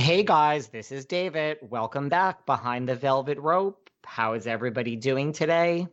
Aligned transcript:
Hey 0.00 0.22
guys, 0.22 0.68
this 0.68 0.92
is 0.92 1.04
David. 1.04 1.58
Welcome 1.60 2.08
back 2.08 2.46
behind 2.46 2.88
the 2.88 2.96
velvet 2.96 3.36
rope. 3.36 3.90
How 4.02 4.32
is 4.32 4.46
everybody 4.46 4.96
doing 4.96 5.30
today? 5.30 5.88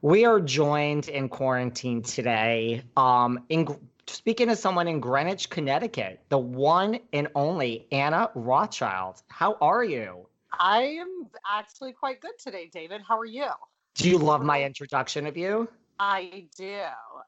We 0.00 0.24
are 0.24 0.40
joined 0.40 1.10
in 1.10 1.28
quarantine 1.28 2.00
today. 2.00 2.82
Um, 2.96 3.44
in 3.50 3.68
speaking 4.06 4.48
to 4.48 4.56
someone 4.56 4.88
in 4.88 5.00
Greenwich, 5.00 5.50
Connecticut, 5.50 6.20
the 6.30 6.38
one 6.38 6.98
and 7.12 7.28
only 7.34 7.86
Anna 7.92 8.30
Rothschild. 8.34 9.22
How 9.28 9.58
are 9.60 9.84
you? 9.84 10.26
I 10.58 10.84
am 10.84 11.28
actually 11.46 11.92
quite 11.92 12.22
good 12.22 12.38
today, 12.38 12.70
David. 12.72 13.02
How 13.06 13.18
are 13.18 13.26
you? 13.26 13.50
Do 13.96 14.08
you 14.08 14.16
love 14.16 14.42
my 14.42 14.64
introduction 14.64 15.26
of 15.26 15.36
you? 15.36 15.68
I 16.00 16.46
do, 16.56 16.80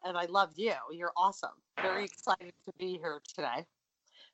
and 0.04 0.16
I 0.16 0.24
love 0.24 0.52
you. 0.56 0.72
You're 0.90 1.12
awesome. 1.18 1.50
Very 1.82 2.06
excited 2.06 2.54
to 2.64 2.72
be 2.78 2.96
here 2.96 3.20
today. 3.34 3.66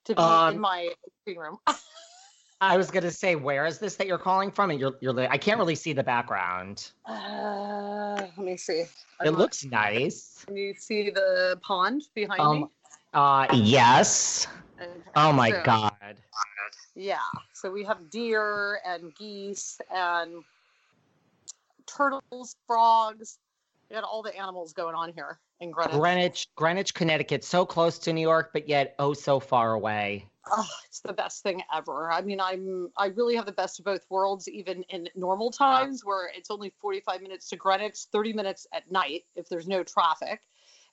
To 0.05 0.13
be 0.15 0.21
Um, 0.21 0.55
in 0.55 0.59
my 0.61 0.89
green 1.25 1.37
room. 1.39 1.57
I 2.61 2.77
was 2.77 2.89
gonna 2.89 3.11
say, 3.11 3.35
where 3.35 3.65
is 3.65 3.79
this 3.79 3.95
that 3.97 4.07
you're 4.07 4.17
calling 4.17 4.49
from? 4.51 4.71
And 4.71 4.79
you're, 4.79 4.95
you're, 5.01 5.19
I 5.29 5.37
can't 5.37 5.59
really 5.59 5.75
see 5.75 5.93
the 5.93 6.03
background. 6.03 6.91
Uh, 7.05 8.15
let 8.15 8.37
me 8.37 8.55
see. 8.57 8.81
It 8.81 8.89
I'm- 9.21 9.35
looks 9.35 9.65
nice. 9.65 10.43
Can 10.47 10.55
you 10.55 10.73
see 10.75 11.09
the 11.09 11.59
pond 11.61 12.03
behind 12.13 12.39
Um, 12.39 12.61
me? 12.61 12.67
Uh, 13.13 13.47
yes. 13.53 14.47
And- 14.79 15.03
Oh 15.15 15.31
my 15.33 15.51
so- 15.51 15.61
god. 15.63 16.17
Yeah. 16.95 17.19
So 17.53 17.69
we 17.71 17.83
have 17.83 18.09
deer 18.09 18.79
and 18.85 19.13
geese 19.15 19.81
and 19.93 20.43
turtles, 21.85 22.55
frogs. 22.67 23.37
We 23.89 23.95
got 23.95 24.03
all 24.03 24.21
the 24.23 24.35
animals 24.35 24.71
going 24.73 24.95
on 24.95 25.11
here 25.13 25.39
in 25.59 25.71
Greenwich. 25.71 25.97
Greenwich, 25.97 26.47
Greenwich, 26.55 26.93
Connecticut, 26.93 27.43
so 27.43 27.65
close 27.65 27.97
to 27.99 28.13
New 28.13 28.21
York, 28.21 28.51
but 28.53 28.67
yet 28.67 28.95
oh 28.99 29.13
so 29.13 29.39
far 29.39 29.73
away. 29.73 30.27
Oh, 30.51 30.67
it's 30.85 30.99
the 30.99 31.13
best 31.13 31.41
thing 31.41 31.63
ever. 31.73 32.11
I 32.11 32.21
mean, 32.21 32.39
I'm 32.39 32.91
I 32.97 33.07
really 33.07 33.35
have 33.35 33.45
the 33.45 33.51
best 33.51 33.79
of 33.79 33.85
both 33.85 34.05
worlds, 34.09 34.47
even 34.47 34.83
in 34.89 35.09
normal 35.15 35.51
times 35.51 36.05
where 36.05 36.29
it's 36.35 36.51
only 36.51 36.73
45 36.79 37.21
minutes 37.21 37.49
to 37.49 37.55
Greenwich, 37.55 37.97
30 38.11 38.33
minutes 38.33 38.67
at 38.73 38.91
night 38.91 39.23
if 39.35 39.49
there's 39.49 39.67
no 39.67 39.83
traffic, 39.83 40.41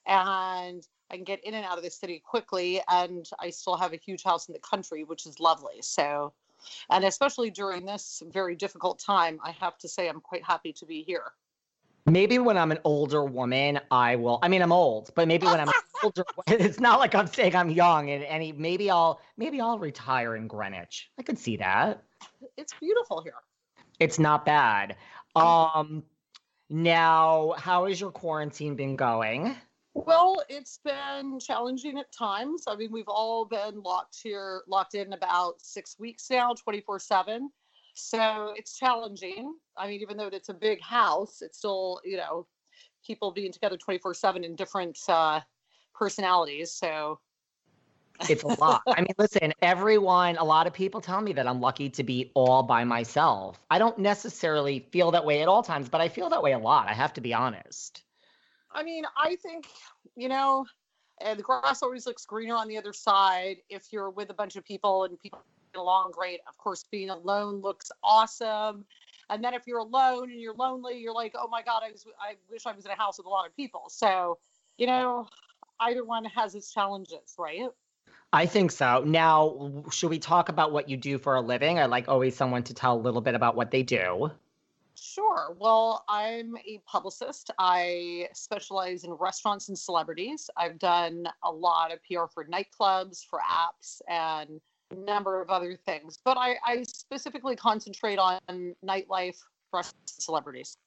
and 0.07 0.87
I 1.11 1.15
can 1.15 1.23
get 1.23 1.43
in 1.43 1.53
and 1.53 1.65
out 1.65 1.77
of 1.77 1.83
the 1.83 1.91
city 1.91 2.19
quickly, 2.25 2.81
and 2.87 3.29
I 3.39 3.51
still 3.51 3.77
have 3.77 3.93
a 3.93 3.97
huge 3.97 4.23
house 4.23 4.47
in 4.47 4.53
the 4.53 4.59
country, 4.59 5.03
which 5.03 5.27
is 5.27 5.39
lovely. 5.39 5.81
So, 5.81 6.33
and 6.89 7.03
especially 7.05 7.51
during 7.51 7.85
this 7.85 8.23
very 8.31 8.55
difficult 8.55 8.97
time, 8.97 9.39
I 9.43 9.51
have 9.51 9.77
to 9.79 9.87
say 9.87 10.09
I'm 10.09 10.21
quite 10.21 10.43
happy 10.43 10.73
to 10.73 10.85
be 10.85 11.03
here. 11.03 11.33
Maybe 12.05 12.37
when 12.37 12.57
I'm 12.57 12.71
an 12.71 12.79
older 12.83 13.23
woman, 13.23 13.79
I 13.89 14.17
will. 14.17 14.39
I 14.41 14.49
mean, 14.49 14.61
I'm 14.61 14.73
old, 14.73 15.11
but 15.15 15.27
maybe 15.27 15.45
when 15.45 15.59
I'm 15.59 15.69
older, 16.03 16.25
it's 16.47 16.79
not 16.79 16.99
like 16.99 17.15
I'm 17.15 17.27
saying 17.27 17.55
I'm 17.55 17.69
young. 17.69 18.09
And 18.09 18.23
any, 18.25 18.51
maybe 18.51 18.89
I'll, 18.89 19.21
maybe 19.37 19.61
I'll 19.61 19.79
retire 19.79 20.35
in 20.35 20.47
Greenwich. 20.47 21.09
I 21.17 21.23
could 21.23 21.39
see 21.39 21.57
that. 21.57 22.03
It's 22.57 22.73
beautiful 22.79 23.21
here. 23.21 23.35
It's 23.99 24.19
not 24.19 24.45
bad. 24.45 24.97
Um, 25.35 26.03
now, 26.69 27.55
how 27.57 27.85
has 27.85 28.01
your 28.01 28.11
quarantine 28.11 28.75
been 28.75 28.95
going? 28.95 29.55
Well, 29.93 30.43
it's 30.49 30.79
been 30.83 31.39
challenging 31.39 31.99
at 31.99 32.11
times. 32.11 32.63
I 32.67 32.75
mean, 32.75 32.91
we've 32.91 33.07
all 33.07 33.45
been 33.45 33.81
locked 33.81 34.19
here, 34.21 34.63
locked 34.67 34.95
in 34.95 35.13
about 35.13 35.61
six 35.61 35.97
weeks 35.99 36.29
now, 36.29 36.53
24 36.53 36.99
7. 36.99 37.49
So 37.93 38.53
it's 38.55 38.77
challenging. 38.77 39.55
I 39.77 39.87
mean, 39.87 40.01
even 40.01 40.17
though 40.17 40.27
it's 40.27 40.49
a 40.49 40.53
big 40.53 40.81
house, 40.81 41.41
it's 41.41 41.57
still, 41.59 42.01
you 42.03 42.17
know, 42.17 42.47
people 43.05 43.31
being 43.31 43.51
together 43.51 43.77
24 43.77 44.13
7 44.13 44.43
in 44.43 44.55
different 44.55 44.97
uh, 45.07 45.41
personalities. 45.93 46.71
So 46.71 47.19
It's 48.29 48.43
a 48.43 48.47
lot. 48.59 48.81
I 48.87 49.01
mean, 49.01 49.13
listen, 49.17 49.53
everyone, 49.61 50.37
a 50.37 50.43
lot 50.43 50.67
of 50.67 50.73
people 50.73 51.01
tell 51.01 51.21
me 51.21 51.33
that 51.33 51.47
I'm 51.47 51.59
lucky 51.59 51.89
to 51.89 52.03
be 52.03 52.31
all 52.35 52.63
by 52.63 52.83
myself. 52.83 53.59
I 53.69 53.79
don't 53.79 53.97
necessarily 53.97 54.87
feel 54.91 55.11
that 55.11 55.25
way 55.25 55.41
at 55.41 55.47
all 55.47 55.63
times, 55.63 55.89
but 55.89 56.01
I 56.01 56.09
feel 56.09 56.29
that 56.29 56.41
way 56.41 56.53
a 56.53 56.59
lot. 56.59 56.87
I 56.87 56.93
have 56.93 57.13
to 57.13 57.21
be 57.21 57.33
honest. 57.33 58.03
I 58.71 58.83
mean, 58.83 59.03
I 59.17 59.35
think, 59.35 59.67
you 60.15 60.29
know, 60.29 60.65
uh, 61.23 61.35
the 61.35 61.43
grass 61.43 61.83
always 61.83 62.05
looks 62.05 62.25
greener 62.25 62.55
on 62.55 62.67
the 62.67 62.77
other 62.77 62.93
side. 62.93 63.57
If 63.69 63.91
you're 63.91 64.09
with 64.09 64.29
a 64.29 64.33
bunch 64.33 64.55
of 64.55 64.63
people 64.63 65.03
and 65.03 65.19
people 65.19 65.41
along 65.75 66.11
great, 66.11 66.39
of 66.47 66.57
course, 66.57 66.85
being 66.89 67.09
alone 67.09 67.61
looks 67.61 67.91
awesome. 68.03 68.85
And 69.29 69.43
then 69.43 69.53
if 69.53 69.67
you're 69.67 69.79
alone 69.79 70.31
and 70.31 70.39
you're 70.39 70.53
lonely, 70.53 70.99
you're 70.99 71.13
like, 71.13 71.33
oh 71.37 71.47
my 71.47 71.61
God, 71.61 71.81
I, 71.85 71.91
was, 71.91 72.05
I 72.19 72.35
wish 72.49 72.65
I 72.65 72.71
was 72.73 72.85
in 72.85 72.91
a 72.91 72.95
house 72.95 73.17
with 73.17 73.25
a 73.25 73.29
lot 73.29 73.47
of 73.47 73.55
people. 73.55 73.85
So, 73.89 74.37
you 74.77 74.87
know, 74.87 75.27
either 75.79 76.03
one 76.03 76.25
has 76.25 76.55
its 76.55 76.73
challenges, 76.73 77.35
right? 77.37 77.69
I 78.31 78.45
think 78.47 78.71
so. 78.71 79.03
Now, 79.05 79.83
should 79.91 80.09
we 80.09 80.19
talk 80.19 80.49
about 80.49 80.71
what 80.71 80.89
you 80.89 80.97
do 80.97 81.17
for 81.17 81.35
a 81.35 81.41
living? 81.41 81.79
I 81.79 81.85
like 81.85 82.09
always 82.09 82.35
someone 82.35 82.63
to 82.63 82.73
tell 82.73 82.95
a 82.95 83.01
little 83.01 83.21
bit 83.21 83.35
about 83.35 83.55
what 83.55 83.71
they 83.71 83.83
do. 83.83 84.31
Sure. 84.95 85.55
Well, 85.59 86.03
I'm 86.07 86.55
a 86.57 86.79
publicist. 86.85 87.51
I 87.59 88.29
specialize 88.33 89.03
in 89.03 89.11
restaurants 89.13 89.69
and 89.69 89.77
celebrities. 89.77 90.49
I've 90.55 90.79
done 90.79 91.27
a 91.43 91.51
lot 91.51 91.91
of 91.91 91.99
PR 92.03 92.25
for 92.31 92.45
nightclubs, 92.45 93.25
for 93.25 93.39
apps, 93.39 94.01
and 94.07 94.61
number 94.93 95.41
of 95.41 95.49
other 95.49 95.75
things. 95.75 96.19
But 96.23 96.37
I, 96.37 96.55
I 96.65 96.83
specifically 96.83 97.55
concentrate 97.55 98.19
on 98.19 98.39
nightlife, 98.85 99.37
for 99.73 99.81
celebrities. 100.05 100.77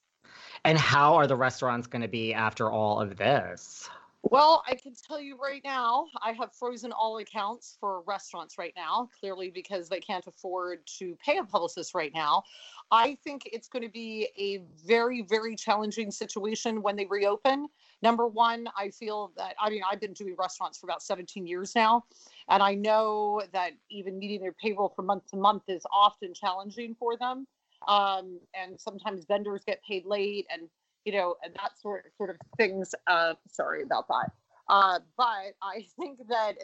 And 0.65 0.79
how 0.79 1.15
are 1.15 1.27
the 1.27 1.37
restaurants 1.37 1.87
going 1.87 2.03
to 2.03 2.09
be 2.09 2.33
after 2.33 2.71
all 2.71 3.01
of 3.01 3.17
this? 3.17 3.89
Well, 4.23 4.65
I 4.67 4.75
can 4.75 4.93
tell 5.07 5.21
you 5.21 5.37
right 5.41 5.61
now, 5.65 6.07
I 6.21 6.33
have 6.33 6.53
frozen 6.53 6.91
all 6.91 7.19
accounts 7.19 7.77
for 7.79 8.03
restaurants 8.07 8.59
right 8.59 8.73
now, 8.77 9.09
clearly 9.21 9.51
because 9.51 9.89
they 9.89 10.01
can't 10.01 10.27
afford 10.27 10.81
to 10.99 11.17
pay 11.25 11.39
a 11.39 11.45
publicist 11.45 11.95
right 11.95 12.13
now. 12.13 12.43
I 12.91 13.17
think 13.23 13.49
it's 13.53 13.69
going 13.69 13.85
to 13.85 13.89
be 13.89 14.29
a 14.37 14.63
very, 14.85 15.23
very 15.23 15.55
challenging 15.55 16.11
situation 16.11 16.83
when 16.83 16.97
they 16.97 17.07
reopen. 17.07 17.69
Number 18.03 18.27
one, 18.27 18.69
I 18.77 18.91
feel 18.91 19.33
that, 19.37 19.55
I 19.61 19.71
mean, 19.71 19.83
I've 19.91 20.01
been 20.01 20.13
doing 20.13 20.35
restaurants 20.39 20.79
for 20.79 20.87
about 20.87 21.03
17 21.03 21.47
years 21.47 21.75
now, 21.75 22.05
and 22.49 22.63
I 22.63 22.75
know 22.75 23.43
that 23.53 23.73
even 23.91 24.19
meeting 24.19 24.41
their 24.41 24.53
payroll 24.53 24.91
from 24.95 25.07
month 25.07 25.27
to 25.31 25.37
month 25.37 25.63
is 25.69 25.83
often 25.93 26.35
challenging 26.35 26.95
for 26.99 27.17
them. 27.17 27.47
Um, 27.89 28.41
and 28.55 28.81
sometimes 28.81 29.25
vendors 29.27 29.63
get 29.67 29.81
paid 29.85 30.07
late 30.07 30.47
and 30.51 30.69
you 31.07 31.13
know, 31.13 31.37
and 31.43 31.55
that 31.55 31.79
sort 31.81 32.13
sort 32.19 32.31
of 32.31 32.37
things. 32.59 32.95
Uh, 33.07 33.35
sorry 33.49 33.83
about 33.83 34.09
that. 34.09 34.33
Uh, 34.69 34.99
but 35.17 35.55
I 35.63 35.87
think 35.99 36.19
that 36.29 36.57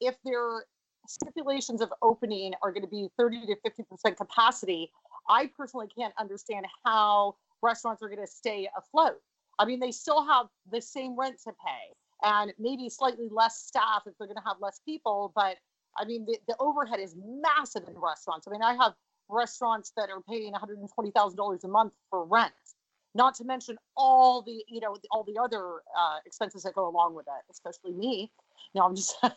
if 0.00 0.16
their 0.24 0.64
stipulations 1.06 1.80
of 1.80 1.92
opening 2.00 2.54
are 2.62 2.72
going 2.72 2.82
to 2.82 2.88
be 2.88 3.08
30 3.18 3.46
to 3.46 3.56
50% 3.56 4.16
capacity, 4.16 4.90
I 5.28 5.50
personally 5.56 5.88
can't 5.96 6.14
understand 6.18 6.66
how 6.84 7.36
restaurants 7.60 8.02
are 8.02 8.08
going 8.08 8.20
to 8.20 8.26
stay 8.26 8.68
afloat. 8.76 9.20
I 9.58 9.64
mean, 9.64 9.80
they 9.80 9.92
still 9.92 10.24
have 10.26 10.46
the 10.70 10.80
same 10.80 11.18
rent 11.18 11.36
to 11.44 11.52
pay 11.52 11.94
and 12.22 12.52
maybe 12.58 12.88
slightly 12.88 13.28
less 13.30 13.58
staff 13.58 14.02
if 14.06 14.14
they're 14.18 14.26
going 14.26 14.36
to 14.36 14.42
have 14.46 14.56
less 14.60 14.80
people. 14.84 15.32
But 15.34 15.56
I 15.98 16.04
mean, 16.04 16.24
the, 16.26 16.38
the 16.48 16.56
overhead 16.58 17.00
is 17.00 17.16
massive 17.16 17.82
in 17.88 17.94
restaurants. 17.98 18.46
I 18.48 18.50
mean, 18.50 18.62
I 18.62 18.74
have 18.74 18.94
restaurants 19.28 19.92
that 19.96 20.08
are 20.10 20.20
paying 20.28 20.52
$120,000 20.52 21.64
a 21.64 21.68
month 21.68 21.92
for 22.10 22.24
rent, 22.24 22.52
not 23.14 23.34
to 23.36 23.44
mention 23.44 23.76
all 23.96 24.42
the, 24.42 24.64
you 24.68 24.80
know, 24.80 24.96
all 25.10 25.24
the 25.24 25.40
other 25.42 25.82
uh, 25.98 26.18
expenses 26.24 26.62
that 26.62 26.74
go 26.74 26.88
along 26.88 27.14
with 27.14 27.26
it, 27.26 27.50
especially 27.50 27.92
me. 27.92 28.30
No, 28.74 28.82
I'm 28.82 28.96
just. 28.96 29.16
so, 29.22 29.28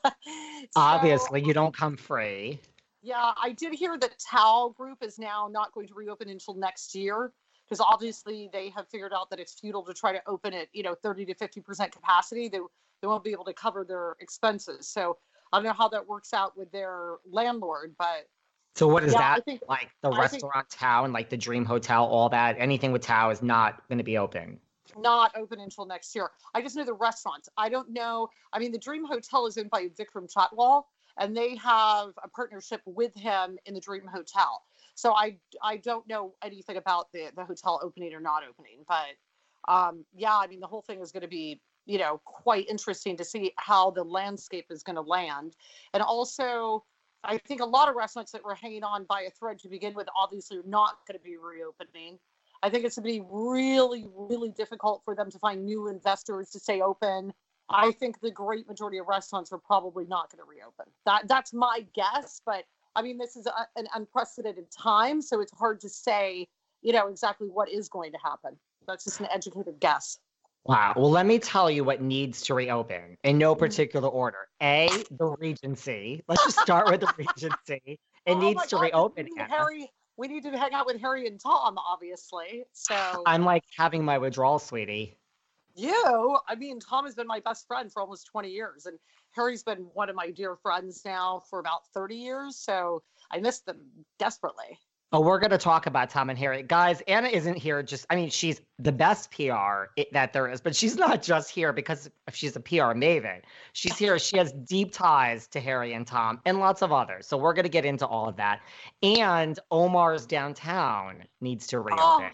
Obviously, 0.75 1.43
you 1.43 1.53
don't 1.53 1.75
come 1.75 1.97
free. 1.97 2.59
Yeah, 3.01 3.33
I 3.41 3.51
did 3.51 3.73
hear 3.73 3.97
that 3.97 4.15
Tao 4.19 4.73
Group 4.75 5.03
is 5.03 5.19
now 5.19 5.49
not 5.51 5.71
going 5.73 5.87
to 5.87 5.93
reopen 5.93 6.29
until 6.29 6.55
next 6.55 6.95
year 6.95 7.31
because 7.67 7.79
obviously 7.87 8.49
they 8.53 8.69
have 8.69 8.87
figured 8.89 9.13
out 9.13 9.29
that 9.29 9.39
it's 9.39 9.53
futile 9.59 9.83
to 9.83 9.93
try 9.93 10.11
to 10.11 10.21
open 10.27 10.53
it, 10.53 10.69
you 10.73 10.83
know, 10.83 10.95
30 10.95 11.25
to 11.25 11.33
50% 11.35 11.91
capacity. 11.91 12.47
They, 12.47 12.59
they 13.01 13.07
won't 13.07 13.23
be 13.23 13.31
able 13.31 13.45
to 13.45 13.53
cover 13.53 13.83
their 13.83 14.15
expenses. 14.19 14.87
So 14.87 15.17
I 15.51 15.57
don't 15.57 15.65
know 15.65 15.73
how 15.73 15.89
that 15.89 16.07
works 16.07 16.33
out 16.33 16.57
with 16.57 16.71
their 16.71 17.15
landlord, 17.29 17.95
but. 17.97 18.27
So 18.75 18.87
what 18.87 19.03
is 19.03 19.13
Yeah, 19.13 19.19
that? 19.35 19.45
think- 19.45 19.61
like 19.69 19.89
the 20.01 20.09
I 20.09 20.27
think- 20.27 20.43
restaurant 20.43 20.69
Tao 20.69 21.05
and 21.05 21.13
like 21.13 21.29
the 21.29 21.37
Dream 21.37 21.65
Hotel, 21.65 22.05
all 22.05 22.29
that, 22.29 22.55
anything 22.59 22.91
with 22.91 23.01
Tao 23.01 23.29
is 23.29 23.41
not 23.41 23.87
going 23.87 23.97
to 23.99 24.03
be 24.03 24.17
open. 24.17 24.59
not 24.97 25.35
open 25.35 25.59
until 25.59 25.85
next 25.85 26.15
year. 26.15 26.29
I 26.53 26.61
just 26.61 26.75
know 26.75 26.85
the 26.85 26.93
restaurants. 26.93 27.49
I 27.57 27.67
don't 27.69 27.89
know. 27.89 28.29
I 28.53 28.59
mean, 28.59 28.71
the 28.71 28.77
Dream 28.77 29.03
Hotel 29.05 29.45
is 29.45 29.57
owned 29.57 29.69
by 29.69 29.87
Vikram 29.89 30.31
Chatwal, 30.31 30.83
and 31.17 31.35
they 31.35 31.55
have 31.55 32.09
a 32.23 32.29
partnership 32.29 32.81
with 32.85 33.13
him 33.15 33.57
in 33.65 33.73
the 33.73 33.79
Dream 33.81 34.05
Hotel. 34.07 34.63
So 34.95 35.13
I 35.13 35.37
I 35.61 35.77
don't 35.77 36.07
know 36.07 36.33
anything 36.43 36.77
about 36.77 37.11
the 37.13 37.29
the 37.35 37.45
hotel 37.45 37.79
opening 37.83 38.13
or 38.13 38.21
not 38.21 38.43
opening, 38.47 38.85
but 38.87 39.71
um, 39.71 40.05
yeah, 40.15 40.35
I 40.35 40.47
mean, 40.47 40.59
the 40.59 40.67
whole 40.67 40.81
thing 40.81 41.01
is 41.01 41.11
going 41.11 41.21
to 41.21 41.27
be 41.27 41.61
you 41.85 41.99
know 41.99 42.21
quite 42.25 42.67
interesting 42.67 43.17
to 43.17 43.25
see 43.25 43.51
how 43.57 43.91
the 43.91 44.03
landscape 44.03 44.65
is 44.69 44.83
going 44.83 44.95
to 44.95 45.01
land, 45.01 45.55
and 45.93 46.01
also. 46.01 46.83
I 47.27 47.39
think 47.39 47.59
a 47.59 47.65
lot 47.65 47.89
of 47.89 47.95
restaurants 47.95 48.31
that 48.33 48.45
were 48.45 48.53
hanging 48.53 48.83
on 48.83 49.05
by 49.05 49.21
a 49.21 49.31
thread 49.31 49.57
to 49.61 49.67
begin 49.67 49.95
with 49.95 50.07
obviously 50.15 50.59
are 50.59 50.63
not 50.67 50.97
going 51.07 51.17
to 51.17 51.23
be 51.23 51.37
reopening. 51.37 52.19
I 52.61 52.69
think 52.69 52.85
it's 52.85 52.97
going 52.97 53.11
to 53.11 53.19
be 53.19 53.25
really, 53.31 54.05
really 54.13 54.49
difficult 54.49 55.01
for 55.03 55.15
them 55.15 55.31
to 55.31 55.39
find 55.39 55.65
new 55.65 55.87
investors 55.87 56.51
to 56.51 56.59
stay 56.59 56.81
open. 56.81 57.33
I 57.69 57.91
think 57.93 58.21
the 58.21 58.29
great 58.29 58.67
majority 58.67 58.99
of 58.99 59.07
restaurants 59.07 59.51
are 59.51 59.57
probably 59.57 60.05
not 60.05 60.31
going 60.31 60.43
to 60.43 60.47
reopen. 60.47 60.85
That 61.05 61.27
that's 61.27 61.53
my 61.53 61.85
guess, 61.95 62.41
but 62.45 62.65
I 62.95 63.01
mean 63.01 63.17
this 63.17 63.35
is 63.35 63.45
a, 63.47 63.67
an 63.75 63.87
unprecedented 63.93 64.71
time, 64.71 65.21
so 65.21 65.41
it's 65.41 65.51
hard 65.57 65.79
to 65.81 65.89
say, 65.89 66.47
you 66.81 66.93
know, 66.93 67.07
exactly 67.07 67.47
what 67.47 67.69
is 67.69 67.89
going 67.89 68.11
to 68.13 68.17
happen. 68.23 68.57
That's 68.87 69.03
just 69.03 69.19
an 69.19 69.27
educated 69.31 69.79
guess. 69.79 70.19
Wow. 70.65 70.93
Well, 70.95 71.11
let 71.11 71.25
me 71.27 71.37
tell 71.37 71.69
you 71.69 71.83
what 71.83 72.01
needs 72.01 72.41
to 72.43 72.55
reopen 72.55 73.17
in 73.23 73.37
no 73.37 73.53
Mm-hmm. 73.53 73.59
particular 73.59 74.07
order. 74.07 74.47
A, 74.61 74.89
the 75.11 75.25
Regency. 75.25 76.23
Let's 76.27 76.43
just 76.43 76.59
start 76.59 76.87
with 76.89 77.01
the 77.01 77.13
Regency. 77.17 77.99
It 78.25 78.33
Oh 78.33 78.39
needs 78.39 78.65
to 78.67 78.75
God, 78.75 78.81
reopen. 78.81 79.25
We 79.29 79.35
need 79.35 79.49
Harry, 79.49 79.91
we 80.17 80.27
need 80.27 80.43
to 80.43 80.57
hang 80.57 80.73
out 80.73 80.87
with 80.87 80.99
Harry 81.01 81.27
and 81.27 81.39
Tom, 81.39 81.77
obviously. 81.77 82.63
So 82.73 82.95
I'm 83.25 83.43
like 83.43 83.63
having 83.77 84.03
my 84.03 84.17
withdrawal, 84.17 84.57
sweetie. 84.57 85.17
You, 85.75 86.37
I 86.47 86.55
mean, 86.55 86.79
Tom 86.79 87.05
has 87.05 87.15
been 87.15 87.27
my 87.27 87.41
best 87.41 87.67
friend 87.67 87.91
for 87.91 88.01
almost 88.01 88.27
20 88.27 88.49
years, 88.49 88.85
and 88.85 88.97
Harry's 89.35 89.63
been 89.63 89.87
one 89.93 90.09
of 90.09 90.15
my 90.15 90.31
dear 90.31 90.55
friends 90.55 91.01
now 91.05 91.43
for 91.49 91.59
about 91.59 91.87
30 91.93 92.15
years. 92.15 92.55
So 92.55 93.03
I 93.31 93.39
miss 93.39 93.59
them 93.59 93.81
desperately. 94.17 94.79
Oh, 95.11 95.21
we're 95.21 95.39
going 95.39 95.51
to 95.51 95.57
talk 95.57 95.85
about 95.85 96.09
Tom 96.09 96.29
and 96.29 96.37
Harry. 96.37 96.63
Guys, 96.63 97.01
Anna 97.07 97.27
isn't 97.27 97.55
here 97.55 97.81
just, 97.83 98.05
I 98.09 98.15
mean, 98.15 98.29
she's 98.29 98.61
the 98.79 98.91
best 98.91 99.31
PR 99.31 99.85
that 100.11 100.33
there 100.33 100.49
is, 100.49 100.59
but 100.59 100.75
she's 100.75 100.95
not 100.95 101.21
just 101.21 101.51
here 101.51 101.71
because 101.71 102.09
she's 102.33 102.55
a 102.55 102.59
PR 102.59 102.91
maven. 102.91 103.41
She's 103.73 103.97
here, 103.97 104.17
she 104.19 104.37
has 104.37 104.51
deep 104.51 104.91
ties 104.91 105.47
to 105.47 105.61
Harry 105.61 105.93
and 105.93 106.05
Tom 106.05 106.41
and 106.45 106.59
lots 106.59 106.81
of 106.81 106.91
others. 106.91 107.27
So 107.27 107.37
we're 107.37 107.53
going 107.53 107.63
to 107.63 107.69
get 107.69 107.85
into 107.85 108.05
all 108.05 108.27
of 108.27 108.35
that. 108.37 108.61
And 109.03 109.57
Omar's 109.71 110.25
downtown 110.25 111.23
needs 111.39 111.67
to 111.67 111.79
reopen. 111.79 112.01
Oh, 112.01 112.29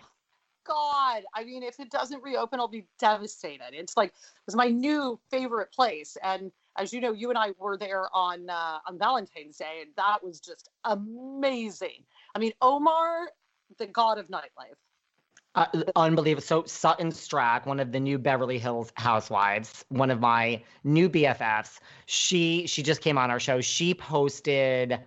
God. 0.63 1.23
I 1.35 1.43
mean, 1.43 1.63
if 1.63 1.79
it 1.79 1.91
doesn't 1.91 2.23
reopen, 2.23 2.59
I'll 2.59 2.67
be 2.67 2.87
devastated. 2.99 3.73
It's 3.73 3.97
like, 3.97 4.09
it 4.09 4.45
was 4.45 4.55
my 4.55 4.69
new 4.69 5.19
favorite 5.29 5.71
place. 5.71 6.17
And 6.23 6.51
as 6.77 6.93
you 6.93 7.01
know, 7.01 7.11
you 7.11 7.29
and 7.29 7.37
I 7.37 7.51
were 7.57 7.77
there 7.77 8.05
on 8.13 8.49
uh, 8.49 8.79
on 8.87 8.97
Valentine's 8.97 9.57
Day, 9.57 9.79
and 9.81 9.91
that 9.97 10.23
was 10.23 10.39
just 10.39 10.69
amazing. 10.85 12.03
I 12.35 12.39
mean, 12.39 12.53
Omar, 12.61 13.29
the 13.77 13.87
god 13.87 14.17
of 14.17 14.27
nightlife. 14.27 14.77
Uh, 15.53 15.65
unbelievable. 15.97 16.41
So 16.41 16.63
Sutton 16.63 17.11
Stracke, 17.11 17.65
one 17.65 17.81
of 17.81 17.91
the 17.91 17.99
new 17.99 18.17
Beverly 18.17 18.57
Hills 18.57 18.93
housewives, 18.95 19.83
one 19.89 20.09
of 20.09 20.21
my 20.21 20.63
new 20.85 21.09
BFFs, 21.09 21.79
she 22.05 22.65
she 22.67 22.81
just 22.81 23.01
came 23.01 23.17
on 23.17 23.29
our 23.29 23.39
show. 23.39 23.59
She 23.59 23.93
posted 23.93 24.97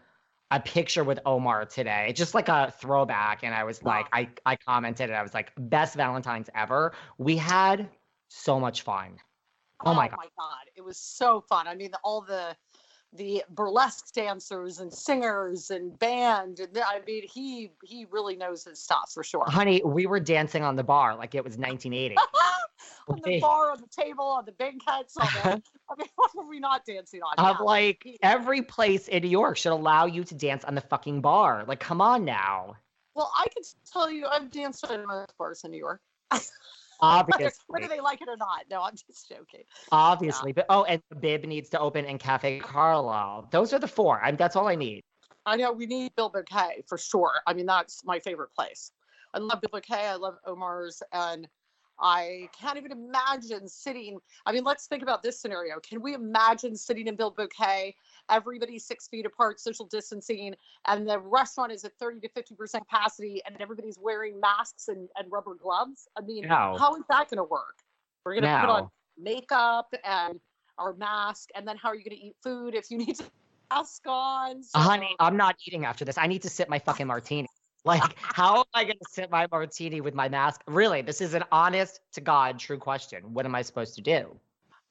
a 0.51 0.61
picture 0.61 1.03
with 1.03 1.19
Omar 1.25 1.65
today, 1.65 2.13
just 2.15 2.35
like 2.35 2.49
a 2.49 2.73
throwback, 2.79 3.43
and 3.43 3.55
I 3.55 3.65
was 3.65 3.83
like, 3.83 4.07
I 4.13 4.29
I 4.45 4.57
commented, 4.57 5.09
and 5.09 5.17
I 5.17 5.23
was 5.23 5.33
like, 5.33 5.51
best 5.57 5.97
Valentine's 5.97 6.51
ever. 6.55 6.93
We 7.17 7.39
had 7.39 7.89
so 8.29 8.61
much 8.61 8.83
fun. 8.83 9.17
Oh 9.85 9.95
my 9.95 10.07
oh 10.07 10.11
God. 10.11 10.17
my 10.17 10.29
god, 10.39 10.71
it 10.77 10.83
was 10.83 10.97
so 10.97 11.41
fun. 11.49 11.67
I 11.67 11.75
mean, 11.75 11.93
all 12.03 12.21
the 12.21 12.57
the 13.15 13.45
burlesque 13.51 14.13
dancers 14.13 14.81
and 14.81 14.93
singers 14.93 15.71
and 15.71 15.97
band. 15.99 16.61
And 16.61 16.77
I 16.79 17.01
mean, 17.07 17.27
he 17.33 17.71
he 17.83 18.07
really 18.11 18.37
knows 18.37 18.65
his 18.65 18.81
stuff 18.81 19.11
for 19.13 19.23
sure. 19.23 19.45
Honey, 19.47 19.83
we 19.85 20.07
were 20.07 20.21
dancing 20.21 20.63
on 20.63 20.77
the 20.77 20.85
bar 20.85 21.17
like 21.17 21.35
it 21.35 21.45
was 21.45 21.57
1980. 21.57 22.17
on 23.09 23.21
the 23.25 23.41
bar, 23.41 23.73
on 23.73 23.81
the 23.81 23.89
table, 23.89 24.25
on 24.25 24.45
the. 24.45 24.53
On 24.65 25.05
the, 25.17 25.63
I 25.91 25.95
mean, 25.97 26.09
what 26.17 26.35
were 26.35 26.47
we 26.47 26.59
not 26.59 26.85
dancing 26.85 27.21
on? 27.23 27.35
Of 27.39 27.57
Yeah. 27.59 27.65
like 27.65 28.19
every 28.23 28.63
place 28.63 29.09
in 29.09 29.23
New 29.23 29.29
York 29.29 29.57
should 29.57 29.73
allow 29.73 30.07
you 30.07 30.25
to 30.25 30.35
dance 30.35 30.65
on 30.65 30.75
the 30.75 30.81
fucking 30.81 31.21
bar. 31.21 31.65
Like, 31.67 31.81
come 31.81 32.01
on 32.01 32.25
now. 32.25 32.77
Well, 33.15 33.31
I 33.37 33.47
can 33.55 33.63
tell 33.91 34.11
you, 34.11 34.27
I've 34.27 34.51
danced 34.51 34.85
on 34.87 35.07
most 35.07 35.37
bars 35.39 35.63
in 35.65 35.71
New 35.71 35.79
York. 35.79 36.01
Obviously. 37.01 37.53
Whether 37.69 37.89
they 37.89 38.01
like 38.01 38.23
it 38.23 38.29
or 38.29 38.37
not. 38.37 38.65
No, 38.71 38.83
I'm 38.83 38.95
just 38.95 39.29
joking. 39.29 39.65
Obviously, 39.93 40.53
but 40.53 40.67
oh, 40.69 40.85
and 40.85 41.03
Bib 41.21 41.45
needs 41.45 41.69
to 41.71 41.81
open 41.81 42.05
in 42.05 42.19
Cafe 42.19 42.61
Carlyle. 42.61 43.49
Those 43.51 43.73
are 43.73 43.79
the 43.79 43.89
four. 43.89 44.21
I'm, 44.23 44.37
that's 44.37 44.57
all 44.57 44.69
I 44.69 44.75
need. 44.75 45.03
I 45.47 45.57
know 45.57 45.73
we 45.73 45.87
need 45.87 46.13
Bilboquet 46.17 46.89
for 46.89 46.97
sure. 46.97 47.41
I 47.47 47.53
mean, 47.53 47.67
that's 47.67 48.05
my 48.05 48.19
favorite 48.19 48.55
place. 48.55 48.93
I 49.35 49.39
love 49.39 49.61
Bilboquet. 49.61 50.11
I 50.11 50.15
love 50.15 50.37
Omar's, 50.47 51.03
and 51.13 51.47
I 52.01 52.49
can't 52.59 52.77
even 52.79 52.93
imagine 52.93 53.69
sitting. 53.69 54.19
I 54.47 54.53
mean, 54.53 54.65
let's 54.65 54.87
think 54.87 55.03
about 55.03 55.23
this 55.23 55.41
scenario. 55.41 55.81
Can 55.81 56.01
we 56.01 56.15
imagine 56.15 56.77
sitting 56.77 57.09
in 57.09 57.17
Bilboquet, 57.17 57.95
everybody 58.31 58.79
six 58.79 59.09
feet 59.09 59.27
apart, 59.27 59.61
social 59.61 59.87
distancing, 59.87 60.55
and 60.87 61.09
the 61.09 61.19
restaurant 61.19 61.73
is 61.73 61.85
at 61.85 61.93
30 61.99 62.21
to 62.21 62.29
50% 62.31 62.79
capacity, 62.81 63.43
and 63.47 63.57
everybody's 63.61 63.99
wearing 64.01 64.41
masks 64.41 64.89
and, 64.89 65.09
and 65.17 65.31
rubber 65.31 65.55
gloves? 65.55 66.09
I 66.17 66.23
mean, 66.23 66.45
how 66.79 66.95
is 66.97 67.03
that 67.09 67.29
going 67.31 67.39
to 67.39 67.45
work? 67.45 67.79
We're 68.25 68.33
going 68.35 68.43
to 68.43 68.49
put 68.67 68.71
on 68.71 68.91
makeup 69.19 69.95
and 70.05 70.41
our 70.79 70.95
mask, 70.95 71.51
and 71.55 71.67
then 71.69 71.77
how 71.77 71.91
are 71.91 71.95
you 71.95 72.05
going 72.05 72.17
to 72.17 72.25
eat 72.25 72.37
food 72.43 72.75
if 72.75 72.91
you 72.91 72.99
need 72.99 73.17
to 73.17 73.25
mask 73.71 74.03
on? 74.07 74.63
So- 74.63 74.79
Honey, 74.79 75.15
I'm 75.21 75.37
not 75.37 75.57
eating 75.67 75.85
after 75.85 76.05
this. 76.05 76.19
I 76.19 76.27
need 76.27 76.43
to 76.43 76.49
sip 76.49 76.69
my 76.69 76.79
fucking 76.79 77.07
martini. 77.07 77.49
Like, 77.85 78.03
how 78.17 78.61
am 78.61 78.65
I 78.73 78.85
going 78.85 78.97
to 78.97 79.11
sip 79.11 79.31
my 79.31 79.47
martini 79.51 80.01
with 80.01 80.15
my 80.15 80.29
mask? 80.29 80.63
Really, 80.67 81.03
this 81.03 81.21
is 81.21 81.35
an 81.35 81.45
honest 81.53 82.01
to 82.13 82.21
God 82.23 82.59
true 82.59 82.79
question. 82.79 83.23
What 83.35 83.45
am 83.45 83.55
I 83.55 83.63
supposed 83.63 83.95
to 83.97 84.01
do? 84.01 84.35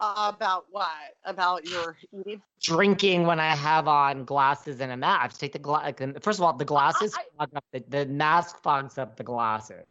About 0.03 0.65
what? 0.69 0.87
About 1.23 1.65
your 1.65 1.97
eating? 2.11 2.41
Drinking 2.61 3.25
when 3.25 3.39
I 3.39 3.55
have 3.55 3.87
on 3.87 4.25
glasses 4.25 4.81
and 4.81 4.91
a 4.91 4.97
mask. 4.97 5.19
I 5.19 5.21
have 5.23 5.33
to 5.33 5.39
take 5.39 5.53
the 5.53 5.59
glass. 5.59 5.93
First 6.21 6.39
of 6.39 6.43
all, 6.43 6.53
the 6.53 6.65
glasses, 6.65 7.15
I- 7.17 7.43
up 7.43 7.63
the, 7.71 7.83
the 7.87 8.05
mask 8.05 8.61
fogs 8.61 8.97
up 8.97 9.15
the 9.15 9.23
glasses. 9.23 9.85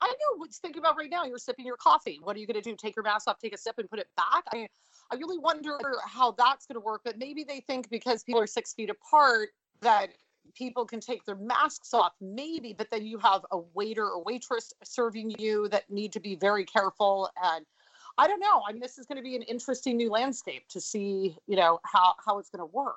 I 0.00 0.06
know 0.06 0.36
what's 0.36 0.58
thinking 0.58 0.78
about 0.78 0.96
right 0.96 1.10
now. 1.10 1.24
You're 1.24 1.38
sipping 1.38 1.66
your 1.66 1.76
coffee. 1.76 2.20
What 2.22 2.36
are 2.36 2.38
you 2.38 2.46
going 2.46 2.60
to 2.60 2.70
do? 2.70 2.76
Take 2.76 2.94
your 2.94 3.02
mask 3.02 3.28
off, 3.28 3.38
take 3.40 3.52
a 3.52 3.58
sip, 3.58 3.78
and 3.78 3.90
put 3.90 3.98
it 3.98 4.06
back? 4.16 4.44
I, 4.52 4.68
I 5.10 5.16
really 5.16 5.38
wonder 5.38 5.76
how 6.06 6.32
that's 6.32 6.66
going 6.66 6.80
to 6.80 6.84
work. 6.84 7.00
But 7.04 7.18
maybe 7.18 7.42
they 7.42 7.60
think 7.60 7.90
because 7.90 8.22
people 8.22 8.40
are 8.40 8.46
six 8.46 8.74
feet 8.74 8.90
apart 8.90 9.48
that 9.80 10.10
people 10.54 10.84
can 10.84 11.00
take 11.00 11.24
their 11.24 11.34
masks 11.34 11.92
off. 11.92 12.12
Maybe, 12.20 12.72
but 12.72 12.90
then 12.90 13.04
you 13.06 13.18
have 13.18 13.44
a 13.50 13.58
waiter 13.74 14.06
or 14.06 14.22
waitress 14.22 14.72
serving 14.84 15.34
you 15.38 15.68
that 15.68 15.90
need 15.90 16.12
to 16.12 16.20
be 16.20 16.36
very 16.36 16.64
careful. 16.64 17.28
And 17.42 17.66
I 18.18 18.26
don't 18.26 18.40
know. 18.40 18.62
I 18.68 18.72
mean, 18.72 18.80
this 18.80 18.98
is 18.98 19.06
going 19.06 19.16
to 19.16 19.22
be 19.22 19.36
an 19.36 19.42
interesting 19.42 19.96
new 19.96 20.10
landscape 20.10 20.68
to 20.70 20.80
see. 20.80 21.36
You 21.46 21.56
know 21.56 21.80
how 21.84 22.14
how 22.24 22.38
it's 22.38 22.50
going 22.50 22.60
to 22.60 22.74
work. 22.74 22.96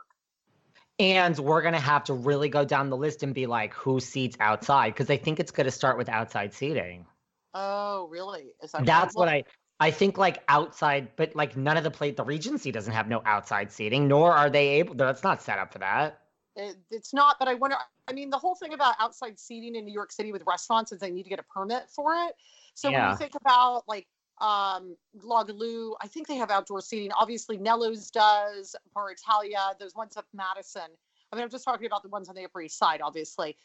And 1.00 1.38
we're 1.40 1.62
going 1.62 1.74
to 1.74 1.80
have 1.80 2.04
to 2.06 2.14
really 2.14 2.50
go 2.50 2.66
down 2.66 2.90
the 2.90 2.98
list 2.98 3.24
and 3.24 3.34
be 3.34 3.48
like, 3.48 3.74
who 3.74 4.00
seats 4.00 4.36
outside? 4.40 4.94
Because 4.94 5.10
I 5.10 5.18
think 5.18 5.40
it's 5.40 5.52
going 5.52 5.66
to 5.66 5.72
start 5.72 5.98
with 5.98 6.10
outside 6.10 6.54
seating. 6.54 7.06
Oh, 7.54 8.08
really? 8.10 8.54
Is 8.62 8.72
that 8.74 8.86
That's 8.86 9.16
what 9.16 9.30
I. 9.30 9.44
I 9.80 9.90
think 9.90 10.20
like 10.20 10.44
outside, 10.48 11.08
but 11.16 11.36
like 11.36 11.58
none 11.58 11.76
of 11.76 11.84
the 11.84 11.90
plate, 11.90 12.16
the 12.16 12.24
Regency 12.24 12.72
doesn't 12.72 12.94
have 12.94 13.08
no 13.08 13.24
outside 13.26 13.72
seating, 13.72 14.08
nor 14.08 14.32
are 14.32 14.48
they 14.48 14.68
able. 14.68 14.94
That's 14.94 15.24
not 15.24 15.42
set 15.42 15.58
up 15.58 15.74
for 15.74 15.80
that. 15.80 16.20
It, 16.56 16.76
it's 16.92 17.16
not, 17.16 17.38
but 17.40 17.48
I 17.48 17.56
wonder. 17.56 17.78
I 18.08 18.14
mean, 18.14 18.30
the 18.30 18.38
whole 18.38 18.54
thing 18.54 18.76
about 18.76 18.94
outside 19.00 19.40
seating 19.40 19.76
in 19.76 19.86
New 19.86 19.94
York 19.94 20.12
City 20.12 20.32
with 20.32 20.44
restaurants 20.46 20.92
is 20.92 21.00
they 21.00 21.10
need 21.10 21.24
to 21.24 21.30
get 21.30 21.40
a 21.40 21.44
permit 21.44 21.90
for 21.90 22.14
it. 22.14 22.36
So 22.76 22.92
when 22.92 23.10
you 23.10 23.18
think 23.18 23.34
about 23.34 23.88
like 23.88 24.08
um 24.42 24.96
La 25.24 25.44
Goulue, 25.44 25.94
I 26.02 26.08
think 26.08 26.28
they 26.28 26.36
have 26.36 26.52
outdoor 26.52 26.82
seating. 26.82 27.12
Obviously, 27.14 27.58
Nello's 27.58 28.10
does, 28.12 28.76
Bar 28.94 29.12
Italia, 29.12 29.60
those 29.80 29.96
ones 29.96 30.18
up 30.18 30.26
Madison. 30.34 30.90
I 31.32 31.38
mean, 31.38 31.44
I'm 31.44 31.50
just 31.50 31.64
talking 31.64 31.86
about 31.86 32.04
the 32.04 32.10
ones 32.10 32.28
on 32.28 32.36
the 32.36 32.44
Upper 32.44 32.62
East 32.62 32.78
Side, 32.78 33.00
obviously. 33.02 33.56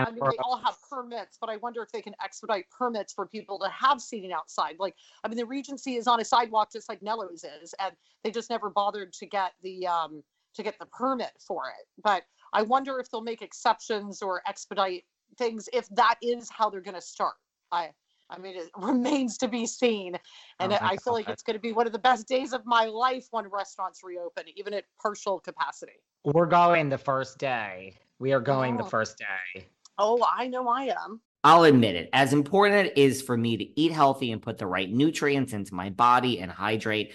Um, 0.00 0.08
I 0.08 0.10
mean, 0.10 0.24
they 0.28 0.38
all 0.42 0.56
have 0.56 0.76
permits, 0.90 1.38
but 1.40 1.48
I 1.48 1.56
wonder 1.58 1.80
if 1.80 1.92
they 1.92 2.02
can 2.02 2.14
expedite 2.22 2.64
permits 2.76 3.12
for 3.12 3.26
people 3.26 3.60
to 3.60 3.68
have 3.68 4.00
seating 4.00 4.32
outside. 4.32 4.76
Like, 4.80 4.96
I 5.22 5.28
mean, 5.28 5.36
the 5.36 5.46
Regency 5.46 5.94
is 5.94 6.08
on 6.08 6.20
a 6.20 6.24
sidewalk 6.24 6.72
just 6.72 6.88
like 6.88 7.02
Nello's 7.02 7.44
is, 7.62 7.74
and 7.78 7.94
they 8.24 8.32
just 8.32 8.50
never 8.50 8.70
bothered 8.70 9.12
to 9.12 9.26
get 9.26 9.52
the 9.62 9.86
um, 9.86 10.24
to 10.54 10.64
get 10.64 10.78
the 10.80 10.86
permit 10.86 11.30
for 11.38 11.68
it. 11.68 11.86
But 12.02 12.24
I 12.52 12.62
wonder 12.62 12.98
if 12.98 13.08
they'll 13.10 13.20
make 13.20 13.42
exceptions 13.42 14.20
or 14.20 14.42
expedite 14.48 15.04
things 15.38 15.68
if 15.72 15.88
that 15.90 16.16
is 16.22 16.48
how 16.50 16.70
they're 16.70 16.80
going 16.80 16.94
to 16.94 17.00
start. 17.00 17.34
I 17.70 17.90
I 18.30 18.38
mean, 18.38 18.56
it 18.56 18.70
remains 18.78 19.38
to 19.38 19.48
be 19.48 19.66
seen, 19.66 20.18
and 20.60 20.72
Oh 20.72 20.78
I 20.80 20.96
feel 20.96 21.12
like 21.12 21.28
it's 21.28 21.42
going 21.42 21.54
to 21.54 21.60
be 21.60 21.72
one 21.72 21.86
of 21.86 21.92
the 21.92 21.98
best 21.98 22.26
days 22.28 22.52
of 22.52 22.64
my 22.66 22.86
life 22.86 23.26
when 23.30 23.48
restaurants 23.48 24.02
reopen, 24.02 24.44
even 24.56 24.74
at 24.74 24.84
partial 25.00 25.40
capacity. 25.40 26.00
We're 26.24 26.46
going 26.46 26.88
the 26.88 26.98
first 26.98 27.38
day. 27.38 27.94
We 28.18 28.32
are 28.32 28.40
going 28.40 28.76
the 28.76 28.84
Oh. 28.84 28.88
first 28.88 29.18
day. 29.18 29.68
Oh, 29.98 30.26
I 30.30 30.48
know 30.48 30.68
I 30.68 30.84
am. 30.84 31.20
I'll 31.44 31.62
admit 31.62 31.94
it. 31.94 32.10
As 32.12 32.32
important 32.32 32.86
as 32.86 32.86
it 32.90 32.98
is 32.98 33.22
for 33.22 33.36
me 33.36 33.56
to 33.56 33.80
eat 33.80 33.92
healthy 33.92 34.32
and 34.32 34.42
put 34.42 34.58
the 34.58 34.66
right 34.66 34.90
nutrients 34.90 35.52
into 35.52 35.74
my 35.74 35.90
body 35.90 36.40
and 36.40 36.50
hydrate, 36.50 37.14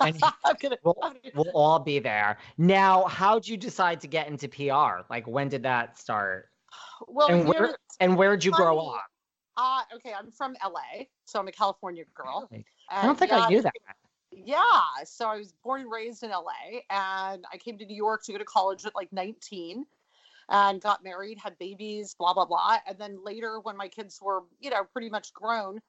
And 0.00 0.20
gonna, 0.60 0.76
we'll, 0.84 0.96
we'll 1.34 1.50
all 1.54 1.78
be 1.78 1.98
there. 1.98 2.38
Now, 2.58 3.04
how'd 3.04 3.46
you 3.46 3.56
decide 3.56 4.00
to 4.00 4.06
get 4.06 4.28
into 4.28 4.48
PR? 4.48 5.02
Like, 5.10 5.26
when 5.26 5.48
did 5.48 5.62
that 5.64 5.98
start? 5.98 6.48
well, 7.08 7.28
and 7.28 7.48
where 7.48 7.76
and 8.00 8.16
where'd 8.16 8.44
you 8.44 8.52
grow 8.52 8.78
up? 8.78 9.04
uh, 9.56 9.82
okay, 9.94 10.12
I'm 10.16 10.30
from 10.30 10.54
LA, 10.64 11.04
so 11.24 11.38
I'm 11.38 11.48
a 11.48 11.52
California 11.52 12.04
girl. 12.14 12.48
Really? 12.50 12.64
I 12.90 13.06
don't 13.06 13.18
think 13.18 13.30
yeah, 13.30 13.40
I 13.40 13.48
knew 13.48 13.62
that. 13.62 13.72
Yeah, 14.30 14.62
so 15.04 15.28
I 15.28 15.38
was 15.38 15.52
born 15.64 15.82
and 15.82 15.90
raised 15.90 16.22
in 16.22 16.30
LA, 16.30 16.80
and 16.90 17.44
I 17.52 17.56
came 17.56 17.78
to 17.78 17.86
New 17.86 17.96
York 17.96 18.22
to 18.24 18.32
go 18.32 18.38
to 18.38 18.44
college 18.44 18.84
at 18.84 18.94
like 18.94 19.12
19, 19.12 19.86
and 20.50 20.80
got 20.80 21.02
married, 21.02 21.38
had 21.38 21.56
babies, 21.58 22.14
blah 22.18 22.34
blah 22.34 22.44
blah. 22.44 22.78
And 22.86 22.98
then 22.98 23.18
later, 23.24 23.60
when 23.60 23.76
my 23.76 23.88
kids 23.88 24.18
were, 24.20 24.42
you 24.60 24.70
know, 24.70 24.84
pretty 24.84 25.08
much 25.08 25.32
grown, 25.32 25.80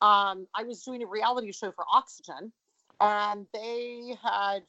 um, 0.00 0.46
I 0.54 0.64
was 0.64 0.82
doing 0.82 1.02
a 1.02 1.06
reality 1.06 1.52
show 1.52 1.70
for 1.70 1.84
Oxygen, 1.92 2.52
and 3.00 3.46
they 3.52 4.14
had 4.22 4.62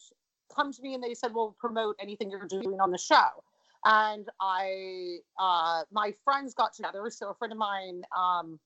come 0.55 0.71
to 0.71 0.81
me 0.81 0.93
and 0.93 1.03
they 1.03 1.13
said, 1.13 1.33
"We'll 1.33 1.55
promote 1.59 1.95
anything 1.99 2.31
you're 2.31 2.47
doing 2.47 2.79
on 2.79 2.91
the 2.91 2.97
show." 2.97 3.43
And 3.85 4.27
I, 4.39 5.17
uh, 5.37 5.83
my 5.91 6.13
friends 6.23 6.53
got 6.53 6.73
together. 6.73 7.09
So 7.09 7.29
a 7.29 7.33
friend 7.33 7.51
of 7.51 7.57
mine, 7.57 8.03
um, 8.15 8.59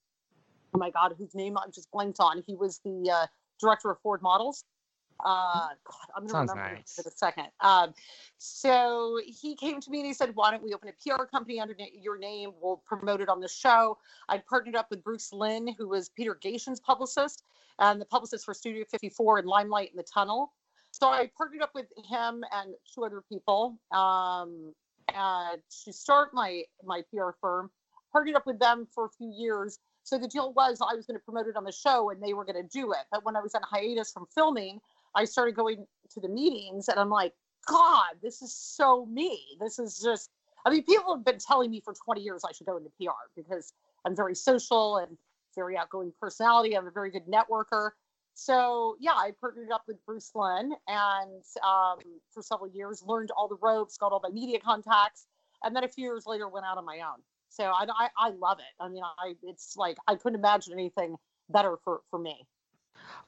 oh 0.73 0.77
my 0.77 0.91
God, 0.91 1.15
whose 1.17 1.33
name 1.33 1.57
I'm 1.57 1.71
just 1.71 1.91
blanked 1.91 2.19
on. 2.19 2.43
He 2.45 2.55
was 2.55 2.79
the 2.85 3.09
uh, 3.11 3.27
director 3.59 3.89
of 3.89 3.99
Ford 4.01 4.21
Models. 4.21 4.63
Uh, 5.23 5.69
God, 5.83 6.07
I'm 6.15 6.23
gonna 6.23 6.29
Sounds 6.29 6.51
remember 6.51 6.75
nice. 6.75 6.99
in 6.99 7.07
a 7.07 7.15
second. 7.15 7.47
Um, 7.61 7.93
so 8.37 9.19
he 9.25 9.55
came 9.55 9.81
to 9.81 9.89
me 9.89 9.99
and 9.99 10.07
he 10.07 10.13
said, 10.13 10.35
"Why 10.35 10.51
don't 10.51 10.63
we 10.63 10.73
open 10.73 10.89
a 10.89 10.93
PR 10.93 11.23
company 11.25 11.59
under 11.59 11.75
your 11.93 12.17
name? 12.17 12.51
We'll 12.61 12.83
promote 12.85 13.21
it 13.21 13.29
on 13.29 13.39
the 13.39 13.47
show." 13.47 13.97
I 14.29 14.37
partnered 14.37 14.75
up 14.75 14.89
with 14.89 15.03
Bruce 15.03 15.33
Lynn, 15.33 15.67
who 15.77 15.87
was 15.87 16.09
Peter 16.09 16.35
Gatien's 16.35 16.79
publicist 16.79 17.43
and 17.79 18.01
the 18.01 18.05
publicist 18.05 18.45
for 18.45 18.53
Studio 18.53 18.85
54 18.89 19.39
and 19.39 19.47
Limelight 19.47 19.91
in 19.91 19.97
the 19.97 20.03
Tunnel. 20.03 20.53
So 20.91 21.07
I 21.07 21.29
partnered 21.37 21.61
up 21.61 21.71
with 21.75 21.87
him 22.09 22.43
and 22.51 22.73
two 22.93 23.03
other 23.05 23.21
people 23.21 23.77
um, 23.91 24.73
uh, 25.13 25.57
to 25.85 25.93
start 25.93 26.33
my 26.33 26.63
my 26.83 27.03
PR 27.11 27.31
firm. 27.39 27.69
Partnered 28.11 28.35
up 28.35 28.47
with 28.47 28.59
them 28.59 28.87
for 28.93 29.05
a 29.05 29.09
few 29.09 29.31
years. 29.31 29.79
So 30.03 30.17
the 30.17 30.27
deal 30.27 30.53
was 30.53 30.79
I 30.81 30.95
was 30.95 31.05
going 31.05 31.19
to 31.19 31.23
promote 31.23 31.47
it 31.47 31.57
on 31.57 31.65
the 31.65 31.71
show 31.71 32.09
and 32.09 32.23
they 32.23 32.33
were 32.33 32.45
going 32.45 32.55
to 32.55 32.67
do 32.67 32.93
it. 32.93 32.99
But 33.11 33.25
when 33.25 33.35
I 33.35 33.41
was 33.41 33.53
on 33.53 33.61
hiatus 33.63 34.11
from 34.11 34.25
filming, 34.33 34.79
I 35.15 35.25
started 35.25 35.55
going 35.55 35.85
to 36.11 36.19
the 36.19 36.29
meetings 36.29 36.87
and 36.87 36.99
I'm 36.99 37.09
like, 37.09 37.33
God, 37.67 38.15
this 38.21 38.41
is 38.41 38.55
so 38.55 39.05
me. 39.05 39.39
This 39.59 39.79
is 39.79 39.99
just, 39.99 40.29
I 40.65 40.69
mean, 40.69 40.83
people 40.83 41.15
have 41.15 41.25
been 41.25 41.39
telling 41.39 41.71
me 41.71 41.81
for 41.83 41.93
20 41.93 42.21
years 42.21 42.43
I 42.47 42.51
should 42.53 42.67
go 42.67 42.77
into 42.77 42.89
PR 42.99 43.11
because 43.35 43.73
I'm 44.05 44.15
very 44.15 44.35
social 44.35 44.97
and 44.97 45.17
very 45.55 45.77
outgoing 45.77 46.13
personality. 46.19 46.77
I'm 46.77 46.87
a 46.87 46.91
very 46.91 47.11
good 47.11 47.27
networker. 47.27 47.91
So 48.35 48.95
yeah, 48.99 49.13
I 49.13 49.31
partnered 49.41 49.71
up 49.71 49.83
with 49.87 49.97
Bruce 50.05 50.31
Lynn 50.35 50.71
and 50.87 51.43
um, 51.63 51.97
for 52.31 52.43
several 52.43 52.69
years 52.69 53.01
learned 53.05 53.31
all 53.35 53.47
the 53.47 53.57
ropes, 53.61 53.97
got 53.97 54.11
all 54.11 54.21
my 54.23 54.29
media 54.29 54.59
contacts, 54.59 55.25
and 55.63 55.75
then 55.75 55.83
a 55.83 55.87
few 55.87 56.03
years 56.03 56.25
later 56.27 56.47
went 56.47 56.65
out 56.65 56.77
on 56.77 56.85
my 56.85 56.99
own. 56.99 57.21
So 57.49 57.63
I, 57.63 57.87
I, 57.97 58.09
I 58.17 58.29
love 58.29 58.59
it. 58.59 58.81
I 58.81 58.89
mean, 58.89 59.01
I 59.03 59.33
it's 59.41 59.75
like 59.75 59.97
I 60.07 60.15
couldn't 60.15 60.37
imagine 60.37 60.73
anything 60.73 61.15
better 61.49 61.77
for 61.83 62.01
for 62.11 62.19
me. 62.19 62.45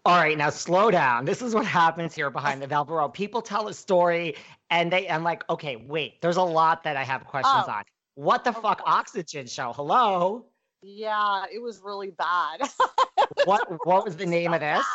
All 0.05 0.15
right, 0.17 0.37
now 0.37 0.49
slow 0.49 0.89
down. 0.91 1.25
This 1.25 1.41
is 1.41 1.53
what 1.53 1.65
happens 1.65 2.15
here 2.15 2.29
behind 2.29 2.61
the 2.61 2.67
velvet 2.67 2.93
rope. 2.93 3.13
People 3.13 3.41
tell 3.41 3.67
a 3.67 3.73
story 3.73 4.35
and 4.69 4.91
they 4.91 5.09
I'm 5.09 5.23
like, 5.23 5.43
okay, 5.49 5.75
wait, 5.75 6.21
there's 6.21 6.37
a 6.37 6.43
lot 6.43 6.83
that 6.83 6.95
I 6.97 7.03
have 7.03 7.25
questions 7.25 7.65
Oh. 7.67 7.71
on. 7.71 7.83
What 8.15 8.43
the 8.43 8.53
fuck 8.53 8.79
course. 8.79 8.83
oxygen 8.85 9.45
show? 9.47 9.73
Hello? 9.73 10.45
Yeah, 10.81 11.43
it 11.53 11.61
was 11.61 11.81
really 11.83 12.11
bad. 12.11 12.61
What 13.45 13.61
what 13.85 14.05
was 14.05 14.15
the 14.17 14.25
name 14.25 14.53
of 14.53 14.59
this? 14.59 14.85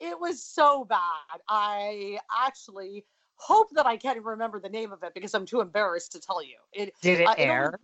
It 0.00 0.18
was 0.18 0.42
so 0.42 0.84
bad. 0.84 1.40
I 1.48 2.18
actually 2.46 3.04
hope 3.34 3.68
that 3.74 3.84
I 3.86 3.96
can't 3.96 4.16
even 4.16 4.26
remember 4.28 4.60
the 4.60 4.68
name 4.68 4.92
of 4.92 5.02
it 5.02 5.12
because 5.14 5.34
I'm 5.34 5.44
too 5.44 5.60
embarrassed 5.60 6.12
to 6.12 6.20
tell 6.20 6.42
you. 6.42 6.56
It 6.72 6.94
Did 7.02 7.20
it 7.20 7.26
Uh, 7.26 7.32
it 7.32 7.40
only- 7.40 7.44
air? 7.50 7.80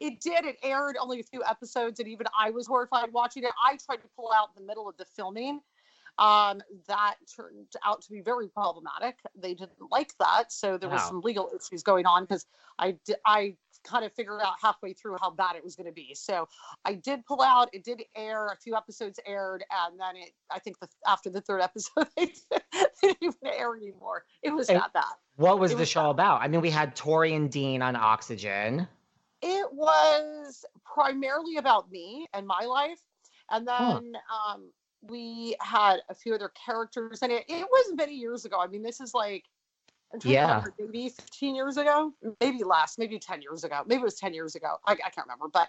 It 0.00 0.20
did. 0.20 0.44
It 0.44 0.56
aired 0.62 0.96
only 1.00 1.20
a 1.20 1.22
few 1.24 1.42
episodes, 1.48 2.00
and 2.00 2.08
even 2.08 2.26
I 2.38 2.50
was 2.50 2.66
horrified 2.66 3.12
watching 3.12 3.44
it. 3.44 3.50
I 3.64 3.76
tried 3.84 3.96
to 4.02 4.08
pull 4.16 4.30
out 4.34 4.48
in 4.56 4.62
the 4.62 4.66
middle 4.66 4.88
of 4.88 4.96
the 4.96 5.04
filming. 5.04 5.60
Um, 6.16 6.62
that 6.86 7.16
turned 7.34 7.66
out 7.84 8.00
to 8.02 8.10
be 8.12 8.20
very 8.20 8.46
problematic. 8.48 9.18
They 9.36 9.52
didn't 9.54 9.90
like 9.90 10.12
that, 10.20 10.52
so 10.52 10.78
there 10.78 10.88
was 10.88 11.02
some 11.02 11.20
legal 11.22 11.50
issues 11.54 11.82
going 11.82 12.06
on 12.06 12.22
because 12.22 12.46
I 12.78 12.92
di- 13.04 13.16
I 13.26 13.56
kind 13.82 14.04
of 14.04 14.12
figured 14.14 14.40
out 14.40 14.54
halfway 14.62 14.92
through 14.92 15.16
how 15.20 15.30
bad 15.30 15.56
it 15.56 15.64
was 15.64 15.74
going 15.74 15.88
to 15.88 15.92
be. 15.92 16.14
So 16.14 16.48
I 16.84 16.94
did 16.94 17.26
pull 17.26 17.42
out. 17.42 17.68
It 17.72 17.82
did 17.84 18.02
air. 18.14 18.46
A 18.46 18.56
few 18.56 18.76
episodes 18.76 19.18
aired, 19.26 19.64
and 19.70 19.98
then 19.98 20.16
it. 20.16 20.30
I 20.52 20.60
think 20.60 20.78
the, 20.78 20.88
after 21.06 21.30
the 21.30 21.40
third 21.40 21.60
episode, 21.62 22.06
they 22.16 22.32
didn't 23.02 23.16
even 23.20 23.34
air 23.44 23.74
anymore. 23.76 24.24
It 24.42 24.50
was 24.50 24.68
And- 24.68 24.80
that. 24.94 25.04
What 25.36 25.58
was 25.58 25.72
it 25.72 25.74
the 25.74 25.80
was 25.80 25.88
show 25.88 26.10
about? 26.10 26.42
I 26.42 26.46
mean, 26.48 26.60
we 26.60 26.70
had 26.70 26.94
Tori 26.94 27.34
and 27.34 27.50
Dean 27.50 27.82
on 27.82 27.96
oxygen. 27.96 28.86
It 29.46 29.72
was 29.74 30.64
primarily 30.84 31.58
about 31.58 31.90
me 31.90 32.26
and 32.32 32.46
my 32.46 32.64
life. 32.64 33.00
And 33.50 33.68
Huh. 33.68 34.00
then 34.02 34.16
um, 34.32 34.70
we 35.02 35.54
had 35.60 35.98
a 36.08 36.14
few 36.14 36.34
other 36.34 36.50
characters 36.66 37.20
in 37.20 37.30
it. 37.30 37.44
It 37.46 37.66
was 37.70 37.94
many 37.94 38.14
years 38.14 38.46
ago. 38.46 38.58
I 38.58 38.68
mean, 38.68 38.82
this 38.82 39.00
is 39.02 39.12
like 39.12 39.44
I'm 40.14 40.20
trying 40.20 40.36
to 40.36 40.40
Yeah. 40.40 40.46
remember, 40.46 40.74
maybe 40.78 41.08
15 41.10 41.54
years 41.54 41.76
ago, 41.76 42.14
maybe 42.40 42.64
less, 42.64 42.96
maybe 42.96 43.18
10 43.18 43.42
years 43.42 43.64
ago, 43.64 43.82
maybe 43.86 44.00
it 44.00 44.04
was 44.04 44.14
10 44.14 44.32
years 44.32 44.54
ago. 44.54 44.76
I, 44.86 44.92
I 44.92 45.10
can't 45.10 45.26
remember, 45.26 45.48
but 45.52 45.68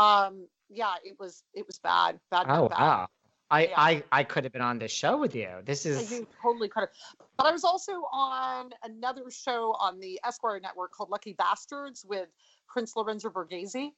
um, 0.00 0.46
yeah, 0.70 0.94
it 1.04 1.16
was 1.18 1.42
it 1.52 1.66
was 1.66 1.78
bad, 1.78 2.18
bad, 2.30 2.46
bad, 2.46 2.56
Oh 2.56 2.68
bad. 2.68 2.78
wow. 2.78 3.08
I, 3.50 3.66
Yeah. 3.66 3.74
I 3.76 4.04
I 4.12 4.24
could 4.24 4.44
have 4.44 4.52
been 4.52 4.62
on 4.62 4.78
this 4.78 4.92
show 4.92 5.18
with 5.18 5.34
you. 5.34 5.48
This 5.64 5.84
is 5.84 6.08
do 6.08 6.26
totally 6.40 6.68
could 6.68 6.80
have. 6.80 6.90
But 7.36 7.48
I 7.48 7.52
was 7.52 7.64
also 7.64 7.92
on 8.12 8.70
another 8.84 9.30
show 9.30 9.74
on 9.80 9.98
the 9.98 10.20
Esquire 10.24 10.60
network 10.60 10.92
called 10.92 11.10
Lucky 11.10 11.32
Bastards 11.32 12.04
with 12.08 12.28
Prince 12.70 12.96
Lorenzo 12.96 13.30
Borghese. 13.30 13.90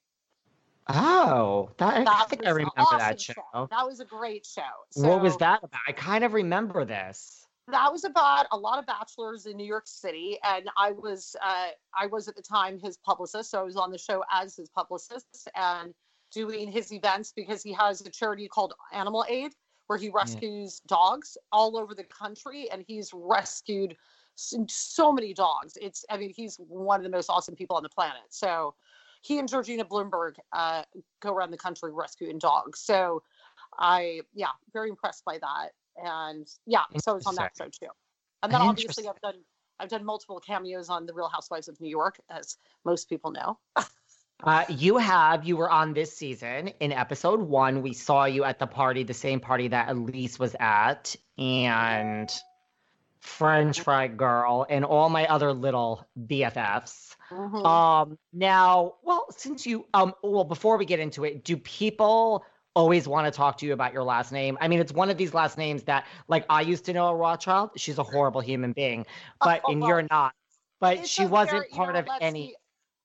oh 0.88 1.70
that, 1.78 2.08
I 2.08 2.24
think 2.24 2.46
I 2.46 2.50
remember 2.50 2.72
awesome 2.78 2.98
that 2.98 3.20
show. 3.20 3.68
That 3.70 3.86
was 3.86 4.00
a 4.00 4.04
great 4.04 4.44
show. 4.44 4.62
what 4.94 5.22
was 5.22 5.36
that 5.38 5.60
about? 5.62 5.80
I 5.86 5.92
kind 5.92 6.24
of 6.24 6.32
remember 6.32 6.84
this. 6.84 7.46
that 7.70 7.92
was 7.92 8.04
about 8.04 8.46
a 8.50 8.56
lot 8.56 8.78
of 8.78 8.86
bachelors 8.86 9.46
in 9.46 9.56
New 9.56 9.66
York 9.66 9.86
City, 9.86 10.38
and 10.42 10.68
I 10.76 10.92
was 10.92 11.36
uh, 11.42 11.68
I 11.96 12.06
was 12.06 12.28
at 12.28 12.36
the 12.36 12.42
time 12.42 12.78
his 12.78 12.96
publicist, 12.98 13.50
so 13.50 13.60
I 13.60 13.62
was 13.62 13.76
on 13.76 13.90
the 13.90 13.98
show 13.98 14.24
as 14.32 14.56
his 14.56 14.68
publicist 14.68 15.48
and 15.54 15.94
doing 16.32 16.72
his 16.72 16.92
events 16.92 17.32
because 17.36 17.62
he 17.62 17.72
has 17.74 18.00
a 18.00 18.10
charity 18.10 18.48
called 18.48 18.72
Animal 18.92 19.24
Aid 19.28 19.52
where 19.86 19.98
he 19.98 20.08
rescues 20.08 20.80
dogs 20.86 21.36
all 21.50 21.76
over 21.76 21.94
the 21.94 22.04
country, 22.04 22.70
and 22.70 22.84
he's 22.86 23.10
rescued 23.12 23.94
so 24.36 25.12
many 25.12 25.34
dogs. 25.34 25.76
It's 25.80 26.04
I 26.10 26.16
mean 26.16 26.32
he's 26.34 26.56
one 26.56 27.00
of 27.00 27.04
the 27.04 27.10
most 27.10 27.28
awesome 27.28 27.54
people 27.54 27.76
on 27.76 27.82
the 27.82 27.88
planet. 27.88 28.22
So 28.30 28.74
he 29.22 29.38
and 29.38 29.48
Georgina 29.48 29.84
Bloomberg 29.84 30.34
uh, 30.52 30.82
go 31.20 31.32
around 31.32 31.52
the 31.52 31.58
country 31.58 31.92
rescuing 31.92 32.38
dogs. 32.38 32.80
So 32.80 33.22
I 33.78 34.22
yeah 34.34 34.48
very 34.72 34.88
impressed 34.88 35.24
by 35.24 35.38
that 35.38 35.70
and 35.96 36.48
yeah 36.66 36.84
so 36.98 37.16
it's 37.16 37.26
on 37.26 37.34
that 37.34 37.52
show 37.56 37.66
too 37.66 37.90
and 38.42 38.52
then 38.52 38.60
obviously 38.60 39.06
i've 39.08 39.20
done 39.20 39.34
i've 39.80 39.88
done 39.88 40.04
multiple 40.04 40.40
cameos 40.40 40.88
on 40.88 41.06
the 41.06 41.12
real 41.12 41.28
housewives 41.28 41.68
of 41.68 41.80
new 41.80 41.88
york 41.88 42.18
as 42.30 42.56
most 42.84 43.08
people 43.08 43.30
know 43.30 43.58
Uh, 44.44 44.64
you 44.68 44.96
have 44.96 45.44
you 45.44 45.56
were 45.56 45.70
on 45.70 45.94
this 45.94 46.16
season 46.16 46.66
in 46.80 46.90
episode 46.90 47.40
one. 47.40 47.80
We 47.80 47.92
saw 47.92 48.24
you 48.24 48.42
at 48.42 48.58
the 48.58 48.66
party, 48.66 49.04
the 49.04 49.14
same 49.14 49.38
party 49.38 49.68
that 49.68 49.88
Elise 49.88 50.36
was 50.36 50.56
at, 50.58 51.14
and 51.38 52.28
French 53.22 53.80
Fry 53.80 54.08
Girl, 54.08 54.66
and 54.68 54.84
all 54.84 55.08
my 55.08 55.26
other 55.28 55.52
little 55.52 56.06
BFFs. 56.26 57.16
Mhm. 57.30 57.64
Um, 57.64 58.18
now, 58.32 58.96
well, 59.02 59.26
since 59.30 59.64
you, 59.64 59.86
um, 59.94 60.12
well, 60.22 60.42
before 60.44 60.76
we 60.76 60.84
get 60.84 60.98
into 60.98 61.24
it, 61.24 61.44
do 61.44 61.56
people 61.56 62.44
always 62.74 63.06
want 63.06 63.26
to 63.26 63.30
talk 63.30 63.58
to 63.58 63.66
you 63.66 63.74
about 63.74 63.92
your 63.92 64.02
last 64.02 64.32
name? 64.32 64.58
I 64.60 64.66
mean, 64.66 64.80
it's 64.80 64.92
one 64.92 65.08
of 65.08 65.16
these 65.16 65.32
last 65.34 65.56
names 65.56 65.84
that, 65.84 66.06
like, 66.26 66.44
I 66.50 66.62
used 66.62 66.84
to 66.86 66.92
know 66.92 67.06
a 67.06 67.14
Rothschild. 67.14 67.70
She's 67.76 67.98
a 67.98 68.02
horrible 68.02 68.40
human 68.40 68.72
being, 68.72 69.06
but 69.40 69.62
and 69.68 69.82
you're 69.86 70.06
not. 70.10 70.34
But 70.80 71.06
she 71.06 71.24
wasn't 71.24 71.70
part 71.70 71.94
know, 71.94 72.00
of 72.00 72.08
any. 72.20 72.48
be- 72.48 72.56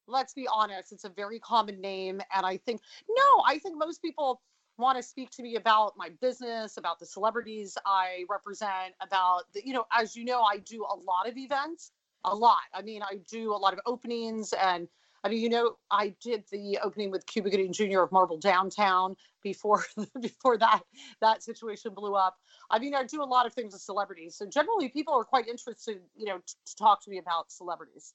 let's 0.07 0.33
be 0.33 0.47
honest 0.51 0.93
it's 0.93 1.03
a 1.03 1.09
very 1.09 1.37
common 1.37 1.81
name 1.81 2.21
and 2.33 2.45
i 2.45 2.55
think 2.55 2.79
no 3.09 3.43
i 3.45 3.59
think 3.59 3.77
most 3.77 4.01
people 4.01 4.41
want 4.77 4.97
to 4.97 5.03
speak 5.03 5.29
to 5.31 5.41
me 5.43 5.55
about 5.55 5.93
my 5.97 6.09
business 6.21 6.77
about 6.77 6.99
the 6.99 7.05
celebrities 7.05 7.77
i 7.85 8.23
represent 8.29 8.93
about 9.01 9.43
the, 9.53 9.61
you 9.65 9.73
know 9.73 9.85
as 9.97 10.15
you 10.15 10.25
know 10.25 10.41
i 10.41 10.57
do 10.57 10.83
a 10.83 10.95
lot 10.95 11.27
of 11.27 11.37
events 11.37 11.91
a 12.25 12.35
lot 12.35 12.61
i 12.73 12.81
mean 12.81 13.01
i 13.01 13.19
do 13.29 13.53
a 13.53 13.57
lot 13.57 13.73
of 13.73 13.79
openings 13.85 14.53
and 14.61 14.87
I 15.23 15.29
mean, 15.29 15.41
you 15.41 15.49
know, 15.49 15.75
I 15.91 16.13
did 16.21 16.43
the 16.51 16.79
opening 16.81 17.11
with 17.11 17.25
Cuba 17.25 17.49
Gooding 17.49 17.73
Jr. 17.73 18.01
of 18.01 18.11
Marble 18.11 18.37
Downtown 18.37 19.15
before 19.43 19.83
before 20.21 20.57
that 20.57 20.81
that 21.21 21.43
situation 21.43 21.93
blew 21.93 22.15
up. 22.15 22.37
I 22.69 22.79
mean, 22.79 22.95
I 22.95 23.03
do 23.03 23.21
a 23.21 23.25
lot 23.25 23.45
of 23.45 23.53
things 23.53 23.73
with 23.73 23.81
celebrities, 23.81 24.35
so 24.35 24.45
generally 24.45 24.89
people 24.89 25.13
are 25.15 25.23
quite 25.23 25.47
interested, 25.47 25.99
you 26.15 26.25
know, 26.25 26.37
to 26.37 26.75
talk 26.75 27.03
to 27.03 27.09
me 27.09 27.17
about 27.17 27.51
celebrities 27.51 28.13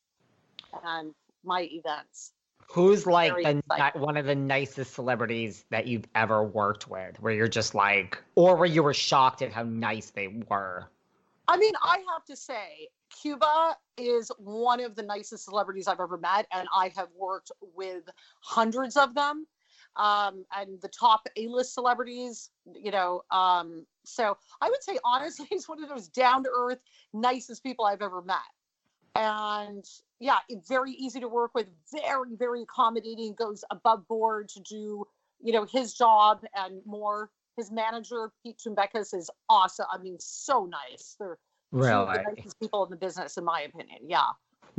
and 0.84 1.14
my 1.44 1.68
events. 1.70 2.32
Who's 2.68 3.06
like 3.06 3.34
the, 3.34 3.92
one 3.94 4.16
of 4.16 4.26
the 4.26 4.34
nicest 4.34 4.94
celebrities 4.94 5.64
that 5.70 5.86
you've 5.86 6.06
ever 6.14 6.42
worked 6.42 6.88
with, 6.88 7.20
where 7.20 7.32
you're 7.32 7.48
just 7.48 7.74
like, 7.74 8.22
or 8.34 8.56
where 8.56 8.66
you 8.66 8.82
were 8.82 8.94
shocked 8.94 9.42
at 9.42 9.52
how 9.52 9.62
nice 9.62 10.10
they 10.10 10.28
were? 10.48 10.88
I 11.48 11.56
mean, 11.56 11.74
I 11.82 12.02
have 12.12 12.24
to 12.26 12.36
say, 12.36 12.88
Cuba 13.20 13.76
is 13.98 14.30
one 14.38 14.80
of 14.80 14.94
the 14.94 15.02
nicest 15.02 15.44
celebrities 15.44 15.86
I've 15.86 16.00
ever 16.00 16.16
met, 16.16 16.46
and 16.52 16.66
I 16.74 16.92
have 16.96 17.08
worked 17.16 17.52
with 17.74 18.04
hundreds 18.40 18.96
of 18.96 19.14
them. 19.14 19.46
Um, 19.96 20.46
and 20.56 20.80
the 20.80 20.88
top 20.88 21.26
A-list 21.36 21.74
celebrities, 21.74 22.48
you 22.74 22.90
know. 22.90 23.24
Um, 23.30 23.84
so 24.04 24.38
I 24.62 24.70
would 24.70 24.82
say 24.82 24.98
honestly, 25.04 25.46
he's 25.50 25.68
one 25.68 25.82
of 25.82 25.88
those 25.90 26.08
down-to-earth, 26.08 26.78
nicest 27.12 27.62
people 27.62 27.84
I've 27.84 28.00
ever 28.00 28.22
met. 28.22 28.38
And 29.14 29.84
yeah, 30.20 30.38
very 30.68 30.92
easy 30.92 31.20
to 31.20 31.28
work 31.28 31.54
with, 31.54 31.66
very, 31.92 32.34
very 32.36 32.62
accommodating, 32.62 33.34
goes 33.34 33.64
above 33.70 34.06
board 34.08 34.48
to 34.50 34.60
do, 34.60 35.06
you 35.42 35.52
know, 35.52 35.64
his 35.64 35.94
job 35.94 36.42
and 36.54 36.80
more. 36.86 37.30
His 37.56 37.70
manager, 37.70 38.30
Pete 38.42 38.58
Tumbekas, 38.58 39.12
is 39.12 39.30
awesome. 39.50 39.86
I 39.92 39.98
mean, 39.98 40.16
so 40.18 40.64
nice. 40.64 41.16
They're 41.18 41.36
of 41.72 42.24
the 42.24 42.34
nicest 42.36 42.60
people 42.60 42.84
in 42.84 42.90
the 42.90 42.96
business, 42.96 43.36
in 43.36 43.44
my 43.44 43.62
opinion. 43.62 43.98
Yeah. 44.06 44.28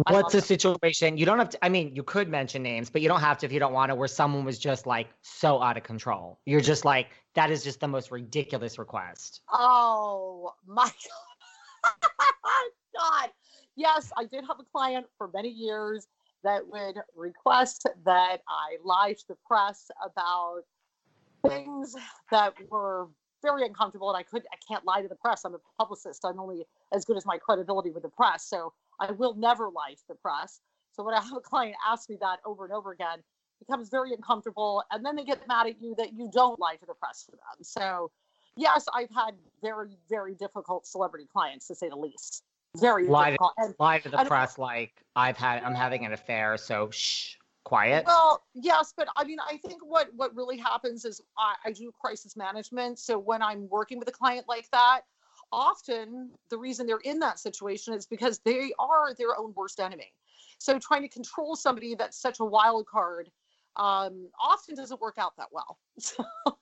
What's 0.10 0.34
the 0.34 0.42
situation? 0.42 1.18
You 1.18 1.26
don't 1.26 1.38
have 1.38 1.50
to. 1.50 1.66
I 1.66 1.70
mean, 1.70 1.96
you 1.96 2.02
could 2.02 2.28
mention 2.28 2.64
names, 2.64 2.90
but 2.90 3.02
you 3.02 3.08
don't 3.08 3.20
have 3.20 3.38
to 3.40 3.46
if 3.46 3.52
you 3.52 3.60
don't 3.60 3.74
want 3.74 3.90
to. 3.90 3.96
Where 3.96 4.08
someone 4.08 4.44
was 4.44 4.58
just 4.58 4.88
like 4.88 5.08
so 5.22 5.62
out 5.62 5.78
of 5.78 5.84
control. 5.84 6.40
You're 6.46 6.62
just 6.62 6.84
like 6.84 7.10
that 7.36 7.52
is 7.52 7.64
just 7.64 7.80
the 7.80 7.88
most 7.88 8.10
ridiculous 8.10 8.80
request. 8.80 9.42
Oh 9.52 10.54
my 10.66 10.90
God. 12.98 13.30
Yes, 13.76 14.12
I 14.18 14.26
did 14.26 14.46
have 14.48 14.60
a 14.60 14.64
client 14.72 15.08
for 15.18 15.30
many 15.34 15.50
years 15.50 16.08
that 16.44 16.68
would 16.68 16.96
request 17.16 17.88
that 18.06 18.42
I 18.48 18.78
lie 18.84 19.14
to 19.14 19.28
the 19.28 19.38
press 19.48 19.90
about 20.04 20.64
things 21.48 21.96
that 22.32 22.54
were 22.70 23.08
very 23.42 23.66
uncomfortable 23.66 24.10
and 24.10 24.18
I 24.18 24.24
could 24.24 24.44
I 24.52 24.58
can't 24.68 24.86
lie 24.86 25.02
to 25.02 25.08
the 25.08 25.16
press. 25.16 25.44
I'm 25.44 25.56
a 25.56 25.60
publicist. 25.78 26.24
I'm 26.24 26.40
only 26.40 26.66
as 26.94 27.06
good 27.06 27.18
as 27.18 27.26
my 27.26 27.38
credibility 27.38 27.92
with 27.92 28.04
the 28.04 28.10
press. 28.10 28.46
So 28.46 28.74
I 29.00 29.12
will 29.12 29.36
never 29.36 29.70
lie 29.70 29.94
to 29.94 30.08
the 30.08 30.16
press. 30.16 30.62
So 30.94 31.04
when 31.04 31.16
I 31.16 31.22
have 31.22 31.36
a 31.36 31.42
client 31.42 31.76
ask 31.86 32.10
me 32.10 32.18
that 32.22 32.40
over 32.46 32.64
and 32.66 32.74
over 32.74 32.92
again, 32.92 33.20
it 33.20 33.68
becomes 33.68 33.90
very 33.90 34.14
uncomfortable. 34.14 34.84
And 34.92 35.06
then 35.06 35.16
they 35.16 35.26
get 35.26 35.46
mad 35.48 35.68
at 35.68 35.82
you 35.82 35.96
that 35.98 36.14
you 36.14 36.30
don't 36.32 36.60
lie 36.60 36.76
to 36.76 36.86
the 36.86 36.94
press 36.94 37.24
for 37.26 37.32
them. 37.32 37.64
So 37.64 38.12
yes, 38.56 38.86
I've 38.94 39.10
had 39.14 39.36
very, 39.62 39.98
very 40.10 40.36
difficult 40.36 40.86
celebrity 40.86 41.28
clients 41.32 41.68
to 41.68 41.76
say 41.76 41.90
the 41.90 41.96
least. 41.96 42.44
Very 42.78 43.08
Lie 43.08 43.32
to- 43.38 43.50
And 43.58 43.76
Lie 43.80 44.00
to 44.00 44.10
the 44.10 44.26
press 44.26 44.58
like 44.58 45.04
I've 45.16 45.38
had. 45.38 45.64
I'm 45.64 45.76
having 45.76 46.06
an 46.06 46.14
affair, 46.14 46.58
so 46.58 46.90
shh, 46.90 47.36
quiet. 47.64 48.06
Well, 48.06 48.44
yes, 48.56 48.94
but 48.96 49.08
I 49.16 49.24
mean, 49.26 49.38
I 49.40 49.58
think 49.58 49.86
what 49.86 50.10
what 50.16 50.36
really 50.36 50.58
happens 50.58 51.06
is 51.06 51.22
I, 51.38 51.56
I 51.66 51.72
do 51.72 51.92
crisis 52.00 52.36
management. 52.36 52.98
So 52.98 53.20
when 53.20 53.42
I'm 53.42 53.70
working 53.70 54.00
with 54.00 54.08
a 54.08 54.12
client 54.12 54.46
like 54.48 54.70
that, 54.72 55.02
often 55.52 56.32
the 56.50 56.58
reason 56.58 56.88
they're 56.88 56.98
in 57.04 57.20
that 57.20 57.40
situation 57.40 57.94
is 57.94 58.08
because 58.08 58.40
they 58.40 58.74
are 58.80 59.14
their 59.14 59.38
own 59.38 59.54
worst 59.56 59.80
enemy. 59.80 60.12
So 60.58 60.80
trying 60.80 61.04
to 61.04 61.10
control 61.10 61.56
somebody 61.56 61.94
that's 61.94 62.20
such 62.20 62.40
a 62.40 62.46
wild 62.46 62.88
card 62.88 63.30
um, 63.76 64.30
often 64.42 64.76
doesn't 64.76 65.00
work 65.00 65.18
out 65.20 65.34
that 65.38 65.50
well. 65.52 65.78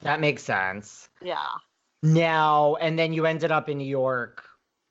that 0.00 0.20
makes 0.20 0.42
sense. 0.42 1.08
yeah. 1.22 1.38
Now 2.02 2.74
and 2.82 2.98
then 2.98 3.14
you 3.14 3.24
ended 3.24 3.50
up 3.50 3.70
in 3.70 3.78
New 3.78 3.86
York 3.86 4.44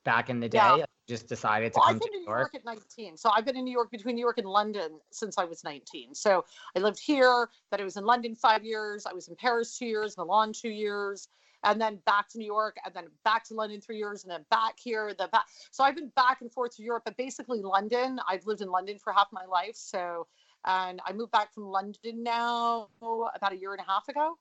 back 0.03 0.29
in 0.29 0.39
the 0.39 0.49
day. 0.49 0.57
Yeah. 0.57 0.85
Just 1.07 1.27
decided 1.27 1.73
to 1.73 1.79
Well, 1.79 1.87
come 1.87 1.95
I've 1.95 2.01
to 2.01 2.05
been 2.07 2.13
to 2.13 2.19
New 2.19 2.25
York. 2.25 2.53
York 2.53 2.55
at 2.55 2.65
19. 2.65 3.17
So 3.17 3.29
I've 3.29 3.43
been 3.45 3.57
in 3.57 3.65
New 3.65 3.73
York 3.73 3.91
between 3.91 4.15
New 4.15 4.21
York 4.21 4.37
and 4.37 4.47
London 4.47 4.99
since 5.11 5.37
I 5.37 5.43
was 5.43 5.63
19. 5.63 6.15
So 6.15 6.45
I 6.75 6.79
lived 6.79 6.99
here, 6.99 7.49
then 7.71 7.81
I 7.81 7.83
was 7.83 7.97
in 7.97 8.05
London 8.05 8.35
five 8.35 8.63
years. 8.63 9.05
I 9.05 9.11
was 9.11 9.27
in 9.27 9.35
Paris 9.35 9.77
two 9.77 9.85
years, 9.85 10.17
Milan 10.17 10.53
two 10.53 10.69
years, 10.69 11.27
and 11.65 11.79
then 11.79 11.97
back 12.05 12.29
to 12.29 12.37
New 12.37 12.45
York, 12.45 12.77
and 12.85 12.93
then 12.93 13.05
back 13.25 13.43
to 13.45 13.53
London 13.53 13.81
three 13.81 13.97
years, 13.97 14.23
and 14.23 14.31
then 14.31 14.45
back 14.49 14.75
here, 14.81 15.13
then 15.17 15.27
back. 15.31 15.45
So 15.71 15.83
I've 15.83 15.95
been 15.95 16.11
back 16.15 16.39
and 16.41 16.51
forth 16.51 16.75
to 16.77 16.83
Europe, 16.83 17.03
but 17.05 17.17
basically 17.17 17.61
London. 17.61 18.19
I've 18.29 18.45
lived 18.45 18.61
in 18.61 18.69
London 18.69 18.97
for 18.97 19.11
half 19.11 19.27
my 19.33 19.45
life. 19.45 19.75
So, 19.75 20.27
and 20.65 21.01
I 21.05 21.11
moved 21.11 21.31
back 21.31 21.53
from 21.53 21.65
London 21.65 22.23
now 22.23 22.87
about 23.01 23.51
a 23.51 23.57
year 23.57 23.73
and 23.73 23.81
a 23.81 23.91
half 23.91 24.07
ago. 24.07 24.37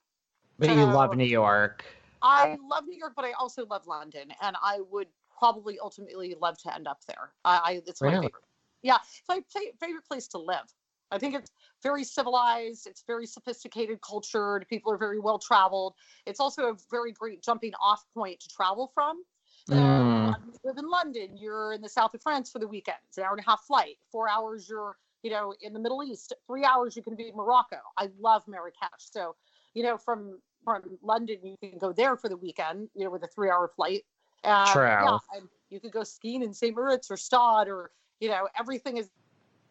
But 0.60 0.70
you 0.70 0.84
love 0.84 1.16
New 1.16 1.24
York. 1.24 1.84
I 2.22 2.56
love 2.70 2.84
New 2.86 2.96
York, 2.96 3.14
but 3.16 3.24
I 3.24 3.32
also 3.32 3.66
love 3.66 3.88
London, 3.88 4.32
and 4.40 4.56
I 4.62 4.80
would 4.92 5.08
probably 5.42 5.76
ultimately 5.80 6.36
love 6.40 6.56
to 6.56 6.72
end 6.72 6.86
up 6.86 7.00
there. 7.08 7.32
I, 7.44 7.56
I 7.64 7.82
it's 7.84 8.00
my 8.00 8.12
favorite. 8.12 8.44
Yeah, 8.82 8.98
it's 9.02 9.22
my 9.28 9.40
fa- 9.52 9.76
favorite 9.80 10.04
place 10.06 10.28
to 10.28 10.38
live. 10.38 10.72
I 11.10 11.18
think 11.18 11.34
it's 11.34 11.50
very 11.82 12.04
civilized. 12.04 12.86
It's 12.86 13.02
very 13.08 13.26
sophisticated, 13.26 14.00
cultured. 14.02 14.66
People 14.68 14.92
are 14.92 14.96
very 14.96 15.18
well 15.18 15.40
traveled. 15.40 15.94
It's 16.26 16.38
also 16.38 16.70
a 16.70 16.76
very 16.92 17.10
great 17.10 17.42
jumping 17.42 17.72
off 17.84 18.04
point 18.14 18.38
to 18.38 18.48
travel 18.48 18.92
from. 18.94 19.24
So, 19.68 19.74
Mm. 19.74 20.34
you 20.46 20.58
live 20.64 20.78
in 20.78 20.88
London. 20.88 21.36
You're 21.36 21.72
in 21.72 21.80
the 21.80 21.88
south 21.88 22.14
of 22.14 22.22
France 22.22 22.50
for 22.52 22.60
the 22.60 22.68
weekend. 22.68 22.98
It's 23.08 23.18
an 23.18 23.24
hour 23.24 23.32
and 23.32 23.40
a 23.40 23.50
half 23.50 23.62
flight. 23.66 23.98
Four 24.12 24.28
hours, 24.28 24.68
you're 24.68 24.96
you 25.24 25.30
know 25.30 25.54
in 25.60 25.72
the 25.72 25.80
Middle 25.80 26.04
East. 26.04 26.32
Three 26.46 26.64
hours, 26.64 26.96
you 26.96 27.02
can 27.02 27.16
be 27.16 27.28
in 27.30 27.36
Morocco. 27.36 27.78
I 27.98 28.10
love 28.20 28.46
Marrakesh. 28.46 28.88
So 28.98 29.34
you 29.74 29.82
know 29.82 29.98
from 29.98 30.40
from 30.64 30.82
London, 31.02 31.38
you 31.44 31.56
can 31.58 31.78
go 31.78 31.92
there 31.92 32.16
for 32.16 32.28
the 32.28 32.36
weekend. 32.36 32.88
You 32.94 33.04
know 33.04 33.10
with 33.10 33.24
a 33.24 33.28
three 33.28 33.50
hour 33.50 33.66
flight. 33.74 34.04
Uh, 34.44 34.72
True. 34.72 34.82
Yeah, 34.82 35.18
and 35.34 35.48
You 35.70 35.80
could 35.80 35.92
go 35.92 36.04
skiing 36.04 36.42
in 36.42 36.52
St. 36.52 36.74
Moritz 36.74 37.10
or 37.10 37.16
Gstaad, 37.16 37.66
or 37.66 37.90
you 38.20 38.28
know, 38.28 38.48
everything 38.58 38.96
is 38.96 39.10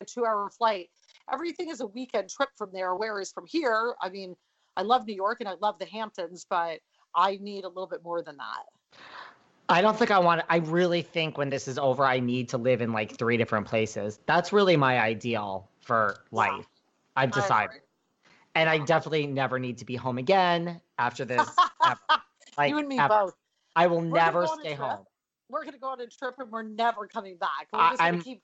a 0.01 0.05
two-hour 0.05 0.49
flight. 0.49 0.89
Everything 1.31 1.69
is 1.69 1.81
a 1.81 1.87
weekend 1.87 2.29
trip 2.29 2.49
from 2.57 2.71
there. 2.73 2.95
Whereas 2.95 3.31
from 3.31 3.45
here, 3.47 3.93
I 4.01 4.09
mean, 4.09 4.35
I 4.75 4.81
love 4.81 5.05
New 5.05 5.15
York 5.15 5.37
and 5.39 5.47
I 5.47 5.53
love 5.61 5.79
the 5.79 5.85
Hamptons, 5.85 6.45
but 6.49 6.79
I 7.15 7.37
need 7.41 7.63
a 7.63 7.67
little 7.67 7.87
bit 7.87 8.03
more 8.03 8.21
than 8.21 8.37
that. 8.37 9.01
I 9.69 9.81
don't 9.81 9.97
think 9.97 10.11
I 10.11 10.19
want 10.19 10.41
to. 10.41 10.51
I 10.51 10.57
really 10.57 11.01
think 11.01 11.37
when 11.37 11.49
this 11.49 11.67
is 11.67 11.77
over, 11.77 12.03
I 12.03 12.19
need 12.19 12.49
to 12.49 12.57
live 12.57 12.81
in 12.81 12.91
like 12.91 13.17
three 13.17 13.37
different 13.37 13.67
places. 13.67 14.19
That's 14.25 14.51
really 14.51 14.75
my 14.75 14.99
ideal 14.99 15.69
for 15.79 16.17
life. 16.31 16.49
Yeah, 16.57 16.63
I've 17.15 17.31
decided. 17.31 17.81
And 18.55 18.69
I 18.69 18.79
definitely 18.79 19.27
never 19.27 19.59
need 19.59 19.77
to 19.77 19.85
be 19.85 19.95
home 19.95 20.17
again 20.17 20.81
after 20.97 21.23
this. 21.23 21.49
like, 22.57 22.69
you 22.69 22.79
and 22.79 22.87
me 22.87 22.99
ever. 22.99 23.07
both. 23.07 23.35
I 23.75 23.87
will 23.87 24.01
we're 24.01 24.17
never 24.17 24.47
stay 24.47 24.73
home. 24.73 25.05
We're 25.49 25.65
gonna 25.65 25.79
go 25.79 25.89
on 25.89 26.01
a 26.01 26.07
trip 26.07 26.35
and 26.39 26.51
we're 26.51 26.63
never 26.63 27.07
coming 27.07 27.37
back. 27.37 27.67
We're 27.73 27.89
just 27.89 28.01
I, 28.01 28.11
gonna 28.11 28.23
keep 28.23 28.41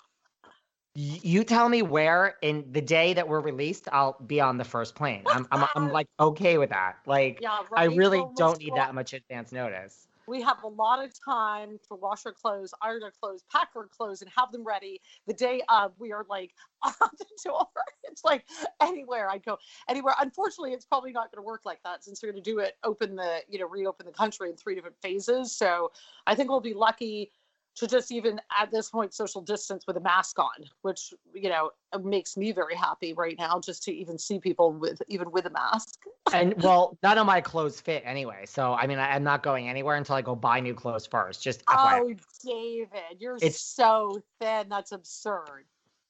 you 1.00 1.44
tell 1.44 1.70
me 1.70 1.84
where 1.84 2.38
in 2.42 2.66
the 2.72 2.82
day 2.82 3.14
that 3.14 3.28
we're 3.28 3.40
released 3.40 3.88
i'll 3.92 4.18
be 4.26 4.42
on 4.42 4.58
the 4.58 4.64
first 4.64 4.96
plane 4.96 5.22
i'm, 5.28 5.48
I'm, 5.52 5.68
I'm 5.76 5.92
like 5.92 6.08
okay 6.20 6.58
with 6.58 6.72
that 6.72 6.98
like 7.06 7.38
yeah, 7.42 7.60
right. 7.70 7.82
i 7.82 7.84
really 7.96 8.24
don't 8.36 8.58
need 8.60 8.74
that 8.74 8.96
much 8.96 9.14
advance 9.14 9.52
notice 9.52 10.08
we 10.28 10.42
have 10.42 10.62
a 10.64 10.68
lot 10.68 11.04
of 11.04 11.12
time 11.24 11.80
to 11.88 11.96
wash 11.96 12.26
our 12.26 12.34
clothes 12.34 12.74
iron 12.82 13.02
our 13.04 13.12
clothes 13.12 13.44
pack 13.52 13.70
our 13.76 13.88
clothes 13.88 14.22
and 14.22 14.32
have 14.36 14.52
them 14.52 14.64
ready 14.64 15.02
the 15.26 15.34
day 15.34 15.62
of. 15.70 15.94
We 16.00 16.12
are 16.12 16.26
like 16.30 16.54
on 16.84 17.10
the 17.18 17.26
door 17.44 17.68
it's 18.04 18.24
like 18.24 18.46
anywhere 18.82 19.30
i 19.30 19.38
go 19.38 19.58
anywhere. 19.90 20.14
Unfortunately 20.20 20.74
it's 20.74 20.86
probably 20.86 21.12
not 21.12 21.32
going 21.32 21.42
to 21.42 21.46
work 21.46 21.62
like 21.66 21.82
that 21.84 22.04
since 22.04 22.22
we're 22.22 22.32
going 22.32 22.44
to 22.44 22.52
do 22.52 22.60
it 22.60 22.78
open 22.84 23.16
the 23.16 23.42
you 23.48 23.60
know 23.60 23.68
reopen 23.68 24.06
the 24.06 24.12
country 24.12 24.50
in 24.50 24.56
three 24.56 24.76
different 24.76 24.98
phases. 25.02 25.56
So 25.56 25.92
i 26.26 26.36
think 26.36 26.50
we'll 26.50 26.60
be 26.60 26.74
lucky 26.74 27.32
to 27.78 27.88
just 27.88 28.12
even 28.12 28.42
at 28.60 28.72
this 28.72 28.90
point 28.90 29.14
social 29.14 29.42
distance 29.42 29.86
with 29.88 29.98
a 29.98 30.00
mask 30.00 30.40
on 30.40 30.66
which 30.82 31.14
you 31.34 31.50
know 31.50 31.70
makes 32.04 32.36
me 32.36 32.52
very 32.52 32.76
happy 32.76 33.14
right 33.14 33.36
now 33.38 33.60
just 33.60 33.84
to 33.84 33.94
even 33.94 34.18
see 34.18 34.40
people 34.40 34.74
with 34.74 35.02
even 35.08 35.32
with 35.32 35.46
a 35.46 35.50
mask. 35.50 36.02
And 36.34 36.62
well 36.62 36.98
none 37.04 37.18
of 37.18 37.26
my 37.26 37.40
clothes 37.40 37.80
fit 37.80 38.04
anyway 38.06 38.46
so 38.46 38.74
i 38.74 38.88
mean 38.88 39.00
I, 39.00 39.16
am 39.16 39.24
not 39.24 39.44
going 39.44 39.70
anywhere 39.70 39.96
until 39.96 40.16
i 40.16 40.22
go 40.22 40.36
buy 40.36 40.60
new 40.60 40.74
clothes 40.74 41.08
first 41.08 41.42
just 41.44 41.64
oh 41.70 41.74
FYI. 41.74 42.20
david 42.46 43.20
you're 43.20 43.38
it's, 43.42 43.62
so 43.62 44.22
thin 44.42 44.68
that's 44.70 44.92
absurd. 44.92 45.66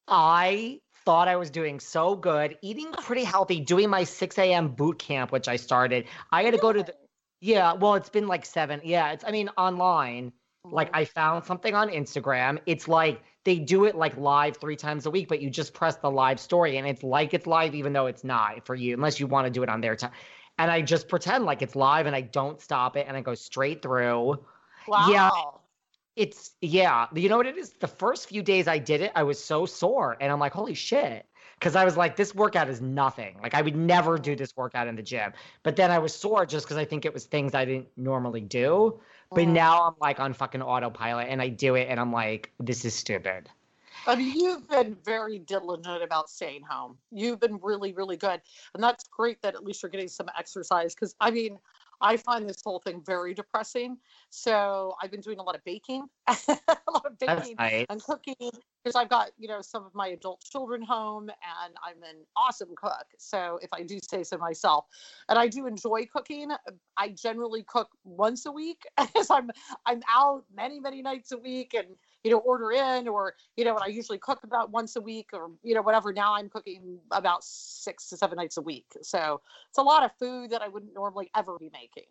I 0.07 0.79
thought 1.05 1.27
i 1.27 1.35
was 1.35 1.49
doing 1.49 1.79
so 1.79 2.15
good 2.15 2.57
eating 2.61 2.91
pretty 2.93 3.23
healthy 3.23 3.59
doing 3.59 3.89
my 3.89 4.03
6 4.03 4.37
a.m 4.37 4.69
boot 4.69 4.99
camp 4.99 5.31
which 5.31 5.47
i 5.47 5.55
started. 5.55 6.05
I 6.31 6.43
had 6.43 6.53
to 6.53 6.59
go 6.59 6.73
to 6.73 6.83
the 6.83 6.95
yeah 7.41 7.73
well 7.73 7.93
it's 7.95 8.09
been 8.09 8.27
like 8.27 8.45
seven 8.45 8.81
yeah 8.83 9.11
it's 9.11 9.23
i 9.25 9.31
mean 9.31 9.49
online 9.57 10.31
like 10.71 10.89
I 10.93 11.05
found 11.05 11.45
something 11.45 11.73
on 11.73 11.89
Instagram. 11.89 12.59
It's 12.65 12.87
like 12.87 13.21
they 13.43 13.59
do 13.59 13.85
it 13.85 13.95
like 13.95 14.17
live 14.17 14.57
three 14.57 14.75
times 14.75 15.05
a 15.05 15.09
week, 15.09 15.29
but 15.29 15.41
you 15.41 15.49
just 15.49 15.73
press 15.73 15.95
the 15.95 16.11
live 16.11 16.39
story 16.39 16.77
and 16.77 16.87
it's 16.87 17.01
like 17.01 17.33
it's 17.33 17.47
live 17.47 17.73
even 17.75 17.93
though 17.93 18.07
it's 18.07 18.23
not 18.23 18.65
for 18.65 18.75
you, 18.75 18.93
unless 18.93 19.19
you 19.19 19.27
want 19.27 19.45
to 19.45 19.51
do 19.51 19.63
it 19.63 19.69
on 19.69 19.79
their 19.79 19.95
time. 19.95 20.11
And 20.59 20.69
I 20.69 20.81
just 20.81 21.07
pretend 21.07 21.45
like 21.45 21.61
it's 21.61 21.75
live 21.75 22.07
and 22.07 22.15
I 22.15 22.21
don't 22.21 22.59
stop 22.59 22.97
it 22.97 23.05
and 23.07 23.15
I 23.15 23.21
go 23.21 23.35
straight 23.35 23.81
through. 23.81 24.43
Wow. 24.87 25.09
Yeah. 25.09 25.29
It's 26.15 26.51
yeah. 26.61 27.07
You 27.13 27.29
know 27.29 27.37
what 27.37 27.45
it 27.45 27.57
is? 27.57 27.71
The 27.71 27.87
first 27.87 28.27
few 28.27 28.41
days 28.41 28.67
I 28.67 28.79
did 28.79 29.01
it, 29.01 29.11
I 29.15 29.23
was 29.23 29.41
so 29.41 29.65
sore 29.65 30.17
and 30.19 30.31
I'm 30.31 30.39
like, 30.39 30.53
holy 30.53 30.73
shit. 30.73 31.25
Cause 31.59 31.75
I 31.75 31.85
was 31.85 31.97
like, 31.97 32.15
this 32.15 32.35
workout 32.35 32.69
is 32.69 32.81
nothing. 32.81 33.37
Like 33.41 33.55
I 33.55 33.61
would 33.61 33.75
never 33.75 34.19
do 34.19 34.35
this 34.35 34.55
workout 34.55 34.87
in 34.87 34.95
the 34.95 35.01
gym. 35.01 35.33
But 35.63 35.75
then 35.75 35.89
I 35.89 35.97
was 35.99 36.13
sore 36.13 36.45
just 36.45 36.65
because 36.65 36.77
I 36.77 36.85
think 36.85 37.05
it 37.05 37.13
was 37.13 37.25
things 37.25 37.55
I 37.55 37.65
didn't 37.65 37.87
normally 37.97 38.41
do. 38.41 38.99
But 39.31 39.45
mm. 39.45 39.53
now 39.53 39.87
I'm 39.87 39.95
like 39.99 40.19
on 40.19 40.33
fucking 40.33 40.61
autopilot 40.61 41.27
and 41.29 41.41
I 41.41 41.49
do 41.49 41.75
it 41.75 41.87
and 41.89 41.99
I'm 41.99 42.11
like, 42.11 42.51
this 42.59 42.85
is 42.85 42.95
stupid. 42.95 43.49
I 44.05 44.15
mean, 44.15 44.39
you've 44.39 44.69
been 44.69 44.95
very 45.03 45.39
diligent 45.39 46.01
about 46.01 46.29
staying 46.29 46.63
home. 46.63 46.97
You've 47.11 47.41
been 47.41 47.59
really, 47.61 47.91
really 47.91 48.15
good. 48.15 48.41
And 48.73 48.81
that's 48.81 49.03
great 49.09 49.41
that 49.41 49.53
at 49.53 49.65
least 49.65 49.83
you're 49.83 49.89
getting 49.89 50.07
some 50.07 50.27
exercise. 50.37 50.95
Cause 50.95 51.13
I 51.19 51.29
mean, 51.29 51.59
I 52.01 52.17
find 52.17 52.47
this 52.47 52.61
whole 52.63 52.79
thing 52.79 53.01
very 53.05 53.33
depressing. 53.33 53.97
So 54.29 54.95
I've 55.01 55.11
been 55.11 55.21
doing 55.21 55.39
a 55.39 55.43
lot 55.43 55.55
of 55.55 55.63
baking, 55.63 56.05
a 56.27 56.57
lot 56.91 57.05
of 57.05 57.17
baking 57.19 57.55
nice. 57.57 57.85
and 57.89 58.03
cooking 58.03 58.35
because 58.39 58.95
I've 58.95 59.09
got, 59.09 59.31
you 59.37 59.47
know, 59.47 59.61
some 59.61 59.85
of 59.85 59.93
my 59.95 60.09
adult 60.09 60.41
children 60.41 60.81
home 60.81 61.29
and 61.29 61.75
I'm 61.83 62.03
an 62.03 62.23
awesome 62.35 62.69
cook. 62.75 63.05
So 63.17 63.59
if 63.61 63.69
I 63.73 63.83
do 63.83 63.99
say 64.09 64.23
so 64.23 64.37
myself, 64.37 64.85
and 65.29 65.37
I 65.37 65.47
do 65.47 65.67
enjoy 65.67 66.05
cooking, 66.05 66.51
I 66.97 67.09
generally 67.09 67.63
cook 67.63 67.89
once 68.03 68.45
a 68.45 68.51
week 68.51 68.83
as 68.97 69.29
I'm 69.29 69.49
I'm 69.85 70.01
out 70.13 70.45
many, 70.55 70.79
many 70.79 71.01
nights 71.01 71.31
a 71.31 71.37
week 71.37 71.73
and 71.73 71.87
you 72.27 72.33
know, 72.33 72.39
order 72.39 72.73
in 72.73 73.07
or, 73.07 73.35
you 73.55 73.63
know, 73.63 73.73
and 73.75 73.83
I 73.83 73.87
usually 73.87 74.17
cook 74.17 74.43
about 74.43 74.69
once 74.69 74.97
a 74.97 75.01
week 75.01 75.29
or, 75.31 75.49
you 75.63 75.73
know, 75.73 75.81
whatever. 75.81 76.11
Now 76.11 76.35
I'm 76.35 76.49
cooking 76.49 76.99
about 77.11 77.41
six 77.41 78.09
to 78.09 78.17
seven 78.17 78.35
nights 78.35 78.57
a 78.57 78.61
week. 78.61 78.85
So 79.01 79.39
it's 79.69 79.77
a 79.77 79.81
lot 79.81 80.03
of 80.03 80.11
food 80.19 80.49
that 80.49 80.61
I 80.61 80.67
wouldn't 80.67 80.93
normally 80.93 81.31
ever 81.37 81.57
be 81.57 81.69
making. 81.71 82.03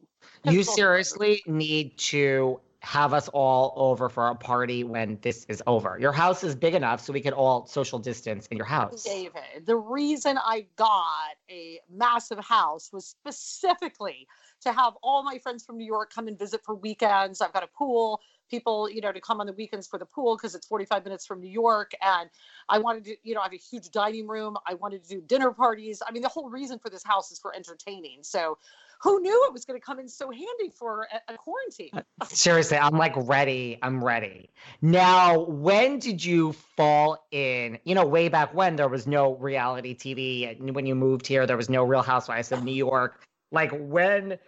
You 0.45 0.63
seriously 0.63 1.43
need 1.47 1.99
to 1.99 2.61
have 2.81 3.13
us 3.13 3.29
all 3.29 3.75
over 3.77 4.09
for 4.09 4.29
a 4.29 4.35
party 4.35 4.85
when 4.85 5.19
this 5.21 5.45
is 5.49 5.63
over. 5.67 5.99
Your 5.99 6.13
house 6.13 6.45
is 6.45 6.55
big 6.55 6.75
enough 6.75 7.01
so 7.01 7.13
we 7.13 7.21
can 7.21 7.33
all 7.33 7.67
social 7.67 7.99
distance 7.99 8.47
in 8.47 8.57
your 8.57 8.67
house. 8.67 9.03
David, 9.03 9.67
the 9.67 9.77
reason 9.77 10.39
I 10.39 10.67
got 10.77 11.35
a 11.51 11.81
massive 11.91 12.39
house 12.39 12.91
was 12.93 13.07
specifically 13.07 14.29
to 14.61 14.73
have 14.73 14.95
all 15.03 15.23
my 15.23 15.39
friends 15.39 15.65
from 15.65 15.77
New 15.77 15.85
York 15.85 16.13
come 16.15 16.29
and 16.29 16.39
visit 16.39 16.63
for 16.65 16.75
weekends. 16.75 17.41
I've 17.41 17.53
got 17.53 17.65
a 17.65 17.69
pool 17.69 18.21
people, 18.49 18.91
you 18.91 19.01
know, 19.01 19.13
to 19.13 19.21
come 19.21 19.41
on 19.41 19.47
the 19.47 19.53
weekends 19.53 19.87
for 19.87 19.99
the 19.99 20.07
pool 20.07 20.37
because 20.37 20.55
it's 20.55 20.67
45 20.67 21.05
minutes 21.05 21.27
from 21.27 21.41
New 21.41 21.51
York. 21.51 21.93
And 22.03 22.31
I 22.69 22.79
wanted 22.79 23.05
to, 23.05 23.17
you 23.23 23.35
know, 23.35 23.41
I 23.41 23.45
have 23.45 23.53
a 23.53 23.57
huge 23.57 23.91
dining 23.91 24.27
room. 24.27 24.57
I 24.67 24.75
wanted 24.75 25.03
to 25.05 25.09
do 25.09 25.21
dinner 25.21 25.51
parties. 25.51 26.03
I 26.07 26.13
mean, 26.13 26.23
the 26.23 26.29
whole 26.29 26.49
reason 26.49 26.79
for 26.79 26.91
this 26.91 27.05
house 27.05 27.31
is 27.31 27.39
for 27.39 27.55
entertaining. 27.55 28.19
So 28.23 28.59
who 29.01 29.21
knew 29.21 29.45
it 29.47 29.53
was 29.53 29.65
going 29.65 29.79
to 29.79 29.85
come 29.85 29.99
in 29.99 30.09
so 30.09 30.31
handy 30.31 30.71
for 30.75 31.07
a, 31.13 31.35
a 31.35 31.37
quarantine? 31.37 31.91
Uh, 31.93 32.25
seriously, 32.27 32.79
I'm 32.79 32.97
like 32.97 33.13
ready. 33.17 33.79
I'm 33.83 34.03
ready. 34.03 34.51
Now, 34.81 35.41
when 35.41 35.99
did 35.99 36.25
you 36.25 36.53
fall 36.53 37.27
in? 37.31 37.79
You 37.85 37.95
know, 37.95 38.07
way 38.07 38.29
back 38.29 38.55
when 38.55 38.77
there 38.77 38.89
was 38.89 39.07
no 39.07 39.35
reality 39.37 39.95
TV. 39.95 40.73
When 40.73 40.87
you 40.87 40.95
moved 40.95 41.27
here, 41.27 41.47
there 41.47 41.57
was 41.57 41.69
no 41.69 41.85
Real 41.85 42.03
Housewives 42.03 42.53
of 42.53 42.65
New 42.65 42.75
York. 42.75 43.23
Like 43.53 43.71
when 43.73 44.39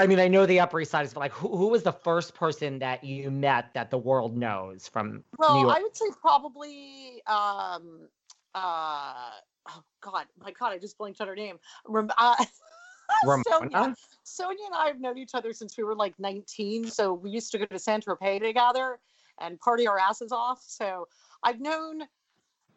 I 0.00 0.06
mean, 0.06 0.18
I 0.18 0.28
know 0.28 0.46
the 0.46 0.60
Upper 0.60 0.80
East 0.80 0.92
Side 0.92 1.04
is, 1.04 1.12
but 1.12 1.20
like, 1.20 1.32
who, 1.32 1.54
who 1.54 1.68
was 1.68 1.82
the 1.82 1.92
first 1.92 2.34
person 2.34 2.78
that 2.78 3.04
you 3.04 3.30
met 3.30 3.74
that 3.74 3.90
the 3.90 3.98
world 3.98 4.34
knows 4.34 4.88
from 4.88 5.22
well, 5.38 5.54
New 5.54 5.60
York? 5.60 5.76
I 5.76 5.82
would 5.82 5.94
say 5.94 6.06
probably, 6.18 7.22
um, 7.26 8.08
uh, 8.54 9.30
oh 9.68 9.82
God, 10.00 10.24
my 10.42 10.52
God, 10.52 10.72
I 10.72 10.78
just 10.78 10.96
blinked 10.96 11.20
on 11.20 11.28
her 11.28 11.36
name. 11.36 11.58
Rem- 11.86 12.10
uh, 12.16 12.34
Sonja. 13.46 13.94
Sonja 14.24 14.64
and 14.66 14.74
I 14.74 14.86
have 14.86 15.00
known 15.00 15.18
each 15.18 15.34
other 15.34 15.52
since 15.52 15.76
we 15.76 15.84
were 15.84 15.94
like 15.94 16.18
19. 16.18 16.86
So 16.86 17.12
we 17.12 17.28
used 17.28 17.52
to 17.52 17.58
go 17.58 17.66
to 17.66 17.78
Saint 17.78 18.06
Tropez 18.06 18.40
together 18.40 19.00
and 19.38 19.60
party 19.60 19.86
our 19.86 19.98
asses 19.98 20.32
off. 20.32 20.62
So 20.66 21.08
I've 21.42 21.60
known 21.60 22.04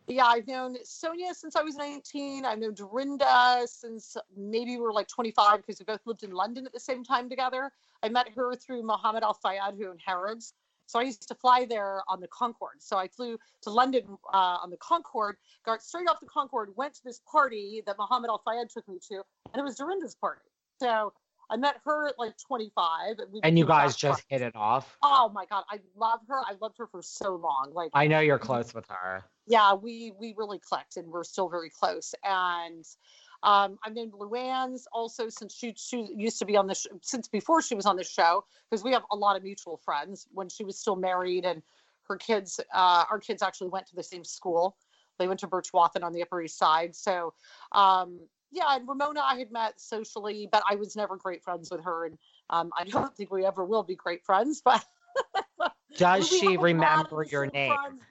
yeah, 0.07 0.25
I've 0.25 0.47
known 0.47 0.75
Sonja 0.83 1.33
since 1.33 1.55
I 1.55 1.61
was 1.61 1.75
19. 1.75 2.45
I've 2.45 2.59
known 2.59 2.73
Dorinda 2.73 3.61
since 3.65 4.17
maybe 4.35 4.71
we 4.71 4.81
were 4.81 4.93
like 4.93 5.07
25 5.07 5.57
because 5.57 5.79
we 5.79 5.85
both 5.85 6.01
lived 6.05 6.23
in 6.23 6.31
London 6.31 6.65
at 6.65 6.73
the 6.73 6.79
same 6.79 7.03
time 7.03 7.29
together. 7.29 7.71
I 8.01 8.09
met 8.09 8.27
her 8.35 8.55
through 8.55 8.83
Mohammed 8.83 9.23
Al 9.23 9.33
Fayed, 9.33 9.75
who 9.77 9.93
Harrods. 10.05 10.53
So 10.87 10.99
I 10.99 11.03
used 11.03 11.27
to 11.29 11.35
fly 11.35 11.65
there 11.67 12.01
on 12.09 12.19
the 12.19 12.27
Concorde. 12.27 12.81
So 12.81 12.97
I 12.97 13.07
flew 13.07 13.37
to 13.61 13.69
London 13.69 14.03
uh, 14.33 14.57
on 14.61 14.69
the 14.69 14.77
Concorde, 14.77 15.37
got 15.65 15.81
straight 15.81 16.07
off 16.09 16.19
the 16.19 16.27
Concorde, 16.27 16.69
went 16.75 16.93
to 16.95 17.03
this 17.05 17.21
party 17.31 17.81
that 17.85 17.97
Mohammed 17.97 18.29
Al 18.29 18.41
Fayed 18.45 18.69
took 18.69 18.87
me 18.87 18.99
to, 19.09 19.23
and 19.53 19.59
it 19.59 19.63
was 19.63 19.77
Dorinda's 19.77 20.15
party. 20.15 20.41
So 20.81 21.13
I 21.49 21.55
met 21.55 21.77
her 21.85 22.09
at 22.09 22.19
like 22.19 22.33
25. 22.37 23.19
And, 23.19 23.39
and 23.43 23.57
you 23.57 23.65
guys 23.65 23.95
just 23.95 24.23
hit 24.27 24.41
it 24.41 24.55
off. 24.55 24.97
Oh 25.01 25.31
my 25.33 25.45
god, 25.45 25.63
I 25.69 25.79
love 25.95 26.19
her. 26.27 26.39
I 26.39 26.55
loved 26.61 26.77
her 26.79 26.87
for 26.87 27.01
so 27.01 27.35
long. 27.35 27.71
Like 27.73 27.91
I 27.93 28.07
know 28.07 28.19
you're 28.19 28.39
close 28.39 28.73
with 28.73 28.87
her. 28.89 29.23
Yeah, 29.45 29.73
we 29.73 30.13
we 30.17 30.33
really 30.37 30.59
clicked, 30.59 30.97
and 30.97 31.07
we're 31.07 31.23
still 31.23 31.49
very 31.49 31.69
close. 31.69 32.13
And 32.23 32.85
um, 33.43 33.77
I've 33.83 33.93
known 33.93 34.11
LuAnn's 34.11 34.87
also 34.93 35.27
since 35.29 35.53
she 35.53 35.73
she 35.75 36.07
used 36.15 36.39
to 36.39 36.45
be 36.45 36.55
on 36.55 36.67
the 36.67 36.75
sh- 36.75 36.87
since 37.01 37.27
before 37.27 37.61
she 37.61 37.75
was 37.75 37.85
on 37.85 37.97
the 37.97 38.03
show 38.03 38.45
because 38.69 38.83
we 38.83 38.93
have 38.93 39.03
a 39.11 39.15
lot 39.15 39.35
of 39.35 39.43
mutual 39.43 39.77
friends 39.77 40.27
when 40.31 40.47
she 40.47 40.63
was 40.63 40.79
still 40.79 40.95
married 40.95 41.43
and 41.45 41.61
her 42.07 42.15
kids 42.15 42.59
uh, 42.73 43.03
our 43.09 43.19
kids 43.19 43.41
actually 43.41 43.69
went 43.69 43.87
to 43.87 43.95
the 43.95 44.03
same 44.03 44.23
school. 44.23 44.77
They 45.19 45.27
went 45.27 45.41
to 45.41 45.47
Birch 45.47 45.73
Wathen 45.73 46.03
on 46.03 46.13
the 46.13 46.21
Upper 46.21 46.41
East 46.41 46.57
Side. 46.57 46.95
So 46.95 47.33
um, 47.73 48.19
yeah, 48.51 48.75
and 48.75 48.87
Ramona 48.87 49.21
I 49.21 49.37
had 49.37 49.51
met 49.51 49.79
socially, 49.79 50.47
but 50.49 50.63
I 50.69 50.75
was 50.75 50.95
never 50.95 51.17
great 51.17 51.43
friends 51.43 51.69
with 51.69 51.83
her, 51.83 52.05
and 52.05 52.17
um, 52.49 52.71
I 52.77 52.85
don't 52.85 53.13
think 53.15 53.29
we 53.29 53.45
ever 53.45 53.65
will 53.65 53.83
be 53.83 53.95
great 53.95 54.23
friends. 54.23 54.61
But 54.63 54.85
does 55.97 56.27
she 56.39 56.55
remember 56.55 57.25
your 57.29 57.47
name? 57.47 57.75
Friends, 57.75 58.01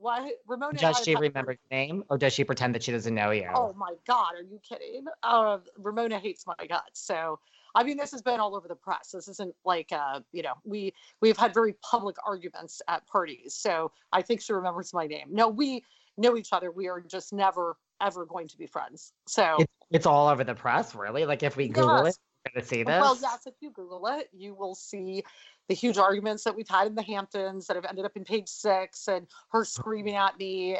what 0.00 0.32
Ramona? 0.46 0.78
Does 0.78 1.02
she 1.04 1.14
remember 1.14 1.52
your 1.52 1.78
name, 1.78 2.04
or 2.08 2.18
does 2.18 2.32
she 2.32 2.44
pretend 2.44 2.74
that 2.74 2.82
she 2.82 2.92
doesn't 2.92 3.14
know 3.14 3.30
you? 3.30 3.48
Oh 3.54 3.74
my 3.76 3.92
God, 4.06 4.34
are 4.34 4.42
you 4.42 4.60
kidding? 4.66 5.04
Uh, 5.22 5.58
Ramona 5.76 6.18
hates 6.18 6.46
my 6.46 6.54
guts. 6.66 7.00
So 7.00 7.38
I 7.74 7.84
mean, 7.84 7.96
this 7.96 8.10
has 8.12 8.22
been 8.22 8.40
all 8.40 8.56
over 8.56 8.68
the 8.68 8.74
press. 8.74 9.10
This 9.12 9.28
isn't 9.28 9.54
like, 9.64 9.92
uh, 9.92 10.20
you 10.32 10.42
know, 10.42 10.54
we 10.64 10.92
we've 11.20 11.36
had 11.36 11.54
very 11.54 11.74
public 11.82 12.16
arguments 12.26 12.82
at 12.88 13.06
parties. 13.06 13.54
So 13.54 13.92
I 14.12 14.22
think 14.22 14.40
she 14.40 14.52
remembers 14.52 14.92
my 14.92 15.06
name. 15.06 15.28
No, 15.30 15.48
we 15.48 15.84
know 16.16 16.36
each 16.36 16.52
other. 16.52 16.70
We 16.70 16.88
are 16.88 17.00
just 17.00 17.32
never 17.32 17.76
ever 18.00 18.24
going 18.24 18.48
to 18.48 18.56
be 18.56 18.66
friends. 18.66 19.12
So 19.26 19.56
it's, 19.58 19.72
it's 19.90 20.06
all 20.06 20.28
over 20.28 20.42
the 20.42 20.54
press, 20.54 20.94
really. 20.94 21.26
Like 21.26 21.42
if 21.42 21.56
we 21.56 21.68
Google 21.68 22.04
Yes. 22.04 22.16
it, 22.16 22.20
we're 22.46 22.60
gonna 22.60 22.66
see 22.66 22.82
this. 22.82 23.00
Well, 23.00 23.18
yes, 23.20 23.46
if 23.46 23.54
you 23.60 23.70
Google 23.70 24.06
it, 24.06 24.28
you 24.32 24.54
will 24.54 24.74
see 24.74 25.22
the 25.70 25.76
huge 25.76 25.98
arguments 25.98 26.42
that 26.42 26.56
we've 26.56 26.68
had 26.68 26.88
in 26.88 26.96
the 26.96 27.02
Hamptons 27.02 27.68
that 27.68 27.76
have 27.76 27.84
ended 27.84 28.04
up 28.04 28.16
in 28.16 28.24
page 28.24 28.48
six 28.48 29.06
and 29.06 29.24
her 29.52 29.64
screaming 29.64 30.16
at 30.16 30.36
me. 30.36 30.76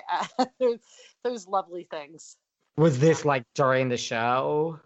those 1.24 1.46
lovely 1.46 1.86
things. 1.92 2.36
Was 2.76 2.98
this 2.98 3.24
like 3.24 3.44
during 3.54 3.88
the 3.88 3.96
show? 3.96 4.80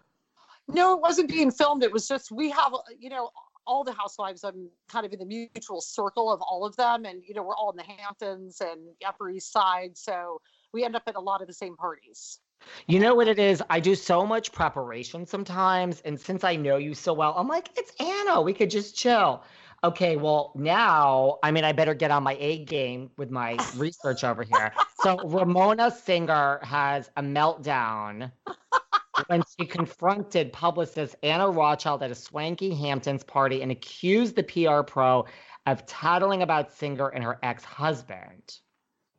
No, 0.67 0.93
it 0.93 1.01
wasn't 1.01 1.27
being 1.27 1.49
filmed. 1.49 1.81
It 1.81 1.91
was 1.91 2.07
just, 2.07 2.31
we 2.31 2.51
have, 2.51 2.71
you 2.99 3.09
know, 3.09 3.31
all 3.65 3.83
the 3.83 3.93
housewives, 3.93 4.43
I'm 4.43 4.69
kind 4.87 5.07
of 5.07 5.13
in 5.13 5.17
the 5.17 5.25
mutual 5.25 5.81
circle 5.81 6.31
of 6.31 6.39
all 6.39 6.67
of 6.67 6.75
them. 6.75 7.05
And, 7.05 7.23
you 7.27 7.33
know, 7.33 7.41
we're 7.41 7.55
all 7.55 7.71
in 7.71 7.77
the 7.77 7.83
Hamptons 7.83 8.61
and 8.61 8.81
Upper 9.03 9.31
East 9.31 9.51
Side. 9.51 9.97
So 9.97 10.39
we 10.71 10.85
end 10.85 10.95
up 10.95 11.03
at 11.07 11.15
a 11.15 11.19
lot 11.19 11.41
of 11.41 11.47
the 11.47 11.53
same 11.53 11.75
parties. 11.75 12.39
You 12.85 12.99
know 12.99 13.15
what 13.15 13.27
it 13.27 13.39
is? 13.39 13.63
I 13.71 13.79
do 13.79 13.95
so 13.95 14.23
much 14.23 14.51
preparation 14.51 15.25
sometimes. 15.25 16.01
And 16.01 16.19
since 16.19 16.43
I 16.43 16.55
know 16.55 16.77
you 16.77 16.93
so 16.93 17.11
well, 17.13 17.33
I'm 17.35 17.47
like, 17.47 17.69
it's 17.75 17.91
Anna. 17.99 18.39
We 18.39 18.53
could 18.53 18.69
just 18.69 18.95
chill. 18.95 19.43
Okay, 19.85 20.15
well, 20.15 20.51
now, 20.55 21.37
I 21.43 21.51
mean, 21.51 21.63
I 21.63 21.71
better 21.71 21.93
get 21.93 22.09
on 22.09 22.23
my 22.23 22.35
A 22.39 22.65
game 22.65 23.11
with 23.17 23.29
my 23.29 23.55
research 23.77 24.23
over 24.23 24.41
here. 24.41 24.73
So, 25.01 25.17
Ramona 25.23 25.91
Singer 25.91 26.59
has 26.63 27.11
a 27.17 27.21
meltdown 27.21 28.31
when 29.27 29.43
she 29.59 29.67
confronted 29.67 30.51
publicist 30.51 31.15
Anna 31.21 31.47
Rothschild 31.47 32.01
at 32.01 32.09
a 32.09 32.15
swanky 32.15 32.73
Hamptons 32.73 33.23
party 33.23 33.61
and 33.61 33.71
accused 33.71 34.35
the 34.35 34.41
PR 34.43 34.81
pro 34.81 35.25
of 35.67 35.85
tattling 35.85 36.41
about 36.41 36.71
Singer 36.71 37.09
and 37.09 37.23
her 37.23 37.37
ex 37.43 37.63
husband. 37.63 38.57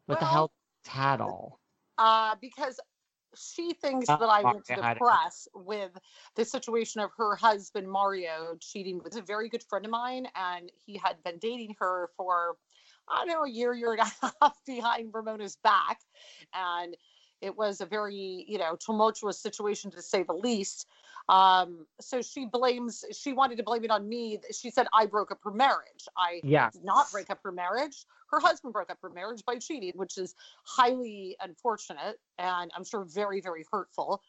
What 0.07 0.19
the 0.19 0.25
Well- 0.25 0.33
hell, 0.33 0.51
tattle? 0.85 1.61
uh, 1.99 2.35
because 2.41 2.81
she 3.37 3.73
thinks 3.75 4.07
that 4.07 4.21
I 4.21 4.43
went 4.43 4.65
to 4.67 4.77
the 4.77 4.95
press 4.99 5.49
with 5.55 5.91
the 6.35 6.45
situation 6.45 7.01
of 7.01 7.11
her 7.17 7.37
husband 7.37 7.89
Mario 7.89 8.57
cheating 8.61 9.01
with 9.03 9.17
a 9.17 9.23
very 9.23 9.49
good 9.49 9.63
friend 9.63 9.85
of 9.85 9.91
mine, 9.91 10.27
and 10.35 10.71
he 10.85 10.97
had 10.97 11.23
been 11.23 11.39
dating 11.39 11.77
her 11.79 12.11
for 12.17 12.57
I 13.09 13.19
don't 13.19 13.29
know 13.29 13.45
a 13.45 13.51
year, 13.51 13.73
year 13.73 13.93
and 13.93 14.03
a 14.03 14.33
half 14.43 14.57
behind 14.67 15.13
Ramona's 15.13 15.57
back, 15.57 16.01
and 16.53 16.97
it 17.41 17.57
was 17.57 17.81
a 17.81 17.87
very 17.87 18.45
you 18.49 18.59
know 18.59 18.77
tumultuous 18.77 19.39
situation 19.39 19.91
to 19.93 20.03
say 20.03 20.23
the 20.23 20.33
least. 20.33 20.87
Um, 21.29 21.87
so 22.01 22.23
she 22.23 22.47
blames. 22.47 23.05
She 23.13 23.33
wanted 23.33 23.57
to 23.57 23.63
blame 23.65 23.85
it 23.85 23.91
on 23.91 24.09
me. 24.09 24.39
She 24.53 24.71
said 24.71 24.87
I 24.93 25.07
broke 25.07 25.31
up 25.31 25.39
her 25.43 25.51
marriage. 25.51 26.07
I 26.17 26.41
Yeah. 26.45 26.71
did 26.71 26.85
not 26.85 27.11
break 27.11 27.31
up 27.31 27.41
her 27.43 27.53
marriage. 27.53 28.07
Her 28.31 28.41
husband 28.41 28.73
broke 28.73 28.91
up 28.91 28.99
her 29.03 29.11
marriage 29.11 29.45
by 29.45 29.57
cheating, 29.59 29.93
which 29.95 30.19
is 30.19 30.35
highly 30.65 31.37
unfortunate 31.41 32.21
and 32.39 32.71
I'm 32.77 32.85
sure 32.85 33.05
very, 33.05 33.41
very 33.41 33.65
hurtful. 33.71 34.23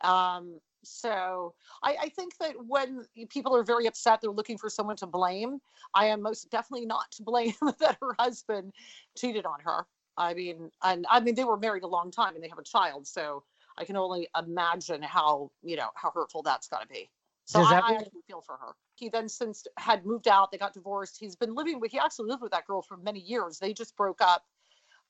Um, 0.00 0.60
so 0.82 1.54
I, 1.82 1.96
I 2.02 2.08
think 2.10 2.36
that 2.38 2.54
when 2.66 3.06
people 3.30 3.56
are 3.56 3.62
very 3.62 3.86
upset, 3.86 4.20
they're 4.20 4.30
looking 4.30 4.58
for 4.58 4.68
someone 4.68 4.96
to 4.96 5.06
blame. 5.06 5.60
I 5.94 6.06
am 6.06 6.20
most 6.22 6.50
definitely 6.50 6.86
not 6.86 7.10
to 7.12 7.22
blame 7.22 7.54
that 7.78 7.96
her 8.00 8.14
husband 8.18 8.72
cheated 9.16 9.46
on 9.46 9.60
her. 9.60 9.86
I 10.16 10.34
mean, 10.34 10.70
and 10.82 11.06
I 11.10 11.20
mean, 11.20 11.34
they 11.34 11.44
were 11.44 11.56
married 11.56 11.82
a 11.82 11.88
long 11.88 12.10
time 12.10 12.34
and 12.34 12.44
they 12.44 12.48
have 12.48 12.58
a 12.58 12.64
child. 12.64 13.06
So 13.06 13.42
I 13.76 13.84
can 13.84 13.96
only 13.96 14.28
imagine 14.38 15.02
how, 15.02 15.50
you 15.62 15.76
know, 15.76 15.88
how 15.94 16.10
hurtful 16.10 16.42
that's 16.42 16.68
got 16.68 16.82
to 16.82 16.88
be. 16.88 17.10
So 17.46 17.60
I, 17.60 17.72
I 17.78 17.92
actually 17.94 18.22
feel 18.26 18.40
for 18.40 18.56
her. 18.56 18.72
He 18.94 19.08
then 19.08 19.28
since 19.28 19.66
had 19.76 20.06
moved 20.06 20.28
out, 20.28 20.50
they 20.50 20.58
got 20.58 20.72
divorced. 20.72 21.18
He's 21.18 21.36
been 21.36 21.54
living 21.54 21.80
with, 21.80 21.90
he 21.90 21.98
actually 21.98 22.30
lived 22.30 22.42
with 22.42 22.52
that 22.52 22.66
girl 22.66 22.80
for 22.82 22.96
many 22.96 23.20
years. 23.20 23.58
They 23.58 23.72
just 23.72 23.96
broke 23.96 24.20
up 24.22 24.44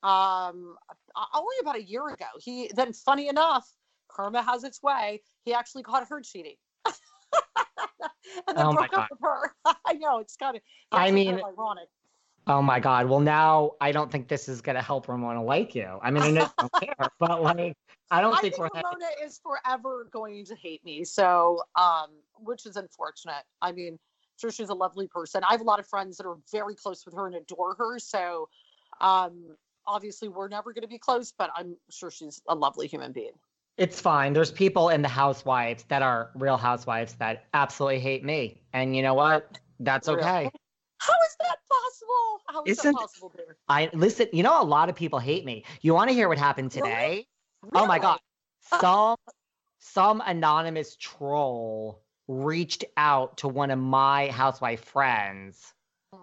um 0.02 0.76
only 1.34 1.56
about 1.62 1.76
a 1.76 1.82
year 1.82 2.06
ago. 2.08 2.26
He 2.38 2.70
then 2.74 2.92
funny 2.92 3.28
enough, 3.28 3.66
karma 4.08 4.42
has 4.42 4.64
its 4.64 4.82
way. 4.82 5.22
He 5.44 5.54
actually 5.54 5.82
caught 5.82 6.06
her 6.08 6.20
cheating. 6.20 6.56
and 6.86 8.56
then 8.56 8.66
Oh 8.66 8.72
broke 8.74 8.92
up 8.98 9.08
with 9.10 9.20
her. 9.22 9.54
I 9.86 9.94
know 9.94 10.18
it's 10.18 10.36
kind 10.36 10.56
of 10.56 10.62
I 10.92 11.10
mean- 11.10 11.40
ironic. 11.42 11.88
Oh 12.46 12.60
my 12.60 12.78
God. 12.78 13.08
Well, 13.08 13.20
now 13.20 13.72
I 13.80 13.92
don't 13.92 14.10
think 14.10 14.28
this 14.28 14.48
is 14.48 14.60
going 14.60 14.76
to 14.76 14.82
help 14.82 15.08
Ramona 15.08 15.42
like 15.42 15.74
you. 15.74 15.98
I 16.02 16.10
mean, 16.10 16.22
I 16.22 16.30
know 16.30 16.42
you 16.42 16.50
don't 16.58 16.72
care, 16.82 17.08
but 17.18 17.42
like, 17.42 17.74
I 18.10 18.20
don't 18.20 18.34
I 18.34 18.40
think 18.40 18.54
think 18.54 18.72
we're. 18.74 18.80
Ramona 18.82 19.06
is 19.24 19.40
forever 19.42 20.08
going 20.12 20.44
to 20.46 20.54
hate 20.54 20.84
me. 20.84 21.04
So, 21.04 21.62
um, 21.76 22.10
which 22.38 22.66
is 22.66 22.76
unfortunate. 22.76 23.44
I 23.62 23.72
mean, 23.72 23.98
sure 24.36 24.50
she's 24.50 24.68
a 24.68 24.74
lovely 24.74 25.08
person. 25.08 25.42
I 25.42 25.52
have 25.52 25.62
a 25.62 25.64
lot 25.64 25.80
of 25.80 25.86
friends 25.86 26.18
that 26.18 26.26
are 26.26 26.36
very 26.52 26.74
close 26.74 27.04
with 27.06 27.14
her 27.14 27.26
and 27.26 27.36
adore 27.36 27.74
her. 27.76 27.98
So, 27.98 28.48
um, 29.00 29.56
obviously 29.86 30.28
we're 30.28 30.48
never 30.48 30.72
going 30.72 30.82
to 30.82 30.88
be 30.88 30.98
close, 30.98 31.32
but 31.36 31.50
I'm 31.56 31.76
sure 31.90 32.10
she's 32.10 32.40
a 32.48 32.54
lovely 32.54 32.86
human 32.86 33.12
being. 33.12 33.32
It's 33.76 34.00
fine. 34.00 34.32
There's 34.32 34.52
people 34.52 34.90
in 34.90 35.02
the 35.02 35.08
housewives 35.08 35.84
that 35.84 36.02
are 36.02 36.30
real 36.36 36.56
housewives 36.56 37.14
that 37.14 37.46
absolutely 37.54 38.00
hate 38.00 38.24
me. 38.24 38.60
And 38.72 38.94
you 38.94 39.02
know 39.02 39.14
what? 39.14 39.58
That's 39.80 40.08
okay. 40.08 40.48
How 42.08 42.22
is 42.22 42.36
that 42.36 42.44
possible? 42.44 42.44
How 42.46 42.62
is 42.64 42.78
Isn't- 42.78 42.92
that 42.94 43.00
possible? 43.00 43.32
I 43.68 43.90
listen, 43.92 44.28
you 44.32 44.42
know, 44.42 44.60
a 44.60 44.64
lot 44.64 44.88
of 44.88 44.94
people 44.96 45.18
hate 45.18 45.44
me. 45.44 45.64
You 45.80 45.94
want 45.94 46.08
to 46.10 46.14
hear 46.14 46.28
what 46.28 46.38
happened 46.38 46.74
Really? 46.74 46.88
today? 46.88 47.26
Oh 47.74 47.86
my 47.86 47.98
God. 47.98 48.18
Some 48.80 49.16
some 49.78 50.22
anonymous 50.24 50.96
troll 50.96 52.02
reached 52.28 52.84
out 52.96 53.38
to 53.38 53.48
one 53.48 53.70
of 53.70 53.78
my 53.78 54.28
housewife 54.28 54.82
friends 54.84 55.74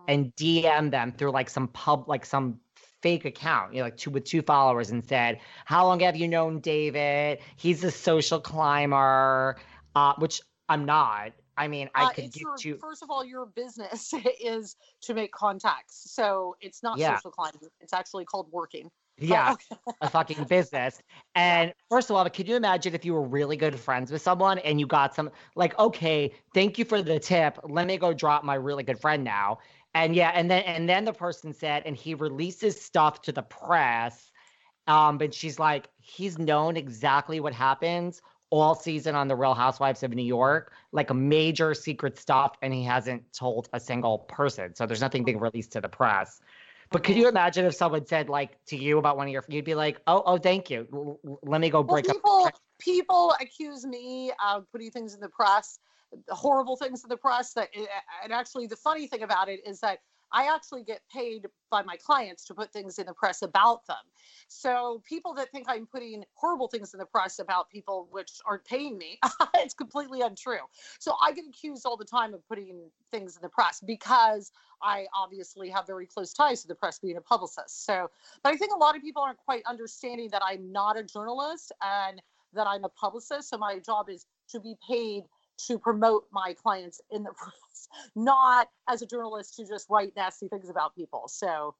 and 0.07 0.33
DM 0.35 0.89
them 0.91 1.11
through 1.11 1.31
like 1.31 1.49
some 1.49 1.67
pub, 1.67 2.07
like 2.07 2.25
some 2.25 2.59
fake 3.01 3.25
account, 3.25 3.73
you 3.73 3.79
know, 3.79 3.85
like 3.85 3.97
two 3.97 4.09
with 4.09 4.23
two 4.25 4.41
followers, 4.41 4.89
and 4.91 5.07
said, 5.07 5.39
"How 5.65 5.85
long 5.85 5.99
have 5.99 6.15
you 6.15 6.27
known 6.27 6.59
David? 6.59 7.39
He's 7.57 7.83
a 7.83 7.91
social 7.91 8.39
climber," 8.39 9.57
uh, 9.95 10.13
which 10.17 10.41
I'm 10.69 10.85
not. 10.85 11.33
I 11.57 11.67
mean, 11.67 11.89
I 11.93 12.05
Uh, 12.05 12.09
could 12.13 12.31
get 12.31 12.41
your, 12.41 12.57
you. 12.63 12.77
First 12.77 13.03
of 13.03 13.09
all, 13.11 13.23
your 13.25 13.45
business 13.45 14.13
is 14.41 14.75
to 15.01 15.13
make 15.13 15.31
contacts, 15.31 16.11
so 16.11 16.55
it's 16.61 16.81
not 16.81 16.99
Yeah. 16.99 17.17
social 17.17 17.31
climbing. 17.31 17.69
It's 17.79 17.93
actually 17.93 18.25
called 18.25 18.51
working. 18.51 18.89
But, 19.27 19.27
Yeah, 19.27 19.55
a 20.01 20.09
fucking 20.09 20.45
business. 20.45 21.01
And 21.35 21.73
first 21.89 22.09
of 22.09 22.15
all, 22.15 22.27
could 22.29 22.47
you 22.47 22.55
imagine 22.55 22.95
if 22.95 23.05
you 23.05 23.13
were 23.13 23.21
really 23.21 23.55
good 23.55 23.79
friends 23.79 24.11
with 24.11 24.21
someone 24.21 24.59
and 24.59 24.79
you 24.79 24.87
got 24.87 25.13
some 25.13 25.29
like, 25.55 25.77
okay, 25.77 26.33
thank 26.53 26.77
you 26.79 26.85
for 26.85 27.01
the 27.01 27.19
tip. 27.19 27.57
Let 27.63 27.87
me 27.87 27.97
go 27.97 28.13
drop 28.13 28.43
my 28.43 28.55
really 28.55 28.83
good 28.83 28.99
friend 28.99 29.23
now. 29.23 29.59
And 29.93 30.15
yeah, 30.15 30.31
and 30.33 30.49
then 30.49 30.63
and 30.63 30.87
then 30.89 31.05
the 31.05 31.13
person 31.13 31.53
said, 31.53 31.83
and 31.85 31.95
he 31.95 32.13
releases 32.15 32.81
stuff 32.81 33.21
to 33.23 33.31
the 33.31 33.43
press. 33.43 34.31
Um, 34.87 35.17
but 35.17 35.33
she's 35.33 35.59
like, 35.59 35.89
he's 35.99 36.39
known 36.39 36.75
exactly 36.75 37.39
what 37.39 37.53
happens 37.53 38.21
all 38.51 38.75
season 38.75 39.15
on 39.15 39.27
the 39.27 39.35
Real 39.35 39.55
Housewives 39.55 40.03
of 40.03 40.13
New 40.13 40.21
York, 40.23 40.73
like 40.91 41.09
a 41.09 41.13
major 41.13 41.73
secret 41.73 42.17
stuff, 42.17 42.55
and 42.61 42.73
he 42.73 42.83
hasn't 42.83 43.23
told 43.33 43.69
a 43.73 43.79
single 43.79 44.19
person. 44.19 44.75
So 44.75 44.85
there's 44.85 45.01
nothing 45.01 45.23
being 45.23 45.39
released 45.39 45.71
to 45.71 45.81
the 45.81 45.89
press. 45.89 46.41
But 46.91 47.05
could 47.05 47.15
you 47.15 47.29
imagine 47.29 47.65
if 47.65 47.73
someone 47.73 48.05
said 48.05 48.27
like 48.27 48.63
to 48.65 48.75
you 48.75 48.97
about 48.97 49.15
one 49.15 49.27
of 49.27 49.33
your, 49.33 49.45
you'd 49.47 49.63
be 49.63 49.75
like, 49.75 50.01
oh, 50.07 50.21
oh, 50.25 50.37
thank 50.37 50.69
you. 50.69 50.85
L- 50.93 51.19
l- 51.25 51.39
let 51.43 51.61
me 51.61 51.69
go 51.69 51.81
Well, 51.81 52.01
break 52.01 52.13
people 52.13 52.45
up. 52.47 52.55
people 52.79 53.33
accuse 53.39 53.85
me 53.85 54.33
of 54.45 54.69
putting 54.73 54.91
things 54.91 55.13
in 55.13 55.21
the 55.21 55.29
press, 55.29 55.79
horrible 56.27 56.75
things 56.75 57.01
in 57.03 57.09
the 57.09 57.15
press. 57.15 57.53
That 57.53 57.69
eh, 57.73 57.83
eh, 57.83 57.85
and 58.25 58.33
actually, 58.33 58.67
the 58.67 58.75
funny 58.75 59.07
thing 59.07 59.23
about 59.23 59.47
it 59.47 59.61
is 59.65 59.79
that 59.79 59.99
I 60.33 60.53
actually 60.53 60.83
get 60.83 61.01
paid 61.13 61.47
by 61.69 61.83
my 61.83 61.97
clients 61.97 62.45
to 62.45 62.53
put 62.53 62.71
things 62.71 62.99
in 62.99 63.05
the 63.07 63.13
press 63.13 63.41
about 63.41 63.85
them. 63.87 63.97
So 64.47 65.01
people 65.05 65.33
that 65.35 65.51
think 65.51 65.67
I'm 65.69 65.87
putting 65.87 66.25
horrible 66.33 66.67
things 66.67 66.93
in 66.93 66.99
the 66.99 67.05
press 67.05 67.39
about 67.39 67.69
people 67.69 68.07
which 68.11 68.31
aren't 68.45 68.65
paying 68.65 68.97
me, 68.97 69.19
it's 69.55 69.73
completely 69.73 70.21
untrue. 70.21 70.59
So 70.99 71.15
I 71.21 71.31
get 71.31 71.45
accused 71.47 71.85
all 71.85 71.97
the 71.97 72.05
time 72.05 72.33
of 72.33 72.47
putting 72.47 72.91
things 73.11 73.35
in 73.35 73.41
the 73.41 73.49
press 73.49 73.81
because 73.81 74.51
I 74.81 75.07
obviously 75.15 75.69
have 75.69 75.87
very 75.87 76.07
close 76.07 76.33
ties 76.33 76.61
to 76.63 76.67
the 76.67 76.75
press 76.75 76.99
being 76.99 77.17
a 77.17 77.21
publicist. 77.21 77.85
So, 77.85 78.09
but 78.43 78.53
I 78.53 78.57
think 78.57 78.73
a 78.73 78.77
lot 78.77 78.95
of 78.95 79.01
people 79.01 79.21
aren't 79.23 79.39
quite 79.39 79.63
understanding 79.65 80.29
that 80.31 80.41
I'm 80.45 80.71
not 80.71 80.97
a 80.97 81.03
journalist 81.03 81.71
and 81.81 82.21
that 82.53 82.67
I'm 82.67 82.83
a 82.83 82.89
publicist. 82.89 83.49
So 83.49 83.57
my 83.57 83.79
job 83.79 84.09
is 84.09 84.25
to 84.49 84.59
be 84.59 84.75
paid 84.87 85.23
to 85.67 85.79
promote 85.79 86.25
my 86.31 86.53
clients 86.53 87.01
in 87.11 87.23
the 87.23 87.31
press, 87.37 87.87
not 88.15 88.69
as 88.89 89.01
a 89.01 89.05
journalist 89.05 89.55
to 89.57 89.65
just 89.65 89.89
write 89.89 90.13
nasty 90.15 90.47
things 90.47 90.69
about 90.69 90.95
people. 90.95 91.27
So, 91.27 91.75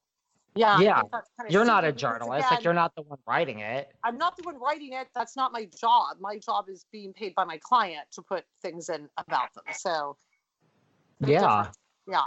yeah, 0.54 0.78
Yeah, 0.80 1.02
You're 1.48 1.64
not 1.64 1.84
a 1.84 1.92
journalist. 1.92 2.50
Like 2.50 2.64
you're 2.64 2.74
not 2.74 2.94
the 2.94 3.02
one 3.02 3.18
writing 3.26 3.60
it. 3.60 3.90
I'm 4.04 4.18
not 4.18 4.36
the 4.36 4.42
one 4.42 4.58
writing 4.60 4.92
it. 4.92 5.08
That's 5.14 5.36
not 5.36 5.52
my 5.52 5.66
job. 5.80 6.16
My 6.20 6.38
job 6.38 6.66
is 6.68 6.84
being 6.92 7.12
paid 7.12 7.34
by 7.34 7.44
my 7.44 7.58
client 7.58 8.06
to 8.12 8.22
put 8.22 8.44
things 8.60 8.88
in 8.88 9.08
about 9.16 9.54
them. 9.54 9.64
So, 9.74 10.16
Yeah. 11.20 11.40
difference. 11.40 11.76
yeah. 12.08 12.24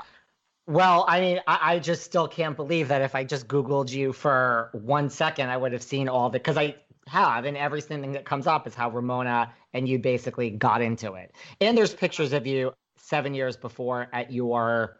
Well, 0.67 1.05
I 1.07 1.21
mean, 1.21 1.41
I, 1.47 1.73
I 1.75 1.79
just 1.79 2.03
still 2.03 2.27
can't 2.27 2.55
believe 2.55 2.87
that 2.87 3.03
if 3.03 3.13
I 3.13 3.23
just 3.23 3.47
Googled 3.47 3.91
you 3.91 4.11
for 4.13 4.69
one 4.73 5.11
second, 5.11 5.49
I 5.49 5.57
would 5.57 5.73
have 5.73 5.83
seen 5.83 6.09
all 6.09 6.29
the 6.29 6.39
because 6.39 6.57
I 6.57 6.75
have, 7.07 7.45
and 7.45 7.55
everything 7.55 8.11
that 8.13 8.25
comes 8.25 8.47
up 8.47 8.67
is 8.67 8.73
how 8.73 8.89
Ramona 8.89 9.53
and 9.73 9.87
you 9.87 9.99
basically 9.99 10.49
got 10.49 10.81
into 10.81 11.13
it. 11.13 11.33
And 11.61 11.77
there's 11.77 11.93
pictures 11.93 12.33
of 12.33 12.47
you 12.47 12.73
seven 12.97 13.33
years 13.33 13.55
before 13.55 14.07
at 14.11 14.31
your 14.31 14.97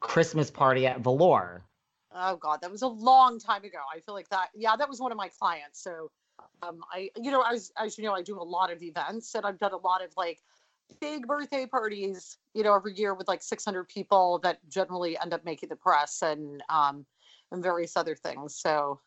Christmas 0.00 0.50
party 0.50 0.86
at 0.86 1.00
Velour. 1.00 1.64
Oh 2.14 2.36
God, 2.36 2.60
that 2.62 2.70
was 2.70 2.82
a 2.82 2.88
long 2.88 3.38
time 3.38 3.64
ago. 3.64 3.78
I 3.94 4.00
feel 4.00 4.14
like 4.14 4.28
that. 4.30 4.48
Yeah, 4.54 4.76
that 4.76 4.88
was 4.88 5.00
one 5.00 5.12
of 5.12 5.18
my 5.18 5.28
clients. 5.28 5.82
So, 5.82 6.10
um, 6.62 6.80
I, 6.90 7.10
you 7.20 7.30
know, 7.30 7.42
as 7.42 7.72
as 7.76 7.98
you 7.98 8.04
know, 8.04 8.14
I 8.14 8.22
do 8.22 8.40
a 8.40 8.42
lot 8.42 8.72
of 8.72 8.82
events, 8.82 9.34
and 9.34 9.44
I've 9.44 9.58
done 9.58 9.72
a 9.72 9.78
lot 9.78 10.02
of 10.02 10.12
like 10.16 10.40
big 11.00 11.26
birthday 11.26 11.66
parties, 11.66 12.38
you 12.54 12.62
know, 12.62 12.74
every 12.74 12.94
year 12.94 13.14
with 13.14 13.28
like 13.28 13.42
600 13.42 13.88
people 13.88 14.38
that 14.44 14.58
generally 14.68 15.18
end 15.18 15.34
up 15.34 15.44
making 15.44 15.68
the 15.68 15.76
press 15.76 16.22
and 16.22 16.62
um 16.70 17.04
and 17.52 17.62
various 17.62 17.96
other 17.96 18.14
things. 18.14 18.56
So, 18.56 19.00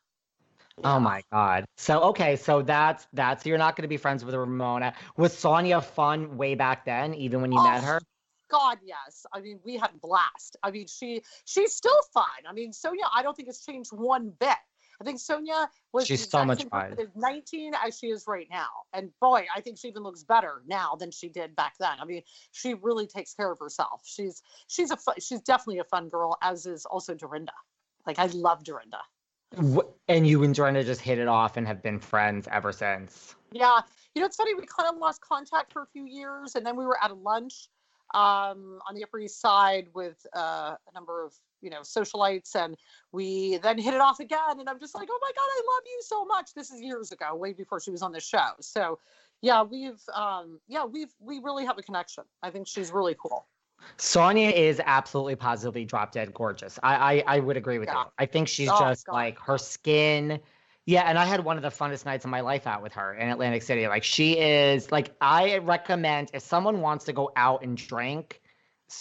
Oh 0.83 0.99
my 0.99 1.21
God. 1.31 1.65
So 1.77 2.01
okay, 2.09 2.35
so 2.35 2.61
that's 2.61 3.07
that's 3.13 3.45
you're 3.45 3.57
not 3.57 3.75
going 3.75 3.83
to 3.83 3.89
be 3.89 3.97
friends 3.97 4.23
with 4.23 4.35
Ramona. 4.35 4.93
Was 5.17 5.33
Sonja 5.33 5.83
fun 5.83 6.37
way 6.37 6.55
back 6.55 6.85
then, 6.85 7.13
even 7.13 7.41
when 7.41 7.51
you 7.51 7.59
oh 7.59 7.63
met 7.63 7.83
Oh, 7.83 7.85
her? 7.85 8.01
God, 8.49 8.79
yes. 8.83 9.25
I 9.33 9.41
mean, 9.41 9.59
we 9.63 9.77
had 9.77 9.91
blast. 10.01 10.57
I 10.63 10.71
mean, 10.71 10.87
she 10.87 11.21
she's 11.45 11.75
still 11.75 11.99
fine. 12.13 12.45
I 12.47 12.53
mean, 12.53 12.71
Sonja, 12.71 13.07
I 13.13 13.23
don't 13.23 13.35
think 13.35 13.49
it's 13.49 13.65
changed 13.65 13.91
one 13.91 14.31
bit. 14.39 14.57
I 15.01 15.05
think 15.05 15.19
Sonja 15.19 15.67
was 15.93 16.07
She's 16.07 16.29
so 16.29 16.43
much 16.43 16.65
fun. 16.65 16.97
19 17.15 17.73
as 17.85 17.97
she 17.97 18.07
is 18.07 18.25
right 18.27 18.47
now. 18.51 18.67
And 18.91 19.11
boy, 19.21 19.45
I 19.55 19.61
think 19.61 19.77
she 19.77 19.87
even 19.87 20.03
looks 20.03 20.23
better 20.23 20.61
now 20.67 20.95
than 20.99 21.11
she 21.11 21.29
did 21.29 21.55
back 21.55 21.75
then. 21.79 21.97
I 22.01 22.05
mean, 22.05 22.21
she 22.51 22.73
really 22.73 23.07
takes 23.07 23.33
care 23.33 23.49
of 23.51 23.59
herself. 23.59 24.01
She's 24.03 24.41
she's 24.67 24.91
a 24.91 24.97
she's 25.19 25.41
definitely 25.41 25.79
a 25.79 25.85
fun 25.85 26.09
girl, 26.09 26.37
as 26.41 26.65
is 26.65 26.85
also 26.85 27.13
Dorinda. 27.13 27.53
Like 28.05 28.19
I 28.19 28.25
love 28.27 28.63
Dorinda. 28.63 28.99
And 30.07 30.27
you 30.27 30.43
and 30.43 30.53
Joanna 30.53 30.83
just 30.83 31.01
hit 31.01 31.17
it 31.17 31.27
off 31.27 31.57
and 31.57 31.65
have 31.65 31.81
been 31.81 31.99
friends 31.99 32.47
ever 32.51 32.71
since. 32.71 33.35
Yeah, 33.51 33.81
you 34.13 34.21
know, 34.21 34.27
it's 34.27 34.35
funny. 34.35 34.53
We 34.53 34.65
kind 34.65 34.93
of 34.93 34.99
lost 34.99 35.21
contact 35.21 35.73
for 35.73 35.81
a 35.81 35.87
few 35.87 36.05
years, 36.05 36.55
and 36.55 36.65
then 36.65 36.75
we 36.75 36.85
were 36.85 36.97
at 37.03 37.11
a 37.11 37.15
lunch 37.15 37.69
um, 38.13 38.79
on 38.87 38.95
the 38.95 39.03
Upper 39.03 39.19
East 39.19 39.41
Side 39.41 39.87
with 39.93 40.25
uh, 40.35 40.75
a 40.75 40.93
number 40.93 41.25
of 41.25 41.33
you 41.61 41.69
know 41.69 41.81
socialites, 41.81 42.55
and 42.55 42.75
we 43.11 43.57
then 43.57 43.77
hit 43.77 43.93
it 43.93 44.01
off 44.01 44.19
again. 44.19 44.59
And 44.59 44.69
I'm 44.69 44.79
just 44.79 44.93
like, 44.95 45.07
oh 45.11 45.19
my 45.21 45.31
god, 45.35 45.41
I 45.41 45.61
love 45.75 45.83
you 45.85 45.99
so 46.01 46.25
much. 46.25 46.53
This 46.53 46.71
is 46.71 46.81
years 46.81 47.11
ago, 47.11 47.35
way 47.35 47.53
before 47.53 47.79
she 47.79 47.91
was 47.91 48.01
on 48.01 48.11
the 48.11 48.19
show. 48.19 48.49
So, 48.61 48.99
yeah, 49.41 49.63
we've 49.63 50.01
um, 50.13 50.59
yeah, 50.67 50.85
we've 50.85 51.13
we 51.19 51.39
really 51.39 51.65
have 51.65 51.77
a 51.77 51.83
connection. 51.83 52.23
I 52.43 52.51
think 52.51 52.67
she's 52.67 52.91
really 52.91 53.15
cool. 53.19 53.47
Sonja 53.97 54.51
is 54.53 54.81
absolutely 54.85 55.35
positively 55.35 55.85
drop 55.85 56.11
dead 56.11 56.33
gorgeous. 56.33 56.79
I 56.83 56.95
I, 57.19 57.37
I 57.37 57.39
would 57.39 57.57
agree 57.57 57.79
with 57.79 57.89
Yeah. 57.89 58.03
you. 58.05 58.11
I 58.17 58.25
think 58.25 58.47
she's 58.47 58.69
Oh, 58.69 58.79
just 58.79 59.05
God. 59.05 59.13
like 59.13 59.39
her 59.39 59.57
skin. 59.57 60.39
Yeah, 60.85 61.03
and 61.03 61.19
I 61.19 61.25
had 61.25 61.43
one 61.45 61.57
of 61.57 61.61
the 61.63 61.69
funnest 61.69 62.05
nights 62.05 62.25
of 62.25 62.31
my 62.31 62.41
life 62.41 62.65
out 62.65 62.81
with 62.81 62.93
her 62.93 63.13
in 63.13 63.29
Atlantic 63.29 63.61
City. 63.61 63.87
Like 63.87 64.03
she 64.03 64.37
is 64.39 64.91
like 64.91 65.15
I 65.21 65.57
recommend 65.59 66.31
if 66.33 66.41
someone 66.41 66.81
wants 66.81 67.05
to 67.05 67.13
go 67.13 67.31
out 67.35 67.63
and 67.63 67.77
drink. 67.77 68.41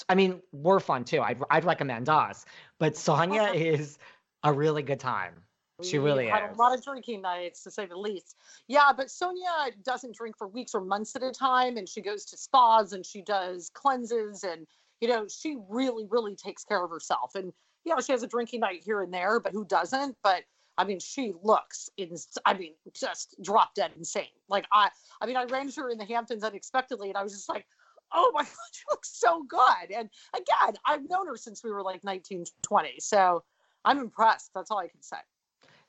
I 0.08 0.14
mean, 0.14 0.42
we're 0.52 0.80
fun 0.80 1.04
too. 1.04 1.20
I'd 1.22 1.42
I'd 1.50 1.64
recommend 1.64 2.08
us, 2.08 2.44
but 2.78 2.94
Sonja 2.94 3.54
is 3.74 3.98
a 4.42 4.52
really 4.52 4.82
good 4.82 5.00
time. 5.00 5.44
She 5.82 5.98
really 5.98 6.26
had 6.26 6.50
is. 6.50 6.56
a 6.56 6.60
lot 6.60 6.76
of 6.76 6.84
drinking 6.84 7.22
nights, 7.22 7.62
to 7.62 7.70
say 7.70 7.86
the 7.86 7.96
least. 7.96 8.36
Yeah, 8.66 8.92
but 8.96 9.06
Sonja 9.06 9.70
doesn't 9.84 10.16
drink 10.16 10.36
for 10.36 10.48
weeks 10.48 10.74
or 10.74 10.80
months 10.80 11.14
at 11.14 11.22
a 11.22 11.30
time, 11.30 11.76
and 11.76 11.88
she 11.88 12.00
goes 12.00 12.24
to 12.26 12.36
spas 12.36 12.92
and 12.92 13.06
she 13.06 13.22
does 13.22 13.70
cleanses, 13.72 14.42
and 14.42 14.66
you 15.00 15.08
know 15.08 15.26
she 15.28 15.56
really, 15.68 16.04
really 16.10 16.34
takes 16.34 16.64
care 16.64 16.84
of 16.84 16.90
herself. 16.90 17.36
And 17.36 17.52
you 17.84 17.94
know 17.94 18.00
she 18.00 18.10
has 18.12 18.24
a 18.24 18.26
drinking 18.26 18.60
night 18.60 18.82
here 18.84 19.02
and 19.02 19.14
there, 19.14 19.38
but 19.38 19.52
who 19.52 19.64
doesn't? 19.64 20.16
But 20.24 20.42
I 20.76 20.84
mean, 20.84 20.98
she 20.98 21.32
looks 21.42 21.88
in. 21.96 22.16
I 22.44 22.54
mean, 22.54 22.74
just 22.92 23.36
drop 23.40 23.74
dead 23.74 23.92
insane. 23.96 24.24
Like 24.48 24.66
I, 24.72 24.90
I 25.20 25.26
mean, 25.26 25.36
I 25.36 25.44
ran 25.44 25.66
into 25.66 25.82
her 25.82 25.90
in 25.90 25.98
the 25.98 26.06
Hamptons 26.06 26.42
unexpectedly, 26.42 27.08
and 27.08 27.16
I 27.16 27.22
was 27.22 27.32
just 27.32 27.48
like. 27.48 27.66
Oh 28.10 28.30
my 28.32 28.40
God, 28.42 28.54
she 28.72 28.84
looks 28.90 29.20
so 29.20 29.42
good. 29.46 29.94
And 29.94 30.08
again, 30.34 30.76
I've 30.86 31.06
known 31.10 31.26
her 31.26 31.36
since 31.36 31.62
we 31.62 31.70
were 31.70 31.82
like 31.82 32.02
19, 32.04 32.46
20. 32.62 32.94
So 33.00 33.44
I'm 33.84 33.98
impressed. 33.98 34.50
That's 34.54 34.70
all 34.70 34.78
I 34.78 34.88
can 34.88 35.02
say. 35.02 35.18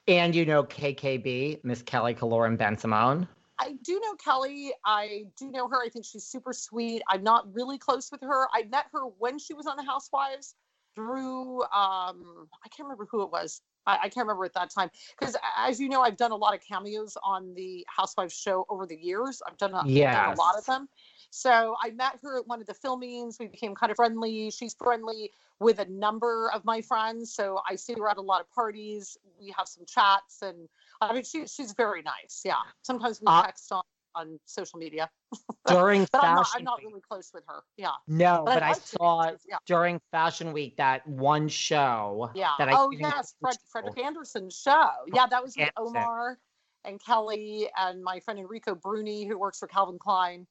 And 0.10 0.34
you 0.34 0.44
know 0.44 0.64
KKB, 0.64 1.64
Miss 1.64 1.84
Kelly 1.84 2.16
Killoren 2.16 2.58
Bensimon. 2.58 3.28
I 3.60 3.74
do 3.84 4.00
know 4.00 4.16
Kelly. 4.16 4.72
I 4.84 5.26
do 5.38 5.52
know 5.52 5.68
her. 5.68 5.84
I 5.86 5.90
think 5.90 6.04
she's 6.04 6.24
super 6.24 6.52
sweet. 6.52 7.04
I'm 7.08 7.22
not 7.22 7.54
really 7.54 7.78
close 7.78 8.10
with 8.12 8.22
her. 8.22 8.48
I 8.52 8.64
met 8.72 8.86
her 8.92 9.02
when 9.20 9.38
she 9.38 9.54
was 9.54 9.68
on 9.68 9.78
the 9.78 9.84
Housewives 9.84 10.56
through 10.96 11.62
um 11.62 12.48
I 12.66 12.70
can't 12.76 12.88
remember 12.88 13.08
who 13.12 13.22
it 13.22 13.30
was. 13.30 13.62
I, 13.86 13.98
I 13.98 14.10
can't 14.10 14.26
remember 14.26 14.46
at 14.46 14.54
that 14.56 14.72
time 14.72 14.90
because 15.20 15.38
as 15.56 15.80
you 15.80 15.88
know, 15.88 16.02
I've 16.02 16.18
done 16.18 16.32
a 16.32 16.36
lot 16.36 16.56
of 16.56 16.62
cameos 16.68 17.16
on 17.24 17.54
the 17.54 17.86
Housewives 17.88 18.34
show 18.34 18.66
over 18.68 18.88
the 18.88 18.98
years. 18.98 19.44
I've 19.48 19.58
done 19.58 19.76
a, 19.76 19.84
done 19.84 20.34
a 20.34 20.42
lot 20.42 20.58
of 20.58 20.66
them. 20.66 20.90
So 21.32 21.76
I 21.82 21.92
met 21.92 22.20
her 22.24 22.40
at 22.40 22.48
one 22.48 22.62
of 22.62 22.68
the 22.68 22.74
filmings. 22.74 23.40
We 23.40 23.48
became 23.48 23.76
kind 23.76 23.92
of 23.92 23.96
friendly. 23.96 24.50
She's 24.52 24.74
friendly 24.74 25.32
with 25.60 25.80
a 25.80 25.86
number 25.86 26.50
of 26.54 26.66
my 26.66 26.82
friends. 26.82 27.34
So 27.34 27.60
I 27.70 27.76
see 27.76 27.94
her 27.94 28.10
at 28.10 28.18
a 28.18 28.22
lot 28.22 28.42
of 28.42 28.50
parties. 28.52 29.18
We 29.40 29.54
have 29.58 29.68
some 29.68 29.86
chats 29.86 30.42
and 30.42 30.68
I 31.02 31.14
mean 31.14 31.24
she, 31.24 31.46
she's 31.48 31.74
very 31.74 32.02
nice. 32.02 32.42
Yeah. 32.44 32.56
Sometimes 32.82 33.22
we 33.22 33.28
Uh, 33.28 33.44
text 33.44 33.72
on, 33.72 33.84
on 34.16 34.40
social 34.46 34.80
media. 34.80 35.10
During 35.68 36.08
But 36.12 36.24
I'm 36.24 36.38
fashion 36.38 36.38
not 36.38 36.48
I'm 36.56 36.64
not 36.64 36.80
really 36.84 37.02
close 37.02 37.32
with 37.34 37.44
her. 37.48 37.62
Yeah. 37.78 37.92
No, 38.08 38.44
But 38.46 38.56
but 38.56 38.64
I 38.64 38.74
to 38.74 38.82
saw 38.82 39.32
yeah. 39.48 39.58
during 39.68 40.02
Fashion 40.12 40.52
Week 40.52 40.78
that 40.78 41.06
one 41.06 41.48
show. 41.48 42.32
Yeah. 42.34 42.52
That 42.58 42.70
I 42.70 42.74
oh 42.76 42.90
yes, 42.92 43.36
Fred. 43.40 43.56
Frederick 43.72 44.00
Anderson's 44.00 44.58
show. 44.58 44.90
Yeah, 45.14 45.28
that 45.28 45.44
was 45.44 45.56
with 45.56 45.70
Anderson. 45.78 45.98
Omar 45.98 46.40
and 46.86 47.00
Kelly 47.04 47.68
and 47.78 48.02
my 48.02 48.20
friend 48.22 48.40
Enrico 48.40 48.74
Bruni, 48.74 49.26
who 49.28 49.38
works 49.38 49.60
for 49.60 49.68
Calvin 49.68 50.00
Klein. 50.00 50.48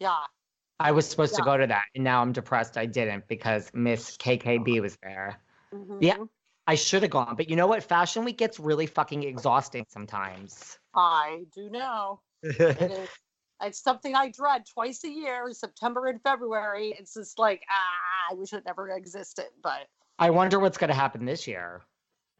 Yeah. 0.00 0.18
I 0.80 0.92
was 0.92 1.08
supposed 1.08 1.34
to 1.36 1.42
go 1.42 1.58
to 1.58 1.66
that, 1.66 1.84
and 1.94 2.02
now 2.02 2.22
I'm 2.22 2.32
depressed 2.32 2.78
I 2.78 2.86
didn't 2.86 3.28
because 3.28 3.70
Miss 3.74 4.16
KKB 4.16 4.80
was 4.80 4.96
there. 5.02 5.38
Yeah. 6.00 6.16
Mhm. 6.16 6.28
I 6.66 6.74
should 6.74 7.02
have 7.02 7.10
gone, 7.10 7.34
but 7.36 7.50
you 7.50 7.56
know 7.56 7.66
what? 7.66 7.82
Fashion 7.82 8.24
Week 8.24 8.38
gets 8.38 8.58
really 8.58 8.86
fucking 8.86 9.22
exhausting 9.24 9.84
sometimes. 9.88 10.78
I 10.94 11.44
do 11.54 11.68
know. 11.68 12.20
It 12.42 12.60
is. 12.90 13.08
It's 13.62 13.82
something 13.82 14.14
I 14.14 14.30
dread 14.30 14.64
twice 14.72 15.04
a 15.04 15.10
year, 15.10 15.52
September 15.52 16.06
and 16.06 16.22
February. 16.22 16.94
It's 16.98 17.12
just 17.12 17.38
like, 17.38 17.62
ah, 17.68 18.32
I 18.32 18.34
wish 18.34 18.54
it 18.54 18.64
never 18.64 18.88
existed. 18.88 19.48
But 19.62 19.86
I 20.18 20.30
wonder 20.30 20.58
what's 20.58 20.78
going 20.78 20.88
to 20.88 20.94
happen 20.94 21.26
this 21.26 21.46
year 21.46 21.82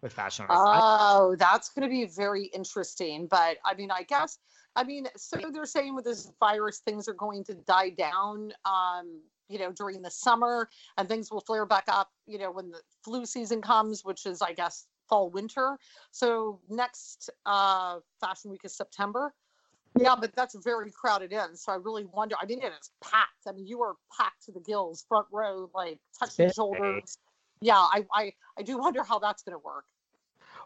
with 0.00 0.14
Fashion 0.14 0.46
Week. 0.48 0.56
Oh, 0.58 1.36
that's 1.38 1.68
going 1.70 1.86
to 1.86 1.92
be 1.92 2.06
very 2.06 2.44
interesting. 2.46 3.26
But 3.26 3.58
I 3.66 3.74
mean, 3.74 3.90
I 3.90 4.04
guess, 4.04 4.38
I 4.76 4.84
mean, 4.84 5.06
so 5.16 5.38
they're 5.52 5.66
saying 5.66 5.94
with 5.94 6.04
this 6.04 6.30
virus, 6.38 6.78
things 6.78 7.08
are 7.08 7.14
going 7.14 7.44
to 7.44 7.54
die 7.54 7.90
down, 7.90 8.52
um, 8.64 9.20
you 9.48 9.58
know, 9.58 9.72
during 9.72 10.00
the 10.00 10.10
summer 10.10 10.68
and 10.96 11.08
things 11.08 11.30
will 11.30 11.40
flare 11.40 11.66
back 11.66 11.84
up, 11.88 12.10
you 12.26 12.38
know, 12.38 12.52
when 12.52 12.70
the 12.70 12.80
flu 13.04 13.26
season 13.26 13.60
comes, 13.60 14.04
which 14.04 14.26
is, 14.26 14.40
I 14.40 14.52
guess, 14.52 14.86
fall, 15.08 15.28
winter. 15.28 15.76
So 16.12 16.60
next 16.68 17.30
uh, 17.46 17.98
Fashion 18.20 18.50
Week 18.50 18.60
is 18.64 18.76
September. 18.76 19.34
Yeah, 19.98 20.14
but 20.14 20.34
that's 20.36 20.54
very 20.62 20.92
crowded 20.92 21.32
in. 21.32 21.56
So 21.56 21.72
I 21.72 21.74
really 21.74 22.04
wonder. 22.04 22.36
I 22.40 22.46
mean, 22.46 22.62
it 22.62 22.72
is 22.80 22.90
packed. 23.02 23.48
I 23.48 23.52
mean, 23.52 23.66
you 23.66 23.82
are 23.82 23.94
packed 24.16 24.44
to 24.44 24.52
the 24.52 24.60
gills, 24.60 25.04
front 25.08 25.26
row, 25.32 25.68
like 25.74 25.98
touching 26.16 26.50
shoulders. 26.52 27.18
Yeah, 27.60 27.74
I, 27.74 28.06
I, 28.14 28.32
I 28.56 28.62
do 28.62 28.78
wonder 28.78 29.02
how 29.02 29.18
that's 29.18 29.42
going 29.42 29.54
to 29.54 29.62
work. 29.64 29.84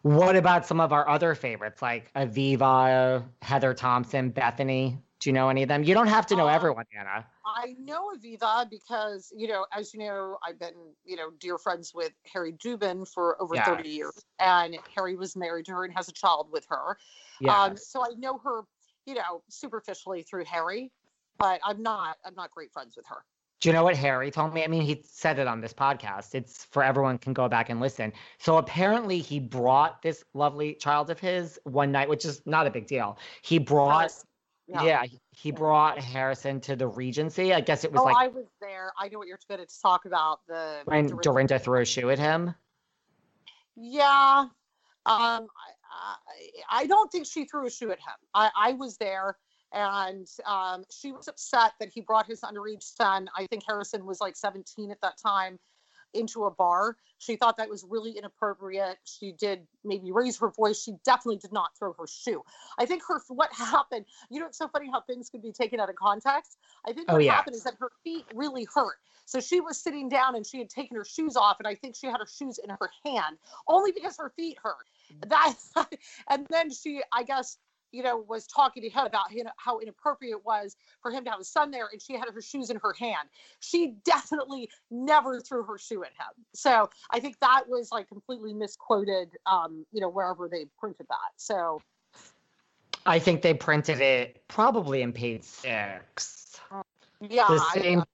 What 0.05 0.37
about 0.37 0.67
some 0.67 0.81
of 0.81 0.93
our 0.93 1.09
other 1.09 1.35
favorites 1.35 1.81
like 1.81 2.13
Aviva, 2.13 3.25
Heather 3.41 3.73
Thomson, 3.73 4.29
Bethany? 4.29 4.99
Do 5.19 5.31
you 5.31 5.33
know 5.33 5.49
any 5.49 5.63
of 5.63 5.71
them? 5.71 5.83
You 5.83 5.95
don't 5.95 6.09
have 6.09 6.27
to 6.27 6.37
know 6.37 6.47
Uh, 6.47 6.53
everyone, 6.53 6.85
Anna. 6.95 7.25
I 7.47 7.75
know 7.79 8.11
Aviva 8.15 8.69
because, 8.69 9.33
you 9.35 9.49
know, 9.49 9.65
as 9.73 9.95
you 9.95 10.01
know, 10.01 10.37
I've 10.47 10.59
been, 10.59 10.75
you 11.07 11.17
know, 11.17 11.31
dear 11.41 11.57
friends 11.57 11.95
with 11.95 12.13
Harry 12.31 12.53
Dubin 12.53 13.09
for 13.11 13.41
over 13.41 13.57
30 13.57 13.89
years. 13.89 14.27
And 14.39 14.77
Harry 14.95 15.17
was 15.17 15.37
married 15.37 15.65
to 15.67 15.73
her 15.73 15.85
and 15.87 15.95
has 15.95 16.11
a 16.11 16.13
child 16.13 16.49
with 16.53 16.67
her. 16.69 16.99
Yes. 17.41 17.55
Um, 17.57 17.77
so 17.79 18.05
I 18.05 18.11
know 18.19 18.37
her, 18.45 18.65
you 19.07 19.15
know, 19.15 19.43
superficially 19.49 20.23
through 20.23 20.45
Harry, 20.45 20.93
but 21.39 21.61
I'm 21.65 21.83
not, 21.83 22.19
I'm 22.27 22.35
not 22.35 22.51
great 22.51 22.71
friends 22.75 22.95
with 22.95 23.07
her. 23.07 23.25
Do 23.61 23.69
you 23.69 23.73
know 23.73 23.85
what 23.85 23.97
Harry 23.97 24.31
told 24.31 24.53
me? 24.53 24.63
I 24.63 24.67
mean, 24.67 24.83
he 24.83 25.03
said 25.09 25.39
it 25.39 25.47
on 25.47 25.61
this 25.61 25.73
podcast. 25.73 26.35
It's 26.35 26.65
for 26.67 26.83
everyone 26.83 27.19
can 27.19 27.33
go 27.33 27.49
back 27.49 27.71
and 27.71 27.81
listen. 27.81 28.13
So 28.39 28.59
apparently 28.59 29.21
he 29.21 29.41
brought 29.41 30.03
this 30.03 30.23
lovely 30.35 30.75
child 30.75 31.09
of 31.11 31.19
his 31.19 31.59
one 31.65 31.91
night, 31.91 32.09
which 32.09 32.25
is 32.25 32.43
not 32.45 32.67
a 32.67 32.71
big 32.71 32.87
deal. 32.87 33.19
He 33.43 33.59
brought 33.59 34.13
yeah, 34.67 35.05
he- 35.05 35.21
he 35.31 35.51
brought 35.51 35.99
Harrison 35.99 36.61
to 36.63 36.77
the 36.77 36.87
Regency. 36.87 37.53
I 37.53 37.61
guess 37.61 37.85
it 37.85 37.93
was 37.93 38.01
oh, 38.01 38.05
like 38.05 38.17
I 38.17 38.29
was 38.29 38.47
there. 38.61 38.93
I 38.99 39.09
know 39.09 39.19
what 39.19 39.29
you're 39.29 39.39
going 39.49 39.61
to 39.61 39.81
talk 39.83 40.07
about. 40.07 40.41
The 40.47 40.81
when 40.87 41.07
Dorinda- 41.07 41.23
Dorinda 41.23 41.59
threw 41.59 41.81
a 41.83 41.85
shoe 41.85 42.11
at 42.11 42.19
him. 42.19 42.55
Yeah. 43.77 44.47
Um, 44.47 44.49
I, 45.07 45.47
I, 45.91 46.15
I 46.71 46.87
don't 46.87 47.13
think 47.13 47.27
she 47.27 47.45
threw 47.45 47.67
a 47.67 47.71
shoe 47.71 47.91
at 47.91 47.99
him. 47.99 48.15
I, 48.33 48.51
I 48.57 48.73
was 48.73 48.97
there 48.97 49.37
and 49.75 50.29
um, 50.47 50.85
she 50.91 51.13
was 51.13 51.29
upset 51.29 51.73
that 51.81 51.91
he 51.95 52.01
brought 52.01 52.27
his 52.27 52.43
underage 52.43 52.85
son. 52.85 53.29
I 53.37 53.47
think 53.49 53.65
Harrison 53.67 54.07
was 54.07 54.21
like 54.21 54.37
17 54.37 54.91
at 54.93 55.01
that 55.03 55.19
time. 55.19 55.59
into 56.15 56.45
a 56.45 56.51
bar. 56.51 56.97
She 57.19 57.37
thought 57.37 57.57
that 57.59 57.69
was 57.69 57.85
really 57.89 58.13
inappropriate. 58.13 58.99
She 59.05 59.33
did 59.33 59.67
maybe 59.85 60.13
raise 60.13 60.39
her 60.39 60.51
voice. 60.51 60.83
She 60.83 60.95
definitely 61.05 61.39
did 61.39 61.53
not 61.53 61.77
throw 61.79 61.93
her 61.99 62.07
shoe. 62.07 62.43
I 62.79 62.87
think 62.87 63.03
her 63.09 63.21
what 63.29 63.53
happened. 63.53 64.07
You 64.31 64.41
know, 64.41 64.47
it's 64.47 64.59
so 64.59 64.69
funny 64.69 64.91
how 64.93 65.01
things 65.03 65.29
can 65.31 65.41
be 65.41 65.53
taken 65.53 65.81
out 65.81 65.91
of 65.91 65.97
context. 65.97 66.59
I 66.87 66.93
think 66.93 67.09
Oh, 67.09 67.15
what 67.15 67.25
yeah. 67.25 67.33
happened 67.35 67.57
is 67.57 67.65
that 67.65 67.75
her 67.81 67.91
feet 68.05 68.27
really 68.35 68.67
hurt. 68.75 68.97
So 69.27 69.41
she 69.41 69.61
was 69.61 69.79
sitting 69.81 70.09
down 70.09 70.37
and 70.37 70.47
she 70.47 70.59
had 70.59 70.71
taken 70.71 70.97
her 70.97 71.05
shoes 71.05 71.37
off, 71.37 71.57
and 71.59 71.67
I 71.67 71.75
think 71.75 71.97
she 71.97 72.07
had 72.07 72.19
her 72.21 72.27
shoes 72.29 72.59
in 72.63 72.71
her 72.71 72.91
hand 73.05 73.39
only 73.69 73.93
because 73.93 74.17
her 74.19 74.33
feet 74.37 74.59
hurt. 74.63 74.87
That 75.29 75.55
and 76.31 76.47
then 76.51 76.71
she, 76.71 77.03
I 77.13 77.25
guess, 77.25 77.59
you 77.95 78.03
know, 78.03 78.25
was 78.29 78.47
talking 78.47 78.83
to 78.83 78.89
him 78.89 79.07
about 79.07 79.31
you 79.31 79.45
know, 79.45 79.51
how 79.57 79.79
inappropriate 79.79 80.33
it 80.39 80.45
was 80.45 80.77
for 81.01 81.11
him 81.11 81.25
to 81.25 81.31
have 81.31 81.41
a 81.41 81.45
son 81.45 81.71
there, 81.71 81.89
and 81.93 82.03
she 82.03 82.15
had 82.15 82.29
her 82.29 82.43
shoes 82.43 82.71
in 82.71 82.79
her 82.83 82.93
hand. 82.93 83.29
She 83.61 83.95
definitely 84.05 84.69
never 84.91 85.41
threw 85.41 85.63
her 85.63 85.79
shoe 85.79 86.03
at 86.03 86.11
him. 86.11 86.45
So 86.55 86.91
I 87.11 87.21
think 87.21 87.39
that 87.41 87.65
was 87.69 87.91
like 87.93 88.09
completely 88.09 88.53
misquoted, 88.53 89.31
um, 89.47 89.87
you 89.93 90.01
know, 90.01 90.09
wherever 90.09 90.49
they 90.49 90.67
printed 90.79 91.07
that. 91.09 91.33
So 91.37 91.81
I 93.07 93.19
think 93.19 93.43
they 93.43 93.55
printed 93.55 94.01
it 94.01 94.43
probably 94.49 95.03
in 95.03 95.13
page 95.13 95.45
six. 95.45 96.59
yeah, 97.21 97.47
The 97.49 97.59
same- 97.75 98.05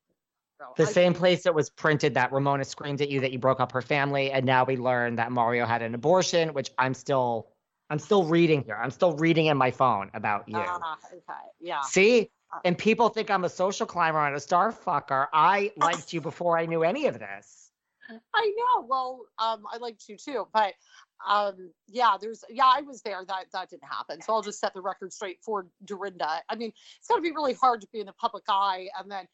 so 0.59 0.74
The 0.76 0.83
I 0.83 0.93
same 0.93 1.14
place 1.14 1.47
it 1.47 1.55
was 1.55 1.70
printed 1.70 2.14
that 2.14 2.33
Ramona 2.33 2.64
screamed 2.64 3.01
at 3.01 3.09
you 3.09 3.20
that 3.20 3.33
you 3.33 3.39
broke 3.39 3.61
up 3.61 3.72
her 3.72 3.81
family, 3.81 4.31
and 4.31 4.45
now 4.45 4.64
we 4.64 4.76
learn 4.76 5.16
that 5.16 5.33
Mario 5.33 5.64
had 5.64 5.81
an 5.81 5.95
abortion, 5.95 6.53
which 6.53 6.70
I'm 6.76 6.93
still 6.93 7.49
I'm 7.91 7.99
still 7.99 8.24
reading 8.24 8.62
here. 8.64 8.78
I'm 8.80 8.91
still 8.91 9.12
reading 9.12 9.47
in 9.47 9.57
my 9.57 9.70
phone 9.70 10.11
about 10.14 10.49
you. 10.49 10.57
Ah, 10.57 10.97
okay, 11.12 11.32
yeah. 11.61 11.82
See? 11.82 12.30
And 12.64 12.76
people 12.76 13.09
think 13.09 13.30
I'm 13.30 13.45
a 13.45 13.49
social 13.49 13.86
climber 13.86 14.26
and 14.26 14.34
a 14.34 14.41
star 14.41 14.72
fucker. 14.72 15.26
I 15.32 15.70
liked 15.76 16.12
you 16.12 16.20
before 16.20 16.59
I 16.59 16.66
knew 16.66 16.82
any 16.82 17.07
of 17.07 17.18
this. 17.18 17.70
I 18.34 18.53
know. 18.57 18.86
Well, 18.88 19.20
um, 19.38 19.64
I 19.72 19.76
liked 19.78 20.09
you 20.09 20.16
too, 20.16 20.49
but 20.53 20.74
um, 21.28 21.70
yeah, 21.86 22.16
there's 22.20 22.45
yeah, 22.49 22.66
I 22.66 22.80
was 22.82 23.03
there. 23.03 23.24
That 23.26 23.47
that 23.53 23.70
didn't 23.70 23.84
happen. 23.84 24.20
So 24.20 24.32
I'll 24.32 24.43
just 24.43 24.59
set 24.59 24.74
the 24.74 24.80
record 24.80 25.12
straight 25.12 25.38
for 25.43 25.68
Dorinda. 25.84 26.43
I 26.49 26.57
mean, 26.57 26.72
it's 26.99 27.09
got 27.09 27.16
to 27.16 27.22
be 27.22 27.30
really 27.30 27.55
hard 27.55 27.82
to 27.82 27.88
be 27.93 28.01
in 28.01 28.07
the 28.07 28.12
public 28.14 28.45
eye, 28.49 28.88
and 28.99 29.11
then 29.11 29.26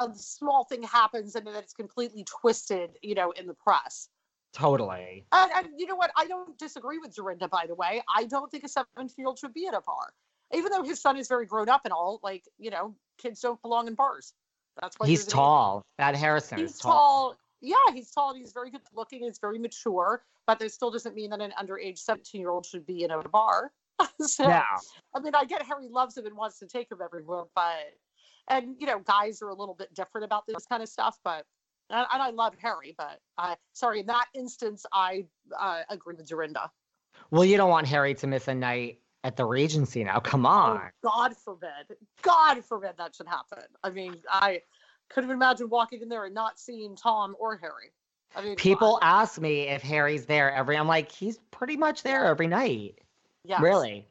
a 0.00 0.10
small 0.14 0.64
thing 0.64 0.82
happens, 0.82 1.34
and 1.34 1.46
then 1.46 1.56
it's 1.56 1.72
completely 1.72 2.24
twisted, 2.24 2.90
you 3.02 3.14
know, 3.14 3.32
in 3.32 3.46
the 3.46 3.54
press. 3.54 4.08
Totally. 4.56 5.26
And, 5.32 5.50
and 5.54 5.66
you 5.76 5.86
know 5.86 5.96
what? 5.96 6.10
I 6.16 6.26
don't 6.26 6.58
disagree 6.58 6.96
with 6.96 7.14
Dorinda. 7.14 7.46
By 7.46 7.66
the 7.68 7.74
way, 7.74 8.02
I 8.16 8.24
don't 8.24 8.50
think 8.50 8.64
a 8.64 8.68
17 8.68 9.10
year 9.18 9.26
old 9.26 9.38
should 9.38 9.52
be 9.52 9.66
at 9.66 9.74
a 9.74 9.82
bar, 9.82 10.14
even 10.54 10.72
though 10.72 10.82
his 10.82 10.98
son 10.98 11.18
is 11.18 11.28
very 11.28 11.44
grown 11.44 11.68
up 11.68 11.82
and 11.84 11.92
all. 11.92 12.20
Like, 12.22 12.44
you 12.58 12.70
know, 12.70 12.94
kids 13.18 13.40
don't 13.42 13.60
belong 13.60 13.86
in 13.86 13.94
bars. 13.94 14.32
That's 14.80 14.98
why 14.98 15.08
He's 15.08 15.24
there's 15.24 15.26
an 15.26 15.30
age 15.30 15.34
tall. 15.34 15.82
That 15.98 16.16
Harrison 16.16 16.58
he's 16.58 16.70
is 16.70 16.78
tall. 16.78 16.92
tall. 16.92 17.36
Yeah, 17.60 17.76
he's 17.92 18.10
tall. 18.10 18.30
and 18.30 18.38
He's 18.38 18.52
very 18.52 18.70
good 18.70 18.80
looking. 18.94 19.20
He's 19.24 19.38
very 19.38 19.58
mature, 19.58 20.24
but 20.46 20.58
that 20.58 20.72
still 20.72 20.90
doesn't 20.90 21.14
mean 21.14 21.30
that 21.30 21.42
an 21.42 21.52
underage 21.60 21.98
17 21.98 22.40
year 22.40 22.48
old 22.48 22.64
should 22.64 22.86
be 22.86 23.04
in 23.04 23.10
a 23.10 23.28
bar. 23.28 23.72
so, 24.22 24.44
Yeah. 24.48 24.62
I 25.14 25.20
mean, 25.20 25.34
I 25.34 25.44
get 25.44 25.62
Harry 25.66 25.88
loves 25.90 26.16
him 26.16 26.24
and 26.24 26.34
wants 26.34 26.58
to 26.60 26.66
take 26.66 26.90
him 26.90 26.98
everywhere, 27.04 27.44
but, 27.54 27.92
and, 28.48 28.74
you 28.78 28.86
know, 28.86 29.00
guys 29.00 29.42
are 29.42 29.48
a 29.50 29.54
little 29.54 29.74
bit 29.74 29.92
different 29.92 30.24
about 30.24 30.46
this 30.46 30.64
kind 30.66 30.82
of 30.82 30.88
stuff, 30.88 31.18
but, 31.24 31.44
and, 31.90 32.06
and 32.12 32.22
I 32.22 32.30
love 32.30 32.54
Harry, 32.60 32.94
but, 32.96 33.20
uh, 33.38 33.54
sorry, 33.72 34.00
in 34.00 34.06
that 34.06 34.26
instance, 34.34 34.84
I 34.92 35.26
uh, 35.58 35.82
agree 35.88 36.14
with 36.16 36.28
Dorinda. 36.28 36.70
Well, 37.30 37.44
you 37.44 37.56
don't 37.56 37.70
want 37.70 37.86
Harry 37.86 38.14
to 38.14 38.26
miss 38.26 38.48
a 38.48 38.54
night 38.54 39.00
at 39.24 39.36
the 39.36 39.44
Regency 39.44 40.04
now. 40.04 40.20
Come 40.20 40.46
Oh, 40.46 40.50
on. 40.50 40.90
God 41.02 41.36
forbid. 41.36 41.96
God 42.22 42.64
forbid 42.64 42.92
that 42.98 43.14
should 43.14 43.26
happen. 43.28 43.64
I 43.82 43.90
mean, 43.90 44.16
I 44.30 44.60
couldn't 45.10 45.30
imagine 45.30 45.68
walking 45.68 46.00
in 46.02 46.08
there 46.08 46.24
and 46.24 46.34
not 46.34 46.58
seeing 46.58 46.94
Tom 46.96 47.34
or 47.38 47.56
Harry. 47.56 47.92
I 48.36 48.42
mean, 48.42 48.56
People 48.56 48.98
I- 49.02 49.22
ask 49.22 49.40
me 49.40 49.62
if 49.68 49.82
Harry's 49.82 50.26
there 50.26 50.52
every. 50.52 50.76
I'm 50.76 50.86
like, 50.88 51.10
he's 51.10 51.38
pretty 51.50 51.76
much 51.76 52.02
there 52.02 52.26
every 52.26 52.46
night. 52.48 52.98
yes. 53.44 53.60
Really. 53.60 54.06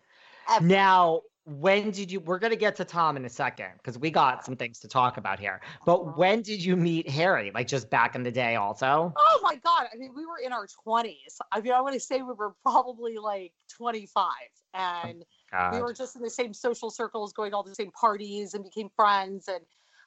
Every- 0.49 0.67
Now, 0.69 1.21
when 1.45 1.91
did 1.91 2.11
you? 2.11 2.19
We're 2.19 2.39
gonna 2.39 2.55
get 2.55 2.75
to 2.77 2.85
Tom 2.85 3.17
in 3.17 3.25
a 3.25 3.29
second 3.29 3.69
because 3.77 3.97
we 3.97 4.09
got 4.09 4.43
some 4.43 4.55
things 4.55 4.79
to 4.79 4.87
talk 4.87 5.17
about 5.17 5.39
here. 5.39 5.61
But 5.85 6.17
when 6.17 6.41
did 6.41 6.63
you 6.63 6.75
meet 6.75 7.09
Harry? 7.09 7.51
Like 7.53 7.67
just 7.67 7.89
back 7.89 8.15
in 8.15 8.23
the 8.23 8.31
day, 8.31 8.55
also. 8.55 9.13
Oh 9.15 9.39
my 9.43 9.55
God. 9.55 9.87
I 9.93 9.97
mean, 9.97 10.11
we 10.15 10.25
were 10.25 10.39
in 10.43 10.51
our 10.51 10.67
20s. 10.87 11.37
I 11.51 11.61
mean, 11.61 11.71
I 11.71 11.81
want 11.81 11.93
to 11.93 11.99
say 11.99 12.17
we 12.17 12.33
were 12.33 12.55
probably 12.63 13.17
like 13.17 13.53
25 13.77 14.31
and 14.73 15.23
we 15.71 15.81
were 15.81 15.93
just 15.93 16.15
in 16.15 16.21
the 16.21 16.29
same 16.29 16.53
social 16.53 16.89
circles, 16.89 17.31
going 17.31 17.51
to 17.51 17.57
all 17.57 17.63
the 17.63 17.75
same 17.75 17.91
parties 17.91 18.55
and 18.55 18.63
became 18.63 18.89
friends. 18.95 19.47
And 19.47 19.61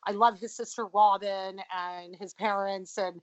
I 0.06 0.12
love 0.12 0.38
his 0.38 0.56
sister 0.56 0.86
Robin 0.86 1.60
and 1.74 2.16
his 2.20 2.34
parents. 2.34 2.98
And 2.98 3.20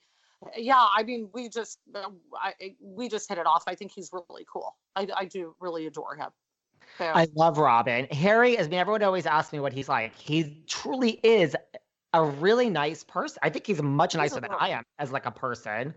yeah, 0.55 0.85
I 0.95 1.03
mean, 1.03 1.29
we 1.33 1.49
just, 1.49 1.79
uh, 1.93 2.09
I, 2.41 2.53
we 2.81 3.09
just 3.09 3.27
hit 3.27 3.37
it 3.37 3.45
off. 3.45 3.63
I 3.67 3.75
think 3.75 3.91
he's 3.91 4.11
really 4.13 4.45
cool. 4.51 4.75
I, 4.95 5.07
I 5.15 5.25
do 5.25 5.55
really 5.59 5.85
adore 5.85 6.15
him. 6.15 6.29
I 6.99 7.27
love 7.35 7.57
Robin. 7.57 8.05
Harry 8.11 8.53
is. 8.53 8.67
I 8.67 8.69
mean, 8.69 8.79
everyone 8.79 9.03
always 9.03 9.25
asks 9.25 9.51
me 9.53 9.59
what 9.59 9.73
he's 9.73 9.89
like. 9.89 10.15
He 10.17 10.63
truly 10.67 11.19
is 11.23 11.55
a 12.13 12.23
really 12.23 12.69
nice 12.69 13.03
person. 13.03 13.39
I 13.43 13.49
think 13.49 13.67
he's 13.67 13.81
much 13.81 14.13
He's 14.13 14.19
nicer 14.19 14.39
than 14.39 14.51
I 14.57 14.69
am 14.69 14.83
as 14.99 15.11
like 15.11 15.25
a 15.25 15.31
person. 15.31 15.93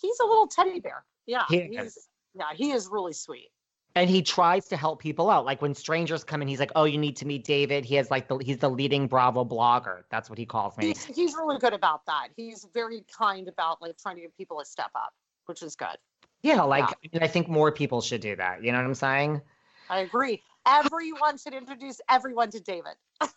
he's 0.00 0.18
a 0.20 0.24
little 0.24 0.46
teddy 0.46 0.80
bear. 0.80 1.04
Yeah. 1.26 1.44
He 1.48 1.62
he's, 1.62 1.96
is. 1.96 2.08
yeah, 2.34 2.52
he 2.54 2.70
is 2.70 2.88
really 2.90 3.12
sweet. 3.12 3.48
and 3.96 4.08
he 4.08 4.22
tries 4.22 4.66
to 4.68 4.76
help 4.76 5.00
people 5.00 5.28
out. 5.30 5.44
Like 5.44 5.60
when 5.60 5.74
strangers 5.74 6.22
come 6.22 6.42
in, 6.42 6.48
he's 6.48 6.60
like, 6.60 6.70
"Oh, 6.76 6.84
you 6.84 6.98
need 6.98 7.16
to 7.16 7.26
meet 7.26 7.44
David." 7.44 7.84
He 7.84 7.96
has 7.96 8.10
like 8.10 8.28
the 8.28 8.36
he's 8.38 8.58
the 8.58 8.68
leading 8.68 9.08
Bravo 9.08 9.44
blogger. 9.44 10.02
That's 10.10 10.28
what 10.30 10.38
he 10.38 10.46
calls 10.46 10.76
me. 10.76 10.88
He's, 10.88 11.04
he's 11.04 11.34
really 11.34 11.58
good 11.58 11.72
about 11.72 12.06
that. 12.06 12.28
He's 12.36 12.68
very 12.72 13.04
kind 13.16 13.48
about 13.48 13.82
like 13.82 13.96
trying 13.98 14.16
to 14.16 14.22
give 14.22 14.36
people 14.36 14.60
a 14.60 14.64
step 14.64 14.90
up, 14.94 15.12
which 15.46 15.62
is 15.62 15.74
good. 15.74 15.96
Yeah, 16.42 16.62
like 16.62 16.82
Yeah. 16.82 16.94
I, 17.04 17.08
mean, 17.14 17.22
I 17.22 17.26
think 17.26 17.48
more 17.48 17.72
people 17.72 18.00
should 18.00 18.20
do 18.20 18.36
that. 18.36 18.62
You 18.62 18.70
know 18.70 18.78
what 18.78 18.86
I'm 18.86 18.94
saying? 18.94 19.40
I 19.88 20.00
agree. 20.00 20.42
Everyone 20.66 21.38
should 21.38 21.54
introduce 21.54 22.00
everyone 22.08 22.50
to 22.50 22.60
David. 22.60 22.94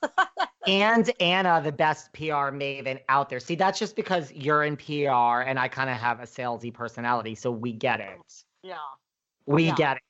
And 0.68 1.10
Anna, 1.20 1.62
the 1.64 1.72
best 1.72 2.14
PR 2.14 2.52
maven 2.52 3.00
out 3.10 3.30
there. 3.30 3.40
See, 3.40 3.56
that's 3.56 3.80
just 3.80 3.96
because 3.96 4.32
you're 4.34 4.64
in 4.66 4.78
PR 4.78 5.42
and 5.42 5.58
I 5.58 5.68
kind 5.68 5.90
of 5.90 5.96
have 5.96 6.20
a 6.20 6.24
salesy 6.24 6.72
personality, 6.72 7.34
so 7.34 7.50
we 7.50 7.72
get 7.72 8.00
it. 8.02 8.20
Yeah. 8.62 8.76
We 9.48 9.68
Yeah. 9.68 9.76
get 9.76 9.98
it. 9.98 10.04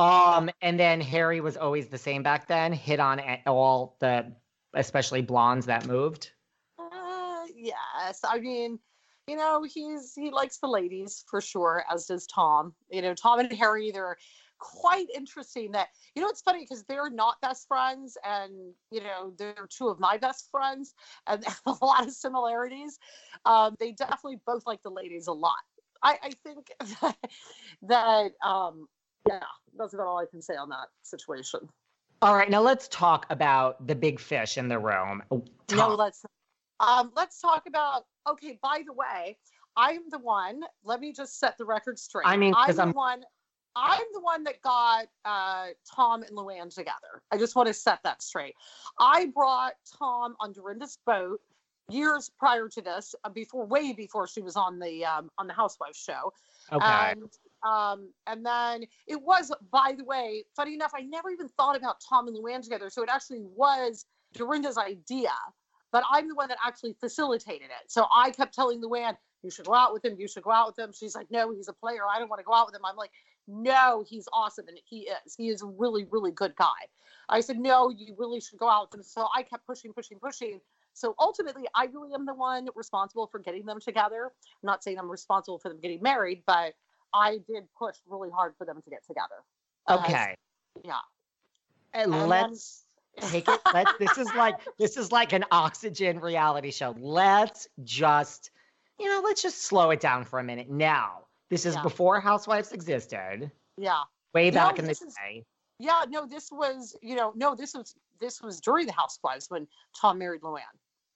Um, 0.00 0.50
and 0.62 0.78
then 0.80 1.00
Harry 1.00 1.40
was 1.40 1.56
always 1.58 1.88
the 1.88 1.98
same 1.98 2.22
back 2.22 2.46
then. 2.46 2.72
Hit 2.72 3.00
on 3.00 3.20
all 3.46 3.96
the, 3.98 4.32
especially 4.72 5.20
blondes 5.20 5.66
that 5.66 5.86
moved. 5.86 6.30
Uh, 6.78 7.44
yes. 7.54 8.20
I 8.24 8.38
mean, 8.38 8.78
you 9.26 9.36
know, 9.36 9.62
he's 9.64 10.14
he 10.14 10.30
likes 10.30 10.58
the 10.58 10.68
ladies 10.68 11.24
for 11.28 11.40
sure, 11.40 11.84
as 11.92 12.06
does 12.06 12.26
Tom. 12.26 12.74
You 12.88 13.02
know, 13.02 13.14
Tom 13.14 13.40
and 13.40 13.52
Harry, 13.52 13.90
they're 13.90 14.16
quite 14.58 15.06
interesting 15.14 15.72
that 15.72 15.88
you 16.14 16.22
know 16.22 16.28
it's 16.28 16.40
funny 16.42 16.60
because 16.60 16.84
they're 16.84 17.10
not 17.10 17.40
best 17.40 17.66
friends 17.68 18.16
and 18.24 18.52
you 18.90 19.00
know 19.02 19.32
they're 19.38 19.66
two 19.68 19.88
of 19.88 20.00
my 20.00 20.16
best 20.16 20.50
friends 20.50 20.94
and 21.26 21.44
a 21.66 21.74
lot 21.84 22.04
of 22.06 22.12
similarities 22.12 22.98
um, 23.44 23.76
they 23.78 23.92
definitely 23.92 24.38
both 24.46 24.66
like 24.66 24.82
the 24.82 24.90
ladies 24.90 25.26
a 25.26 25.32
lot 25.32 25.54
i, 26.02 26.18
I 26.22 26.30
think 26.44 26.70
that, 27.02 27.16
that 27.82 28.32
um, 28.44 28.88
yeah 29.28 29.40
that's 29.78 29.94
about 29.94 30.06
all 30.06 30.18
i 30.18 30.26
can 30.26 30.40
say 30.42 30.56
on 30.56 30.68
that 30.70 30.88
situation 31.02 31.60
All 32.22 32.34
right, 32.34 32.48
now 32.50 32.62
let's 32.62 32.88
talk 32.88 33.26
about 33.28 33.86
the 33.86 33.94
big 33.94 34.18
fish 34.18 34.56
in 34.56 34.68
the 34.68 34.78
room. 34.78 35.22
Oh, 35.30 35.44
No, 35.72 35.94
let's 35.94 36.24
um 36.80 37.12
let's 37.14 37.40
talk 37.40 37.66
about 37.66 38.04
okay, 38.26 38.58
by 38.62 38.82
the 38.86 38.92
way, 38.92 39.38
I'm 39.76 40.08
the 40.08 40.18
one, 40.18 40.62
let 40.82 41.00
me 41.00 41.12
just 41.12 41.38
set 41.38 41.58
the 41.58 41.64
record 41.66 41.98
straight. 41.98 42.26
I 42.26 42.36
mean, 42.36 42.54
I'm 42.54 42.66
'cause 42.66 42.76
the 42.76 42.82
I'm- 42.82 42.94
one 42.94 43.22
I'm 43.76 44.02
the 44.14 44.20
one 44.20 44.42
that 44.44 44.62
got 44.62 45.06
uh, 45.26 45.66
Tom 45.94 46.22
and 46.22 46.32
LuAnn 46.32 46.74
together. 46.74 47.22
I 47.30 47.36
just 47.36 47.54
want 47.54 47.68
to 47.68 47.74
set 47.74 48.00
that 48.04 48.22
straight. 48.22 48.54
I 48.98 49.26
brought 49.26 49.74
Tom 49.98 50.34
on 50.40 50.52
Dorinda's 50.52 50.98
boat 51.04 51.40
years 51.90 52.30
prior 52.38 52.68
to 52.68 52.80
this, 52.80 53.14
uh, 53.24 53.28
before 53.28 53.66
way 53.66 53.92
before 53.92 54.26
she 54.26 54.40
was 54.40 54.56
on 54.56 54.78
the 54.78 55.04
um, 55.04 55.30
on 55.38 55.46
the 55.46 55.52
Housewives 55.52 55.98
show. 55.98 56.32
Okay. 56.72 56.84
And 56.84 57.30
um, 57.62 58.08
and 58.26 58.44
then 58.44 58.84
it 59.06 59.20
was, 59.20 59.52
by 59.70 59.94
the 59.96 60.04
way, 60.04 60.44
funny 60.56 60.74
enough, 60.74 60.92
I 60.94 61.02
never 61.02 61.30
even 61.30 61.48
thought 61.48 61.76
about 61.76 61.96
Tom 62.08 62.28
and 62.28 62.36
LuAnn 62.36 62.62
together. 62.62 62.88
So 62.88 63.02
it 63.02 63.10
actually 63.12 63.42
was 63.42 64.06
Dorinda's 64.32 64.78
idea, 64.78 65.32
but 65.92 66.02
I'm 66.10 66.28
the 66.28 66.34
one 66.34 66.48
that 66.48 66.58
actually 66.64 66.94
facilitated 66.98 67.66
it. 67.66 67.90
So 67.90 68.06
I 68.14 68.30
kept 68.30 68.54
telling 68.54 68.80
LuAnn, 68.80 69.16
you 69.42 69.50
should 69.50 69.66
go 69.66 69.74
out 69.74 69.92
with 69.92 70.04
him. 70.04 70.16
You 70.18 70.28
should 70.28 70.42
go 70.42 70.50
out 70.50 70.68
with 70.68 70.78
him. 70.78 70.92
She's 70.92 71.14
like, 71.14 71.30
no, 71.30 71.52
he's 71.52 71.68
a 71.68 71.72
player. 71.72 72.00
I 72.10 72.18
don't 72.18 72.28
want 72.28 72.40
to 72.40 72.44
go 72.44 72.54
out 72.54 72.66
with 72.66 72.74
him. 72.74 72.82
I'm 72.84 72.96
like, 72.96 73.10
no, 73.48 74.04
he's 74.06 74.28
awesome. 74.32 74.68
And 74.68 74.78
he 74.84 75.08
is. 75.24 75.34
He 75.36 75.48
is 75.48 75.62
a 75.62 75.66
really, 75.66 76.06
really 76.10 76.32
good 76.32 76.54
guy. 76.56 76.66
I 77.28 77.40
said, 77.40 77.58
no, 77.58 77.90
you 77.90 78.14
really 78.18 78.40
should 78.40 78.58
go 78.58 78.68
out 78.68 78.90
And. 78.92 79.02
So 79.02 79.28
I 79.34 79.42
kept 79.42 79.66
pushing, 79.66 79.92
pushing, 79.92 80.18
pushing. 80.18 80.60
So 80.92 81.14
ultimately, 81.18 81.64
I 81.74 81.86
really 81.86 82.14
am 82.14 82.24
the 82.24 82.34
one 82.34 82.68
responsible 82.74 83.26
for 83.26 83.38
getting 83.38 83.66
them 83.66 83.80
together. 83.80 84.32
I'm 84.46 84.66
not 84.66 84.82
saying 84.82 84.98
I'm 84.98 85.10
responsible 85.10 85.58
for 85.58 85.68
them 85.68 85.78
getting 85.80 86.00
married, 86.02 86.42
but 86.46 86.74
I 87.12 87.38
did 87.46 87.64
push 87.78 87.96
really 88.08 88.30
hard 88.30 88.54
for 88.56 88.64
them 88.64 88.80
to 88.82 88.90
get 88.90 89.04
together. 89.06 89.44
As- 89.88 89.98
okay. 90.00 90.34
yeah. 90.84 90.94
And 91.92 92.14
And 92.14 92.28
let's 92.28 92.84
take 93.20 93.48
it. 93.48 93.60
Let's. 93.74 93.92
This 93.98 94.18
is 94.18 94.28
like 94.34 94.54
this 94.78 94.96
is 94.96 95.12
like 95.12 95.32
an 95.32 95.44
oxygen 95.50 96.20
reality 96.20 96.70
show. 96.70 96.94
Let's 96.98 97.68
just 97.84 98.50
you 98.98 99.08
know, 99.08 99.20
let's 99.24 99.42
just 99.42 99.62
slow 99.62 99.90
it 99.90 100.00
down 100.00 100.24
for 100.24 100.38
a 100.38 100.44
minute. 100.44 100.70
Now, 100.70 101.25
this 101.50 101.66
is 101.66 101.74
Yeah. 101.74 101.82
before 101.82 102.20
Housewives 102.20 102.72
existed, 102.72 103.50
Yeah. 103.76 104.04
way 104.34 104.50
No, 104.50 104.54
back 104.54 104.78
in 104.78 104.84
the 104.86 104.90
is- 104.92 105.00
day. 105.22 105.44
Yeah, 105.78 106.04
no, 106.08 106.26
this 106.26 106.50
was, 106.50 106.96
you 107.02 107.16
know, 107.16 107.32
no, 107.34 107.54
this 107.54 107.74
was 107.74 107.94
this 108.18 108.40
was 108.40 108.60
during 108.62 108.86
the 108.86 108.92
Housewives 108.94 109.50
when 109.50 109.68
Tom 109.94 110.16
married 110.18 110.40
LuAnn. 110.40 110.62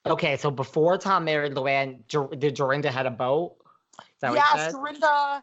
Okay, 0.04 0.36
so 0.36 0.50
before 0.50 0.98
Tom 0.98 1.24
married 1.24 1.54
LuAnn, 1.54 2.06
did 2.38 2.54
Dorinda 2.54 2.90
had 2.90 3.06
a 3.06 3.10
boat? 3.10 3.56
Is 3.98 4.06
that 4.20 4.34
Yes, 4.34 4.52
said? 4.52 4.72
Dorinda. 4.72 5.42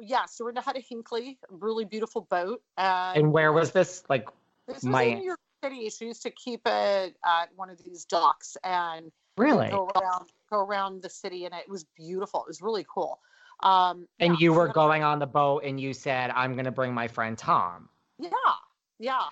Yes, 0.00 0.36
Dorinda 0.38 0.62
had 0.62 0.76
a 0.76 0.80
Hinckley, 0.80 1.38
a 1.50 1.54
really 1.54 1.84
beautiful 1.84 2.22
boat. 2.22 2.62
And, 2.78 3.18
And 3.18 3.32
where 3.34 3.52
was 3.52 3.72
this? 3.72 4.02
Like, 4.08 4.28
this 4.66 4.82
was 4.82 4.84
in 4.84 5.18
New 5.18 5.24
York 5.24 5.40
City. 5.62 5.90
She 5.90 6.06
used 6.06 6.22
to 6.22 6.30
keep 6.30 6.62
it 6.66 7.16
at 7.22 7.54
one 7.54 7.68
of 7.68 7.76
these 7.84 8.06
docks 8.06 8.56
and 8.64 9.12
really? 9.36 9.68
go 9.68 9.90
around 9.94 10.30
go 10.50 10.58
around 10.60 11.02
the 11.02 11.10
city, 11.10 11.44
and 11.44 11.54
it 11.54 11.68
was 11.68 11.84
beautiful. 11.84 12.40
It 12.40 12.48
was 12.48 12.62
really 12.62 12.86
cool. 12.88 13.20
Um, 13.64 14.06
And 14.20 14.34
yeah, 14.34 14.38
you 14.40 14.52
were 14.52 14.68
so- 14.68 14.72
going 14.74 15.02
on 15.02 15.18
the 15.18 15.26
boat 15.26 15.64
and 15.64 15.80
you 15.80 15.92
said, 15.94 16.30
I'm 16.30 16.52
going 16.52 16.66
to 16.66 16.70
bring 16.70 16.92
my 16.94 17.08
friend 17.08 17.36
Tom. 17.36 17.88
Yeah, 18.18 18.28
yeah. 18.98 19.24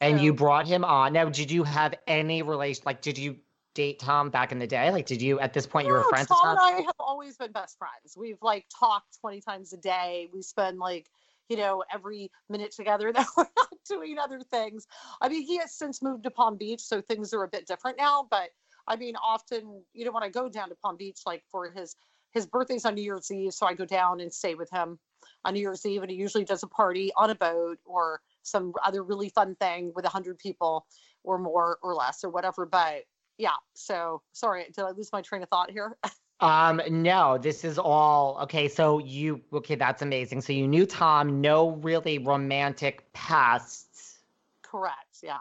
And 0.00 0.20
you 0.20 0.34
brought 0.34 0.66
him 0.66 0.84
on. 0.84 1.12
Now, 1.12 1.28
did 1.28 1.50
you 1.50 1.62
have 1.64 1.94
any 2.06 2.42
relation? 2.42 2.82
Like, 2.84 3.00
did 3.00 3.16
you 3.16 3.36
date 3.74 3.98
Tom 3.98 4.28
back 4.30 4.52
in 4.52 4.58
the 4.58 4.66
day? 4.66 4.90
Like, 4.90 5.06
did 5.06 5.22
you, 5.22 5.38
at 5.40 5.52
this 5.52 5.66
point, 5.66 5.86
you 5.86 5.92
were 5.92 6.04
friends 6.04 6.28
with 6.28 6.38
Tom 6.42 6.50
and 6.50 6.58
I 6.60 6.80
have 6.82 6.94
always 6.98 7.36
been 7.36 7.52
best 7.52 7.78
friends. 7.78 8.16
We've 8.16 8.40
like 8.42 8.66
talked 8.76 9.20
20 9.20 9.40
times 9.40 9.72
a 9.72 9.76
day. 9.76 10.28
We 10.32 10.42
spend 10.42 10.78
like, 10.78 11.08
you 11.48 11.56
know, 11.56 11.84
every 11.92 12.30
minute 12.48 12.72
together 12.72 13.12
that 13.14 13.26
we're 13.36 13.46
not 13.56 13.68
doing 13.88 14.18
other 14.18 14.40
things. 14.40 14.86
I 15.20 15.28
mean, 15.28 15.42
he 15.42 15.58
has 15.58 15.72
since 15.72 16.02
moved 16.02 16.24
to 16.24 16.30
Palm 16.30 16.56
Beach, 16.56 16.80
so 16.80 17.00
things 17.00 17.32
are 17.32 17.42
a 17.44 17.48
bit 17.48 17.66
different 17.66 17.98
now. 17.98 18.26
But 18.30 18.50
I 18.86 18.96
mean, 18.96 19.16
often, 19.16 19.82
you 19.92 20.04
know, 20.04 20.12
when 20.12 20.22
I 20.22 20.28
go 20.28 20.48
down 20.48 20.68
to 20.68 20.74
Palm 20.74 20.96
Beach, 20.96 21.20
like 21.24 21.42
for 21.50 21.70
his 21.70 21.96
his 22.34 22.46
birthday's 22.46 22.84
on 22.84 22.96
New 22.96 23.02
Year's 23.02 23.30
Eve, 23.30 23.54
so 23.54 23.66
I 23.66 23.74
go 23.74 23.84
down 23.84 24.20
and 24.20 24.32
stay 24.32 24.54
with 24.56 24.68
him 24.70 24.98
on 25.44 25.54
New 25.54 25.60
Year's 25.60 25.86
Eve, 25.86 26.02
and 26.02 26.10
he 26.10 26.16
usually 26.16 26.44
does 26.44 26.62
a 26.62 26.66
party 26.66 27.12
on 27.16 27.30
a 27.30 27.34
boat 27.34 27.78
or 27.84 28.20
some 28.42 28.72
other 28.84 29.02
really 29.02 29.28
fun 29.28 29.54
thing 29.56 29.92
with 29.94 30.04
a 30.04 30.08
hundred 30.08 30.38
people 30.38 30.86
or 31.22 31.38
more 31.38 31.78
or 31.82 31.94
less 31.94 32.24
or 32.24 32.30
whatever. 32.30 32.66
But 32.66 33.04
yeah, 33.38 33.54
so 33.74 34.22
sorry, 34.32 34.64
did 34.64 34.84
I 34.84 34.90
lose 34.90 35.10
my 35.12 35.22
train 35.22 35.42
of 35.42 35.48
thought 35.48 35.70
here? 35.70 35.96
Um, 36.40 36.82
no, 36.90 37.38
this 37.38 37.64
is 37.64 37.78
all 37.78 38.38
okay. 38.42 38.66
So 38.68 38.98
you, 38.98 39.40
okay, 39.52 39.76
that's 39.76 40.02
amazing. 40.02 40.40
So 40.40 40.52
you 40.52 40.66
knew 40.66 40.84
Tom, 40.84 41.40
no 41.40 41.70
really 41.70 42.18
romantic 42.18 43.10
pasts, 43.12 44.18
Correct. 44.60 45.20
Yeah. 45.22 45.36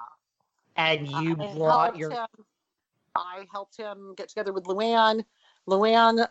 and 0.78 1.08
you 1.08 1.36
brought 1.36 1.98
your. 1.98 2.12
him- 2.12 2.46
I 3.16 3.46
helped 3.52 3.76
him 3.76 4.14
get 4.16 4.30
together 4.30 4.54
with 4.54 4.66
LuAnn. 4.66 5.26
LuAnn 5.68 6.26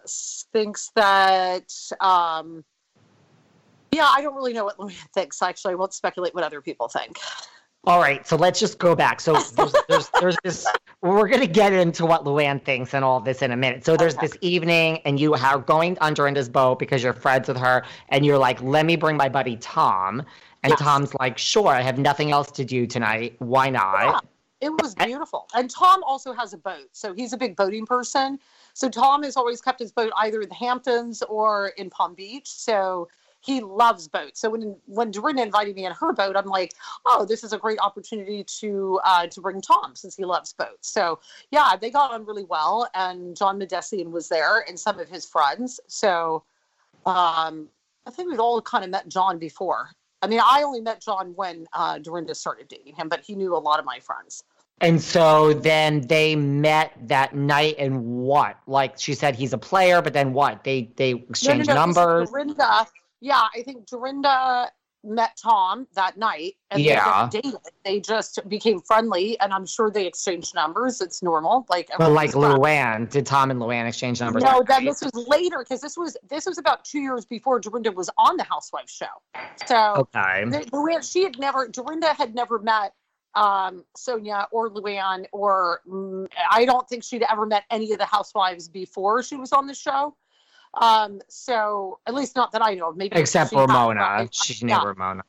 thinks 0.52 0.90
that. 0.94 1.72
Um, 2.00 2.64
yeah, 3.92 4.10
I 4.14 4.22
don't 4.22 4.34
really 4.34 4.52
know 4.52 4.64
what 4.64 4.78
LuAnn 4.78 4.92
thinks. 5.14 5.42
Actually, 5.42 5.72
I 5.72 5.76
won't 5.76 5.94
speculate 5.94 6.34
what 6.34 6.44
other 6.44 6.60
people 6.60 6.88
think. 6.88 7.18
All 7.84 7.98
right, 7.98 8.24
so 8.26 8.36
let's 8.36 8.60
just 8.60 8.78
go 8.78 8.94
back. 8.94 9.20
So 9.20 9.32
there's, 9.56 9.74
there's, 9.88 10.08
there's 10.20 10.36
this. 10.44 10.66
We're 11.02 11.26
gonna 11.26 11.48
get 11.48 11.72
into 11.72 12.06
what 12.06 12.24
LuAnn 12.24 12.64
thinks 12.64 12.94
and 12.94 13.04
all 13.04 13.18
this 13.18 13.42
in 13.42 13.50
a 13.50 13.56
minute. 13.56 13.84
So 13.84 13.96
there's 13.96 14.14
Okay. 14.14 14.28
this 14.28 14.36
evening, 14.40 15.00
and 15.04 15.18
you 15.18 15.34
are 15.34 15.58
going 15.58 15.98
on 16.00 16.14
Dorinda's 16.14 16.48
boat 16.48 16.78
because 16.78 17.02
you're 17.02 17.12
friends 17.12 17.48
with 17.48 17.56
her, 17.56 17.82
and 18.10 18.24
you're 18.24 18.38
like, 18.38 18.62
"Let 18.62 18.86
me 18.86 18.94
bring 18.94 19.16
my 19.16 19.28
buddy 19.28 19.56
Tom," 19.56 20.22
and 20.62 20.70
Yes. 20.70 20.78
Tom's 20.78 21.12
like, 21.16 21.36
"Sure, 21.38 21.68
I 21.68 21.82
have 21.82 21.98
nothing 21.98 22.30
else 22.30 22.52
to 22.52 22.64
do 22.64 22.86
tonight. 22.86 23.34
Why 23.40 23.68
not?" 23.68 24.22
Yeah, 24.62 24.68
it 24.68 24.70
was 24.80 24.94
beautiful. 24.94 25.48
And 25.56 25.68
Tom 25.68 26.04
also 26.04 26.32
has 26.32 26.52
a 26.52 26.58
boat, 26.58 26.88
so 26.92 27.12
he's 27.14 27.32
a 27.32 27.36
big 27.36 27.56
boating 27.56 27.84
person. 27.84 28.38
So 28.74 28.88
Tom 28.88 29.22
has 29.22 29.36
always 29.36 29.60
kept 29.60 29.78
his 29.78 29.92
boat 29.92 30.12
either 30.18 30.40
in 30.40 30.48
the 30.48 30.54
Hamptons 30.54 31.22
or 31.22 31.68
in 31.76 31.90
Palm 31.90 32.14
Beach. 32.14 32.48
So 32.48 33.08
he 33.42 33.60
loves 33.60 34.08
boats. 34.08 34.40
So 34.40 34.50
when 34.50 34.76
when 34.86 35.10
Dorinda 35.10 35.42
invited 35.42 35.74
me 35.74 35.84
in 35.84 35.92
her 35.92 36.12
boat, 36.12 36.36
I'm 36.36 36.46
like, 36.46 36.74
oh, 37.04 37.24
this 37.24 37.44
is 37.44 37.52
a 37.52 37.58
great 37.58 37.78
opportunity 37.80 38.44
to 38.60 39.00
uh, 39.04 39.26
to 39.26 39.40
bring 39.40 39.60
Tom 39.60 39.94
since 39.94 40.16
he 40.16 40.24
loves 40.24 40.52
boats. 40.52 40.88
So 40.88 41.18
yeah, 41.50 41.72
they 41.80 41.90
got 41.90 42.12
on 42.12 42.24
really 42.24 42.44
well, 42.44 42.88
and 42.94 43.36
John 43.36 43.58
Mahdessian 43.58 44.10
was 44.10 44.28
there 44.28 44.64
and 44.68 44.78
some 44.78 44.98
of 44.98 45.08
his 45.08 45.26
friends. 45.26 45.80
So 45.88 46.44
um, 47.04 47.68
I 48.06 48.10
think 48.10 48.30
we've 48.30 48.40
all 48.40 48.62
kind 48.62 48.84
of 48.84 48.90
met 48.90 49.08
John 49.08 49.38
before. 49.38 49.90
I 50.22 50.28
mean, 50.28 50.40
I 50.40 50.62
only 50.62 50.80
met 50.80 51.00
John 51.00 51.32
when 51.34 51.66
uh, 51.72 51.98
Dorinda 51.98 52.36
started 52.36 52.68
dating 52.68 52.94
him, 52.94 53.08
but 53.08 53.20
he 53.20 53.34
knew 53.34 53.56
a 53.56 53.58
lot 53.58 53.80
of 53.80 53.84
my 53.84 53.98
friends. 53.98 54.44
And 54.82 55.00
so 55.00 55.54
then 55.54 56.00
they 56.02 56.34
met 56.34 56.92
that 57.02 57.34
night, 57.34 57.76
and 57.78 58.04
what? 58.04 58.58
Like 58.66 58.98
she 58.98 59.14
said, 59.14 59.36
he's 59.36 59.52
a 59.52 59.58
player, 59.58 60.02
but 60.02 60.12
then 60.12 60.32
what? 60.32 60.64
They 60.64 60.90
they 60.96 61.12
exchanged 61.12 61.68
no, 61.68 61.74
no, 61.74 61.80
no, 61.80 61.86
numbers. 61.86 62.30
Dorinda, 62.30 62.86
yeah, 63.20 63.46
I 63.54 63.62
think 63.62 63.86
Dorinda 63.86 64.72
met 65.04 65.36
Tom 65.40 65.86
that 65.94 66.16
night, 66.16 66.54
and 66.70 66.80
Yeah. 66.82 67.28
they 67.32 67.40
didn't. 67.40 67.60
They 67.84 68.00
just 68.00 68.40
became 68.48 68.80
friendly, 68.80 69.38
and 69.40 69.52
I'm 69.52 69.66
sure 69.66 69.90
they 69.90 70.06
exchanged 70.06 70.54
numbers. 70.54 71.00
It's 71.00 71.22
normal, 71.22 71.66
like. 71.68 71.90
But 71.98 72.10
like. 72.12 72.32
LuAnn, 72.32 73.08
did 73.08 73.26
Tom 73.26 73.50
and 73.50 73.60
LuAnn 73.60 73.86
exchange 73.86 74.20
numbers? 74.20 74.42
No, 74.42 74.58
that 74.58 74.66
then 74.68 74.84
this 74.84 75.00
was 75.02 75.12
later 75.28 75.58
because 75.60 75.80
this 75.80 75.96
was 75.96 76.16
this 76.28 76.46
was 76.46 76.58
about 76.58 76.84
two 76.84 77.00
years 77.00 77.24
before 77.24 77.60
Dorinda 77.60 77.92
was 77.92 78.10
on 78.18 78.36
the 78.36 78.44
Housewives 78.44 78.92
show. 78.92 79.06
So 79.66 80.06
Okay. 80.14 80.44
LuAnn, 80.72 81.08
she 81.08 81.22
had 81.22 81.38
never, 81.38 81.68
Dorinda 81.68 82.14
had 82.14 82.34
never 82.34 82.58
met 82.58 82.94
um, 83.34 83.84
Sonja 83.96 84.46
or 84.50 84.70
LuAnn, 84.70 85.26
or 85.32 85.80
mm, 85.88 86.28
I 86.50 86.64
don't 86.64 86.88
think 86.88 87.04
she'd 87.04 87.24
ever 87.30 87.46
met 87.46 87.64
any 87.70 87.92
of 87.92 87.98
the 87.98 88.06
housewives 88.06 88.68
before 88.68 89.22
she 89.22 89.36
was 89.36 89.52
on 89.52 89.66
the 89.66 89.74
show. 89.74 90.14
Um, 90.74 91.20
so 91.28 91.98
at 92.06 92.14
least 92.14 92.36
not 92.36 92.52
that 92.52 92.62
I 92.62 92.74
know 92.74 92.90
of. 92.90 92.96
Maybe 92.96 93.16
Except 93.16 93.52
Ramona. 93.52 94.28
She 94.30 94.64
knew 94.64 94.72
Yeah. 94.72 94.84
Ramona. 94.84 95.22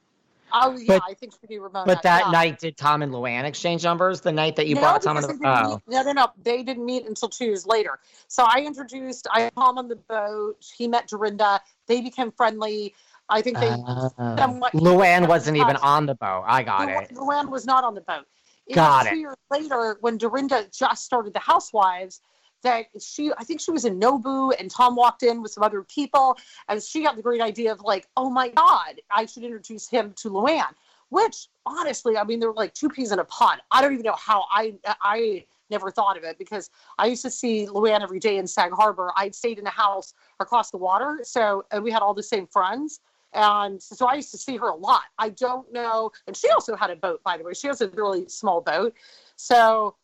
Oh 0.56 0.78
yeah, 0.78 0.86
But- 0.88 1.04
I 1.10 1.16
think 1.16 1.34
she 1.34 1.48
knew 1.50 1.64
Ramona. 1.64 1.86
But 1.86 2.04
that 2.04 2.26
yeah. 2.26 2.32
night, 2.32 2.60
did 2.60 2.78
Tom 2.78 3.02
and 3.02 3.12
LuAnn 3.12 3.44
exchange 3.44 3.84
numbers? 3.84 4.22
The 4.22 4.32
night 4.32 4.56
that 4.56 4.68
you 4.68 4.76
no, 4.76 4.82
brought 4.82 5.02
Tom 5.02 5.18
and 5.18 5.26
the 5.26 5.40
oh. 5.44 5.82
no, 5.88 6.04
no, 6.04 6.12
no. 6.12 6.28
They 6.44 6.62
didn't 6.62 6.86
meet 6.86 7.08
until 7.08 7.28
two 7.28 7.46
years 7.46 7.66
later. 7.66 8.00
So 8.28 8.46
I 8.48 8.62
introduced, 8.62 9.28
I 9.32 9.50
Tom 9.50 9.80
on 9.80 9.88
the 9.88 9.96
boat. 9.96 10.58
He 10.78 10.88
met 10.88 11.08
Dorinda. 11.08 11.60
They 11.88 12.02
became 12.02 12.32
friendly. 12.32 12.94
I 13.34 13.42
think 13.42 13.58
they 13.60 13.70
Uh, 13.70 14.10
somewhat- 14.38 14.74
LuAnn 14.74 15.28
wasn't 15.28 15.58
even 15.58 15.76
on 15.78 16.06
the 16.06 16.14
boat. 16.16 16.44
I 16.46 16.62
got 16.64 16.88
Lu- 16.88 16.94
it. 17.00 17.10
LuAnn 17.16 17.50
was 17.50 17.66
not 17.66 17.84
on 17.84 17.96
the 17.96 18.02
boat. 18.02 18.26
It 18.68 18.76
Got 18.76 19.08
two 19.08 19.16
it. 19.16 19.20
years 19.20 19.36
later, 19.50 19.98
when 20.02 20.18
Dorinda 20.18 20.68
just 20.72 21.04
started 21.04 21.34
the 21.34 21.40
Housewives, 21.40 22.22
that 22.62 22.86
she, 23.02 23.32
I 23.38 23.44
think 23.44 23.60
she 23.60 23.72
was 23.72 23.84
in 23.86 24.00
Nobu, 24.00 24.54
and 24.58 24.72
Tom 24.72 24.96
walked 24.96 25.24
in 25.24 25.42
with 25.42 25.52
some 25.52 25.64
other 25.64 25.84
people, 25.84 26.38
and 26.70 26.82
she 26.82 27.04
got 27.04 27.16
the 27.18 27.22
great 27.22 27.42
idea 27.42 27.72
of 27.74 27.82
like, 27.82 28.08
oh 28.16 28.30
my 28.30 28.48
God, 28.50 29.02
I 29.12 29.26
should 29.26 29.44
introduce 29.44 29.90
him 29.90 30.14
to 30.18 30.30
LuAnn. 30.30 30.74
Which 31.10 31.48
honestly, 31.66 32.18
I 32.18 32.24
mean, 32.24 32.40
they're 32.40 32.54
like 32.54 32.74
two 32.74 32.88
peas 32.90 33.12
in 33.12 33.20
a 33.20 33.26
pod. 33.26 33.60
I 33.70 33.82
don't 33.82 33.94
even 33.94 34.04
know 34.06 34.16
how 34.18 34.46
I 34.50 34.76
I 35.02 35.46
never 35.70 35.92
thought 35.92 36.18
of 36.18 36.24
it 36.24 36.38
because 36.38 36.70
I 36.98 37.08
used 37.08 37.22
to 37.24 37.30
see 37.30 37.68
LuAnn 37.68 38.02
every 38.02 38.20
day 38.20 38.38
in 38.38 38.48
Sag 38.48 38.72
Harbor. 38.72 39.12
I'd 39.18 39.36
stayed 39.36 39.60
in 39.60 39.68
a 39.68 39.72
house 39.72 40.14
across 40.40 40.72
the 40.72 40.78
water, 40.78 41.20
so 41.24 41.66
and 41.72 41.84
we 41.84 41.92
had 41.92 42.02
all 42.02 42.14
the 42.14 42.24
same 42.24 42.48
friends. 42.48 43.00
And 43.34 43.82
so 43.82 44.06
I 44.08 44.16
used 44.16 44.32
to 44.32 44.38
see 44.38 44.58
her 44.58 44.70
a 44.70 44.76
lot. 44.76 45.04
I 45.18 45.30
don't 45.30 45.72
know. 45.74 46.12
And 46.28 46.36
she 46.38 46.50
also 46.50 46.76
had 46.76 46.92
a 46.92 46.96
boat, 46.96 47.22
by 47.24 47.38
the 47.38 47.44
way. 47.44 47.54
She 47.54 47.68
has 47.68 47.82
a 47.82 47.90
really 47.90 48.28
small 48.28 48.62
boat. 48.62 48.94
So 49.36 49.96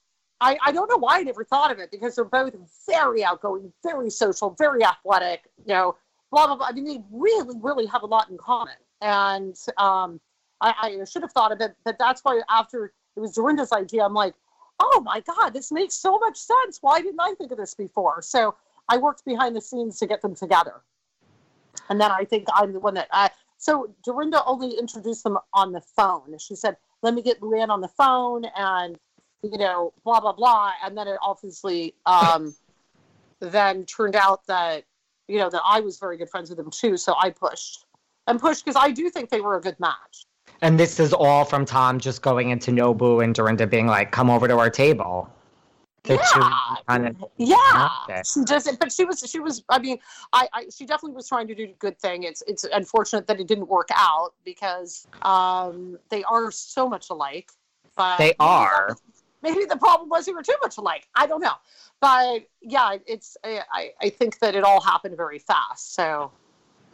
I, 0.41 0.57
I 0.65 0.71
don't 0.71 0.89
know 0.89 0.97
why 0.97 1.19
I 1.19 1.23
never 1.23 1.43
thought 1.43 1.71
of 1.71 1.79
it 1.79 1.91
because 1.91 2.15
they're 2.15 2.25
both 2.25 2.55
very 2.87 3.23
outgoing, 3.23 3.71
very 3.83 4.09
social, 4.09 4.55
very 4.57 4.83
athletic, 4.83 5.49
you 5.57 5.73
know, 5.73 5.95
blah, 6.31 6.47
blah, 6.47 6.55
blah. 6.55 6.67
I 6.67 6.71
mean, 6.71 6.85
they 6.85 6.99
really, 7.11 7.57
really 7.61 7.85
have 7.87 8.03
a 8.03 8.07
lot 8.07 8.29
in 8.29 8.37
common. 8.37 8.75
And 9.01 9.55
um, 9.77 10.19
I, 10.61 10.73
I 11.01 11.05
should 11.05 11.21
have 11.21 11.31
thought 11.31 11.51
of 11.51 11.61
it, 11.61 11.75
but 11.85 11.97
that's 11.99 12.21
why 12.23 12.41
after 12.49 12.93
it 13.15 13.19
was 13.19 13.33
Dorinda's 13.33 13.71
idea, 13.71 14.03
I'm 14.03 14.13
like, 14.13 14.33
oh 14.79 15.01
my 15.05 15.21
God, 15.21 15.49
this 15.51 15.71
makes 15.71 15.95
so 15.95 16.17
much 16.19 16.37
sense. 16.37 16.79
Why 16.81 17.01
didn't 17.01 17.19
I 17.19 17.33
think 17.35 17.51
of 17.51 17.57
this 17.57 17.73
before? 17.73 18.21
So 18.21 18.55
I 18.87 18.97
worked 18.97 19.25
behind 19.25 19.55
the 19.55 19.61
scenes 19.61 19.99
to 19.99 20.07
get 20.07 20.21
them 20.21 20.35
together. 20.35 20.81
And 21.89 21.99
then 21.99 22.11
I 22.11 22.23
think 22.23 22.47
I'm 22.53 22.73
the 22.73 22.79
one 22.79 22.93
that 22.93 23.07
I, 23.11 23.29
so 23.57 23.93
Dorinda 24.03 24.43
only 24.45 24.77
introduced 24.77 25.23
them 25.23 25.37
on 25.53 25.71
the 25.71 25.81
phone. 25.81 26.37
She 26.39 26.55
said, 26.55 26.77
let 27.01 27.13
me 27.13 27.21
get 27.21 27.41
LuAnn 27.41 27.69
on 27.69 27.81
the 27.81 27.87
phone 27.87 28.45
and, 28.55 28.97
you 29.41 29.57
know, 29.57 29.93
blah, 30.03 30.19
blah, 30.19 30.33
blah. 30.33 30.71
And 30.83 30.97
then 30.97 31.07
it 31.07 31.17
obviously 31.21 31.95
um, 32.05 32.55
then 33.39 33.85
turned 33.85 34.15
out 34.15 34.45
that, 34.47 34.85
you 35.27 35.37
know, 35.37 35.49
that 35.49 35.61
I 35.65 35.79
was 35.79 35.99
very 35.99 36.17
good 36.17 36.29
friends 36.29 36.49
with 36.49 36.57
them 36.57 36.71
too. 36.71 36.97
So 36.97 37.15
I 37.21 37.29
pushed 37.29 37.85
and 38.27 38.39
pushed 38.39 38.65
because 38.65 38.79
I 38.79 38.91
do 38.91 39.09
think 39.09 39.29
they 39.29 39.41
were 39.41 39.57
a 39.57 39.61
good 39.61 39.79
match. 39.79 40.25
And 40.61 40.79
this 40.79 40.99
is 40.99 41.13
all 41.13 41.45
from 41.45 41.65
Tom 41.65 41.99
just 41.99 42.21
going 42.21 42.49
into 42.49 42.71
Nobu 42.71 43.23
and 43.23 43.33
Dorinda 43.33 43.65
being 43.65 43.87
like, 43.87 44.11
come 44.11 44.29
over 44.29 44.47
to 44.47 44.57
our 44.57 44.69
table. 44.69 45.29
Yeah. 46.05 46.17
kind 46.87 47.07
of 47.07 47.15
Yeah, 47.37 47.89
Okay. 48.09 48.21
she 48.25 48.43
doesn't. 48.45 48.79
But 48.79 48.91
she 48.91 49.05
was. 49.05 49.19
She 49.29 49.39
was. 49.39 49.63
I 49.69 49.79
mean, 49.79 49.99
I, 50.33 50.47
I. 50.53 50.65
She 50.75 50.85
definitely 50.85 51.15
was 51.15 51.27
trying 51.27 51.47
to 51.47 51.55
do 51.55 51.63
a 51.65 51.75
good 51.79 51.99
thing. 51.99 52.23
It's. 52.23 52.41
It's 52.47 52.63
unfortunate 52.63 53.27
that 53.27 53.39
it 53.39 53.47
didn't 53.47 53.67
work 53.67 53.89
out 53.93 54.33
because 54.45 55.07
um, 55.23 55.97
they 56.09 56.23
are 56.23 56.51
so 56.51 56.87
much 56.89 57.09
alike. 57.09 57.51
But 57.95 58.17
They 58.17 58.33
are. 58.39 58.95
maybe 59.41 59.65
the 59.65 59.75
problem 59.77 60.09
was 60.09 60.25
we 60.27 60.33
were 60.33 60.43
too 60.43 60.55
much 60.61 60.77
alike. 60.77 61.07
I 61.15 61.27
don't 61.27 61.41
know, 61.41 61.55
but 61.99 62.43
yeah, 62.61 62.95
it's 63.05 63.35
I 63.43 63.91
I 64.01 64.09
think 64.09 64.39
that 64.39 64.55
it 64.55 64.63
all 64.63 64.79
happened 64.81 65.17
very 65.17 65.39
fast. 65.39 65.95
So 65.95 66.31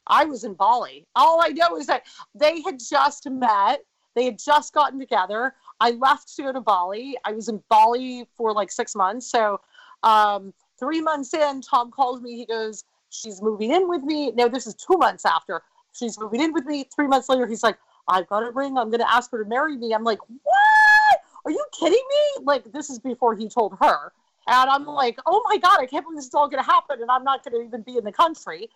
I 0.08 0.26
was 0.26 0.44
in 0.44 0.54
Bali. 0.56 1.06
All 1.16 1.40
I 1.44 1.50
know 1.50 1.78
is 1.78 1.86
that 1.88 2.04
they 2.34 2.62
had 2.62 2.80
just 2.80 3.30
met. 3.30 3.82
They 4.16 4.26
had 4.26 4.40
just 4.40 4.74
gotten 4.74 4.98
together. 4.98 5.54
I 5.80 5.92
left 5.92 6.36
to 6.36 6.44
go 6.44 6.54
to 6.54 6.62
Bali. 6.62 7.18
I 7.26 7.32
was 7.32 7.50
in 7.50 7.62
Bali 7.70 8.28
for 8.36 8.54
like 8.54 8.72
six 8.72 8.96
months. 8.96 9.30
So 9.30 9.60
um, 10.04 10.54
three 10.80 11.02
months 11.02 11.34
in, 11.34 11.62
Tom 11.62 11.92
calls 11.92 12.22
me. 12.22 12.36
He 12.36 12.46
goes, 12.46 12.84
"She's 13.10 13.42
moving 13.42 13.72
in 13.72 13.90
with 13.90 14.04
me." 14.04 14.32
No, 14.32 14.48
this 14.48 14.68
is 14.68 14.76
two 14.76 14.98
months 14.98 15.26
after. 15.26 15.62
She's 15.94 16.20
moving 16.20 16.42
in 16.42 16.54
with 16.54 16.66
me. 16.66 16.88
Three 16.96 17.08
months 17.08 17.30
later, 17.30 17.48
he's 17.48 17.64
like, 17.64 17.78
"I've 18.08 18.28
got 18.28 18.44
a 18.44 18.52
ring. 18.52 18.78
I'm 18.78 18.90
going 18.90 19.00
to 19.00 19.12
ask 19.12 19.32
her 19.32 19.44
to 19.44 19.50
marry 19.50 19.78
me." 19.78 19.94
I'm 19.94 20.04
like, 20.04 20.20
"What? 20.28 21.20
Are 21.46 21.52
you 21.52 21.66
kidding 21.78 21.94
me?" 21.94 22.44
Like 22.44 22.72
this 22.72 22.90
is 22.90 23.00
before 23.00 23.36
he 23.36 23.50
told 23.50 23.78
her. 23.82 24.12
And 24.48 24.70
I'm 24.70 24.86
like, 24.86 25.20
oh 25.26 25.42
my 25.50 25.58
God, 25.58 25.80
I 25.80 25.86
can't 25.88 26.06
believe 26.06 26.18
this 26.18 26.28
is 26.28 26.34
all 26.34 26.48
going 26.48 26.64
to 26.64 26.70
happen. 26.70 27.02
And 27.02 27.10
I'm 27.10 27.24
not 27.24 27.44
going 27.44 27.60
to 27.60 27.68
even 27.68 27.82
be 27.82 27.98
in 27.98 28.04
the 28.04 28.12
country. 28.12 28.70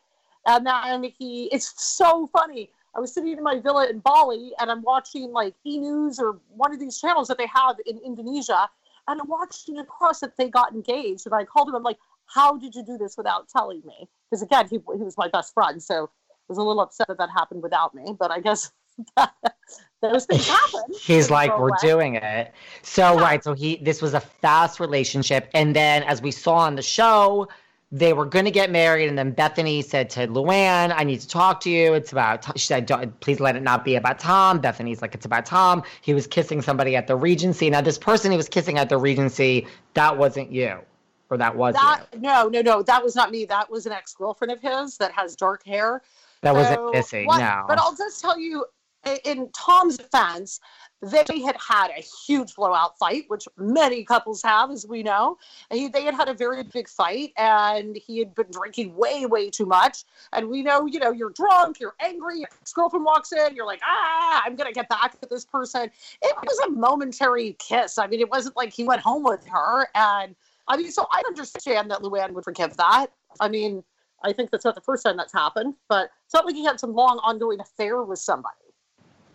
And 0.45 0.65
then 0.65 1.03
he, 1.03 1.45
it's 1.51 1.73
so 1.77 2.27
funny. 2.27 2.71
I 2.95 2.99
was 2.99 3.13
sitting 3.13 3.37
in 3.37 3.43
my 3.43 3.59
villa 3.59 3.87
in 3.89 3.99
Bali 3.99 4.51
and 4.59 4.71
I'm 4.71 4.81
watching 4.81 5.31
like 5.31 5.55
E 5.65 5.77
News 5.77 6.19
or 6.19 6.39
one 6.49 6.73
of 6.73 6.79
these 6.79 6.99
channels 6.99 7.27
that 7.27 7.37
they 7.37 7.47
have 7.47 7.77
in 7.85 7.99
Indonesia. 7.99 8.69
And 9.07 9.21
I'm 9.21 9.27
watching 9.27 9.77
across 9.77 10.19
that 10.19 10.37
they 10.37 10.49
got 10.49 10.73
engaged. 10.73 11.25
And 11.25 11.33
I 11.33 11.43
called 11.43 11.69
him, 11.69 11.75
I'm 11.75 11.83
like, 11.83 11.97
how 12.25 12.57
did 12.57 12.75
you 12.75 12.83
do 12.83 12.97
this 12.97 13.17
without 13.17 13.49
telling 13.49 13.81
me? 13.85 14.07
Because 14.29 14.41
again, 14.41 14.67
he, 14.69 14.75
he 14.75 15.03
was 15.03 15.17
my 15.17 15.27
best 15.27 15.53
friend. 15.53 15.81
So 15.81 16.09
I 16.29 16.35
was 16.47 16.57
a 16.57 16.63
little 16.63 16.81
upset 16.81 17.07
that 17.07 17.17
that 17.17 17.29
happened 17.29 17.63
without 17.63 17.95
me. 17.95 18.15
But 18.17 18.31
I 18.31 18.39
guess 18.39 18.71
those 20.01 20.25
things 20.25 20.47
happen. 20.49 20.83
He's 21.01 21.29
like, 21.31 21.57
we're 21.57 21.69
away. 21.69 21.77
doing 21.81 22.15
it. 22.15 22.53
So, 22.81 23.13
yeah. 23.15 23.21
right. 23.21 23.43
So 23.43 23.53
he, 23.53 23.77
this 23.77 24.01
was 24.01 24.13
a 24.13 24.19
fast 24.19 24.79
relationship. 24.79 25.49
And 25.53 25.75
then 25.75 26.03
as 26.03 26.21
we 26.21 26.31
saw 26.31 26.55
on 26.55 26.75
the 26.75 26.81
show, 26.81 27.47
they 27.91 28.13
were 28.13 28.25
going 28.25 28.45
to 28.45 28.51
get 28.51 28.69
married, 28.69 29.09
and 29.09 29.17
then 29.17 29.31
Bethany 29.31 29.81
said 29.81 30.09
to 30.11 30.27
LuAnn, 30.27 30.93
"I 30.95 31.03
need 31.03 31.21
to 31.21 31.27
talk 31.27 31.59
to 31.61 31.69
you. 31.69 31.93
It's 31.93 32.11
about." 32.11 32.45
She 32.57 32.67
said, 32.67 32.87
"Please 33.19 33.39
let 33.39 33.55
it 33.55 33.63
not 33.63 33.83
be 33.83 33.95
about 33.95 34.19
Tom." 34.19 34.59
Bethany's 34.59 35.01
like, 35.01 35.15
"It's 35.15 35.25
about 35.25 35.45
Tom." 35.45 35.83
He 36.01 36.13
was 36.13 36.27
kissing 36.27 36.61
somebody 36.61 36.95
at 36.95 37.07
the 37.07 37.15
Regency. 37.15 37.69
Now, 37.69 37.81
this 37.81 37.97
person 37.97 38.29
he 38.31 38.37
was 38.37 38.49
kissing 38.49 38.77
at 38.77 38.89
the 38.89 38.97
Regency, 38.97 39.67
that 39.95 40.15
wasn't 40.15 40.51
you, 40.51 40.77
or 41.31 41.37
that 41.37 41.55
was 41.55 41.73
that. 41.73 42.05
You. 42.13 42.19
No, 42.19 42.47
no, 42.47 42.61
no, 42.61 42.83
that 42.83 43.03
was 43.03 43.15
not 43.15 43.31
me. 43.31 43.45
That 43.45 43.71
was 43.71 43.87
an 43.87 43.91
ex 43.91 44.13
girlfriend 44.13 44.51
of 44.51 44.61
his 44.61 44.97
that 44.97 45.11
has 45.13 45.35
dark 45.35 45.65
hair. 45.65 46.03
That 46.41 46.53
so, 46.53 46.59
wasn't 46.59 46.93
kissing. 46.93 47.25
What, 47.25 47.39
no, 47.39 47.65
but 47.67 47.79
I'll 47.79 47.95
just 47.95 48.21
tell 48.21 48.39
you, 48.39 48.65
in 49.05 49.49
Tom's 49.51 49.97
defense, 49.97 50.59
they 51.01 51.39
had 51.39 51.55
had 51.55 51.91
a 51.91 52.01
huge 52.01 52.55
blowout 52.55 52.97
fight, 52.97 53.23
which 53.29 53.47
many 53.57 54.03
couples 54.03 54.41
have, 54.43 54.69
as 54.69 54.85
we 54.85 55.01
know. 55.01 55.37
He, 55.71 55.87
they 55.87 56.03
had 56.03 56.13
had 56.13 56.27
a 56.27 56.33
very 56.33 56.63
big 56.63 56.89
fight, 56.89 57.31
and 57.37 57.95
he 57.95 58.19
had 58.19 58.35
been 58.35 58.47
drinking 58.51 58.95
way, 58.95 59.25
way 59.25 59.49
too 59.49 59.65
much. 59.65 60.03
And 60.33 60.49
we 60.49 60.61
know, 60.61 60.85
you 60.85 60.99
know, 60.99 61.11
you're 61.11 61.29
drunk, 61.29 61.79
you're 61.79 61.95
angry, 62.01 62.39
your 62.39 62.49
girlfriend 62.73 63.05
walks 63.05 63.31
in, 63.31 63.55
you're 63.55 63.65
like, 63.65 63.81
ah, 63.85 64.41
I'm 64.45 64.55
going 64.55 64.67
to 64.67 64.73
get 64.73 64.89
back 64.89 65.15
at 65.21 65.29
this 65.29 65.45
person. 65.45 65.89
It 66.21 66.35
was 66.43 66.67
a 66.67 66.71
momentary 66.71 67.55
kiss. 67.59 67.97
I 67.97 68.07
mean, 68.07 68.19
it 68.19 68.29
wasn't 68.29 68.57
like 68.57 68.73
he 68.73 68.83
went 68.83 69.01
home 69.01 69.23
with 69.23 69.45
her. 69.47 69.87
And 69.95 70.35
I 70.67 70.75
mean, 70.75 70.91
so 70.91 71.07
I 71.11 71.21
understand 71.25 71.89
that 71.91 72.01
LuAnn 72.01 72.33
would 72.33 72.43
forgive 72.43 72.75
that. 72.77 73.07
I 73.39 73.47
mean, 73.47 73.83
I 74.23 74.33
think 74.33 74.51
that's 74.51 74.65
not 74.65 74.75
the 74.75 74.81
first 74.81 75.05
time 75.05 75.15
that's 75.15 75.31
happened, 75.31 75.75
but 75.87 76.11
it's 76.25 76.33
not 76.33 76.45
like 76.45 76.55
he 76.55 76.65
had 76.65 76.77
some 76.77 76.93
long 76.93 77.19
ongoing 77.23 77.61
affair 77.61 78.03
with 78.03 78.19
somebody. 78.19 78.55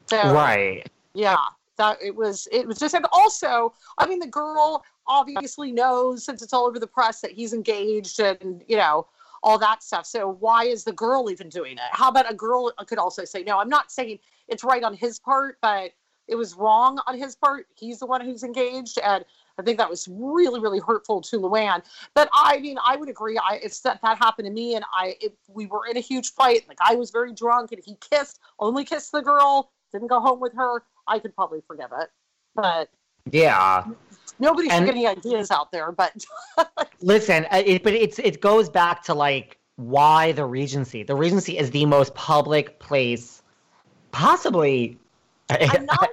So, 0.06 0.32
right. 0.32 0.88
Yeah, 1.14 1.36
that 1.76 1.98
it 2.02 2.14
was. 2.14 2.48
It 2.52 2.66
was 2.66 2.78
just, 2.78 2.94
and 2.94 3.06
also, 3.12 3.72
I 3.98 4.06
mean, 4.06 4.18
the 4.18 4.26
girl 4.26 4.84
obviously 5.06 5.70
knows 5.70 6.24
since 6.24 6.42
it's 6.42 6.52
all 6.52 6.66
over 6.66 6.78
the 6.78 6.86
press 6.86 7.20
that 7.20 7.30
he's 7.30 7.52
engaged, 7.52 8.20
and 8.20 8.62
you 8.68 8.76
know 8.76 9.06
all 9.44 9.58
that 9.58 9.82
stuff. 9.82 10.06
So 10.06 10.36
why 10.40 10.64
is 10.64 10.84
the 10.84 10.92
girl 10.92 11.30
even 11.30 11.48
doing 11.50 11.74
it? 11.74 11.90
How 11.92 12.08
about 12.08 12.30
a 12.30 12.34
girl 12.34 12.72
could 12.86 12.98
also 12.98 13.24
say, 13.24 13.42
no, 13.42 13.58
I'm 13.58 13.68
not 13.68 13.92
saying 13.92 14.18
it's 14.48 14.64
right 14.64 14.82
on 14.82 14.94
his 14.94 15.18
part, 15.18 15.58
but 15.60 15.92
it 16.26 16.34
was 16.34 16.54
wrong 16.54 16.98
on 17.06 17.18
his 17.18 17.36
part. 17.36 17.66
He's 17.74 17.98
the 17.98 18.06
one 18.06 18.22
who's 18.22 18.42
engaged, 18.42 18.98
and 18.98 19.22
I 19.58 19.62
think 19.62 19.76
that 19.76 19.90
was 19.90 20.08
really, 20.10 20.58
really 20.58 20.80
hurtful 20.80 21.20
to 21.20 21.38
LuAnn. 21.38 21.82
But 22.14 22.30
I 22.32 22.58
mean, 22.58 22.78
I 22.82 22.96
would 22.96 23.10
agree. 23.10 23.38
I 23.38 23.60
if 23.62 23.82
that, 23.82 24.00
that 24.02 24.16
happened 24.16 24.46
to 24.46 24.52
me, 24.52 24.74
and 24.74 24.84
I 24.92 25.16
if 25.20 25.32
we 25.48 25.66
were 25.66 25.86
in 25.86 25.98
a 25.98 26.00
huge 26.00 26.32
fight, 26.32 26.66
the 26.66 26.74
guy 26.74 26.94
was 26.94 27.10
very 27.10 27.32
drunk, 27.34 27.72
and 27.72 27.82
he 27.84 27.96
kissed, 28.10 28.40
only 28.58 28.84
kissed 28.84 29.12
the 29.12 29.20
girl, 29.20 29.70
didn't 29.94 30.08
go 30.08 30.20
home 30.20 30.40
with 30.40 30.52
her, 30.54 30.82
I 31.06 31.18
could 31.18 31.34
probably 31.34 31.62
forgive 31.66 31.90
it. 31.98 32.10
But 32.54 32.90
yeah, 33.30 33.84
nobody 34.38 34.68
should 34.68 34.84
get 34.84 34.94
any 34.94 35.06
ideas 35.06 35.50
out 35.50 35.72
there. 35.72 35.92
But 35.92 36.24
listen, 37.00 37.46
uh, 37.50 37.62
it, 37.64 37.82
but 37.82 37.94
it's 37.94 38.18
it 38.18 38.40
goes 38.40 38.68
back 38.68 39.02
to 39.04 39.14
like 39.14 39.58
why 39.76 40.32
the 40.32 40.44
Regency. 40.44 41.02
The 41.02 41.14
Regency 41.14 41.56
is 41.56 41.70
the 41.70 41.86
most 41.86 42.14
public 42.14 42.78
place, 42.80 43.42
possibly. 44.10 44.98
I'm 45.48 45.86
not 45.86 46.10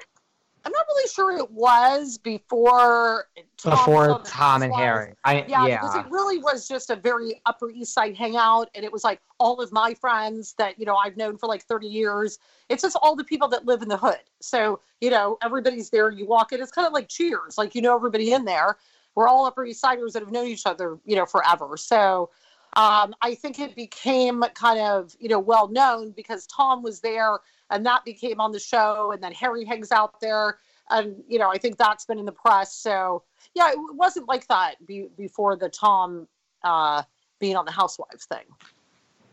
I'm 0.64 0.72
not 0.72 0.86
really 0.88 1.08
sure 1.08 1.38
it 1.38 1.50
was 1.52 2.18
before 2.18 3.28
Tom 3.58 3.72
before 3.72 4.22
Tom 4.24 4.62
and 4.62 4.74
Harry. 4.74 5.14
I, 5.24 5.46
yeah, 5.48 5.66
yeah, 5.66 5.82
because 5.82 5.96
it 5.96 6.06
really 6.12 6.38
was 6.38 6.68
just 6.68 6.90
a 6.90 6.96
very 6.96 7.42
Upper 7.46 7.72
East 7.72 7.94
Side 7.94 8.16
hangout, 8.16 8.70
and 8.76 8.86
it 8.86 8.92
was 8.92 9.04
like 9.04 9.22
all 9.40 9.60
of 9.60 9.72
my 9.72 9.94
friends 9.96 10.54
that 10.60 10.80
you 10.80 10.86
know 10.86 10.96
I've 10.96 11.18
known 11.18 11.38
for 11.38 11.48
like 11.48 11.64
30 11.64 11.88
years. 11.88 12.38
It's 12.70 12.84
just 12.84 12.98
all 13.02 13.16
the 13.16 13.24
people 13.24 13.48
that 13.50 13.66
live 13.66 13.82
in 13.82 13.88
the 13.88 13.98
hood. 13.98 14.20
So 14.40 14.82
you 15.00 15.10
know 15.10 15.38
everybody's 15.42 15.90
there. 15.90 16.12
You 16.12 16.28
walk 16.28 16.52
in, 16.54 16.62
it's 16.62 16.72
kind 16.72 16.86
of 16.86 16.94
like 16.94 17.10
Cheers, 17.10 17.58
like 17.58 17.74
you 17.74 17.82
know 17.82 17.96
everybody 17.96 18.34
in 18.34 18.46
there. 18.46 18.78
We're 19.16 19.28
all 19.28 19.46
Upper 19.46 19.66
East 19.66 19.82
Siders 19.82 20.14
that 20.14 20.22
have 20.22 20.32
known 20.32 20.48
each 20.48 20.66
other, 20.66 20.98
you 21.06 21.18
know, 21.18 21.26
forever. 21.26 21.76
So 21.76 22.30
um, 22.78 23.14
I 23.22 23.36
think 23.36 23.60
it 23.60 23.76
became 23.76 24.44
kind 24.54 24.80
of 24.80 25.16
you 25.20 25.28
know 25.28 25.40
well 25.40 25.68
known 25.68 26.12
because 26.12 26.46
Tom 26.48 26.84
was 26.84 27.02
there 27.02 27.40
and 27.72 27.86
that 27.86 28.06
became 28.06 28.40
on 28.40 28.52
the 28.52 28.60
show 28.60 29.12
and 29.14 29.24
then 29.24 29.32
harry 29.32 29.66
hangs 29.66 29.92
out 29.92 30.20
there 30.22 30.58
and 30.90 31.16
you 31.28 31.40
know 31.40 31.50
i 31.50 31.58
think 31.58 31.78
that's 31.78 32.06
been 32.06 32.20
in 32.20 32.26
the 32.26 32.32
press. 32.32 32.76
So 32.76 33.24
yeah 33.56 33.72
it 33.72 33.78
wasn't 33.96 34.28
like 34.28 34.48
that 34.48 34.86
be, 34.86 35.08
before 35.18 35.56
the 35.56 35.70
tom 35.70 36.28
uh, 36.64 37.02
being 37.40 37.56
on 37.56 37.66
the 37.66 37.72
housewives 37.72 38.26
thing. 38.26 38.46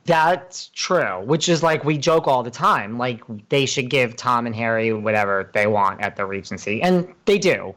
That's 0.05 0.71
true 0.75 1.23
which 1.25 1.49
is 1.51 1.63
like 1.63 1.85
we 1.85 1.99
joke 1.99 2.27
all 2.27 2.43
the 2.43 2.51
time 2.51 2.97
like 2.97 3.21
they 3.51 3.67
should 3.67 3.91
give 3.91 4.17
tom 4.17 4.47
and 4.47 4.55
harry 4.55 4.95
whatever 4.95 5.51
they 5.53 5.67
want 5.67 6.01
at 6.01 6.17
the 6.17 6.25
regency 6.25 6.81
and 6.81 7.13
they 7.27 7.39
do. 7.39 7.75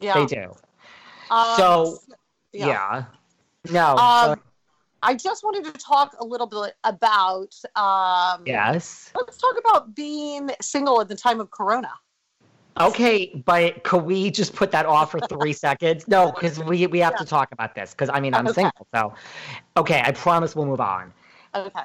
Yeah. 0.00 0.14
They 0.14 0.26
do. 0.26 0.52
Um, 1.30 1.56
so 1.56 1.98
yeah, 2.52 2.66
yeah. 2.66 3.04
no 3.70 3.96
um, 3.96 4.40
I 5.02 5.14
just 5.14 5.42
wanted 5.42 5.64
to 5.64 5.72
talk 5.72 6.16
a 6.20 6.24
little 6.24 6.46
bit 6.46 6.74
about. 6.84 7.54
Um, 7.76 8.42
yes. 8.46 9.10
Let's 9.14 9.36
talk 9.36 9.56
about 9.58 9.94
being 9.94 10.50
single 10.60 11.00
at 11.00 11.08
the 11.08 11.16
time 11.16 11.40
of 11.40 11.50
Corona. 11.50 11.90
Okay, 12.80 13.42
but 13.44 13.84
could 13.84 14.04
we 14.04 14.30
just 14.30 14.54
put 14.54 14.70
that 14.70 14.86
off 14.86 15.10
for 15.10 15.20
three 15.20 15.52
seconds? 15.66 16.08
No, 16.08 16.32
because 16.32 16.58
we 16.58 16.86
we 16.86 17.00
have 17.00 17.12
yeah. 17.12 17.18
to 17.18 17.24
talk 17.26 17.52
about 17.52 17.74
this. 17.74 17.90
Because 17.90 18.08
I 18.12 18.20
mean, 18.20 18.34
I'm 18.34 18.46
okay. 18.46 18.62
single, 18.62 18.86
so 18.94 19.14
okay. 19.76 20.02
I 20.04 20.12
promise 20.12 20.56
we'll 20.56 20.66
move 20.66 20.80
on. 20.80 21.12
Okay. 21.54 21.82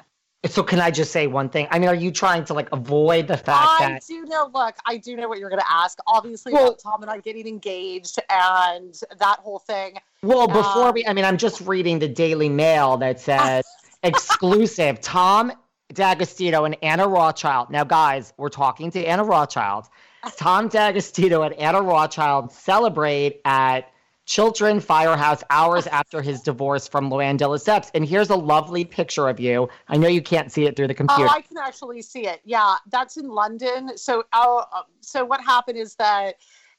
So 0.48 0.62
can 0.62 0.80
I 0.80 0.90
just 0.90 1.12
say 1.12 1.26
one 1.26 1.48
thing? 1.48 1.68
I 1.70 1.78
mean, 1.78 1.88
are 1.88 1.94
you 1.94 2.10
trying 2.10 2.44
to 2.44 2.54
like 2.54 2.68
avoid 2.72 3.28
the 3.28 3.36
fact 3.36 3.68
I 3.72 3.76
that 3.80 3.92
I 3.92 3.98
do 4.06 4.24
know? 4.24 4.50
Look, 4.52 4.76
I 4.86 4.96
do 4.96 5.16
know 5.16 5.28
what 5.28 5.38
you're 5.38 5.50
going 5.50 5.60
to 5.60 5.70
ask. 5.70 5.98
Obviously, 6.06 6.52
well, 6.52 6.68
about 6.68 6.78
Tom 6.80 7.02
and 7.02 7.10
I 7.10 7.18
getting 7.18 7.46
engaged 7.46 8.18
and 8.30 8.98
that 9.18 9.38
whole 9.40 9.58
thing. 9.58 9.98
Well, 10.22 10.46
before 10.46 10.88
um, 10.88 10.94
we, 10.94 11.06
I 11.06 11.12
mean, 11.12 11.24
I'm 11.24 11.38
just 11.38 11.60
reading 11.60 11.98
the 11.98 12.08
Daily 12.08 12.48
Mail 12.48 12.96
that 12.98 13.20
says 13.20 13.64
exclusive 14.02 15.00
Tom 15.00 15.52
D'Agostino 15.92 16.64
and 16.64 16.76
Anna 16.82 17.06
Rothschild. 17.06 17.70
Now, 17.70 17.84
guys, 17.84 18.32
we're 18.36 18.48
talking 18.48 18.90
to 18.92 19.04
Anna 19.04 19.24
Rothschild. 19.24 19.86
Tom 20.36 20.68
D'Agostino 20.68 21.42
and 21.42 21.54
Anna 21.54 21.80
Rothschild 21.80 22.52
celebrate 22.52 23.40
at 23.44 23.90
Chiltern 24.28 24.78
Firehouse 24.78 25.42
hours 25.48 25.86
after 25.86 26.20
his 26.20 26.42
divorce 26.42 26.86
from 26.86 27.08
LuAnn 27.08 27.38
de 27.38 27.46
Lesseps. 27.46 27.90
And 27.94 28.04
here's 28.04 28.28
a 28.28 28.36
lovely 28.36 28.84
picture 28.84 29.26
of 29.26 29.40
you. 29.40 29.70
I 29.88 29.96
know 29.96 30.06
you 30.06 30.20
can't 30.20 30.52
see 30.52 30.66
it 30.66 30.76
through 30.76 30.88
the 30.88 30.94
computer. 30.94 31.24
Oh, 31.24 31.34
I 31.34 31.40
can 31.40 31.56
actually 31.56 32.02
see 32.02 32.26
it. 32.26 32.42
Yeah, 32.44 32.74
that's 32.90 33.16
in 33.16 33.28
London. 33.28 33.96
So, 33.96 34.24
uh, 34.34 34.64
so 35.00 35.24
what 35.24 35.40
happened 35.40 35.78
is 35.78 35.94
that 35.94 36.34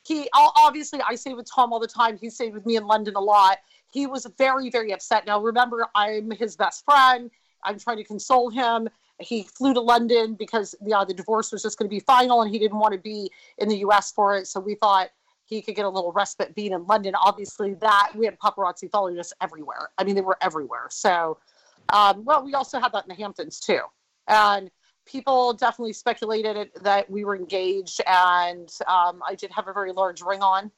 he 0.05 0.29
obviously 0.35 1.01
I 1.09 1.15
stayed 1.15 1.33
with 1.33 1.49
Tom 1.51 1.73
all 1.73 1.79
the 1.79 1.87
time. 1.87 2.19
He 2.19 2.29
stayed 2.29 2.53
with 2.53 2.67
me 2.67 2.75
in 2.75 2.85
London 2.85 3.15
a 3.15 3.19
lot. 3.19 3.57
He 3.91 4.05
was 4.05 4.27
very, 4.37 4.69
very 4.69 4.93
upset. 4.93 5.25
Now, 5.25 5.41
remember, 5.41 5.87
I'm 5.95 6.29
his 6.29 6.55
best 6.55 6.85
friend. 6.85 7.31
I'm 7.63 7.79
trying 7.79 7.97
to 7.97 8.03
console 8.03 8.51
him. 8.51 8.87
He 9.19 9.41
flew 9.41 9.73
to 9.73 9.81
London 9.81 10.35
because 10.35 10.75
yeah, 10.85 11.03
the 11.03 11.15
divorce 11.15 11.51
was 11.51 11.63
just 11.63 11.79
going 11.79 11.89
to 11.89 11.93
be 11.93 11.99
final, 11.99 12.43
and 12.43 12.51
he 12.51 12.59
didn't 12.59 12.77
want 12.77 12.93
to 12.93 12.99
be 12.99 13.31
in 13.57 13.69
the 13.69 13.77
U.S. 13.77 14.11
for 14.11 14.37
it. 14.37 14.45
So 14.45 14.59
we 14.59 14.75
thought 14.75 15.09
he 15.49 15.61
could 15.61 15.75
get 15.75 15.85
a 15.85 15.89
little 15.89 16.11
respite 16.11 16.53
being 16.53 16.73
in 16.73 16.85
London. 16.85 17.15
Obviously, 17.15 17.73
that 17.75 18.11
we 18.15 18.25
had 18.25 18.37
paparazzi 18.39 18.89
following 18.89 19.17
us 19.19 19.33
everywhere. 19.41 19.89
I 19.97 20.03
mean, 20.03 20.15
they 20.15 20.21
were 20.21 20.37
everywhere. 20.41 20.87
So, 20.89 21.37
um, 21.91 22.23
well, 22.23 22.43
we 22.43 22.53
also 22.53 22.79
had 22.79 22.91
that 22.93 23.05
in 23.05 23.09
the 23.09 23.15
Hamptons 23.15 23.59
too, 23.59 23.81
and 24.27 24.69
people 25.05 25.53
definitely 25.53 25.93
speculated 25.93 26.69
that 26.83 27.09
we 27.09 27.25
were 27.25 27.35
engaged, 27.35 27.99
and 28.05 28.69
um, 28.87 29.21
I 29.27 29.33
did 29.35 29.49
have 29.51 29.67
a 29.67 29.73
very 29.73 29.91
large 29.91 30.21
ring 30.21 30.41
on. 30.41 30.71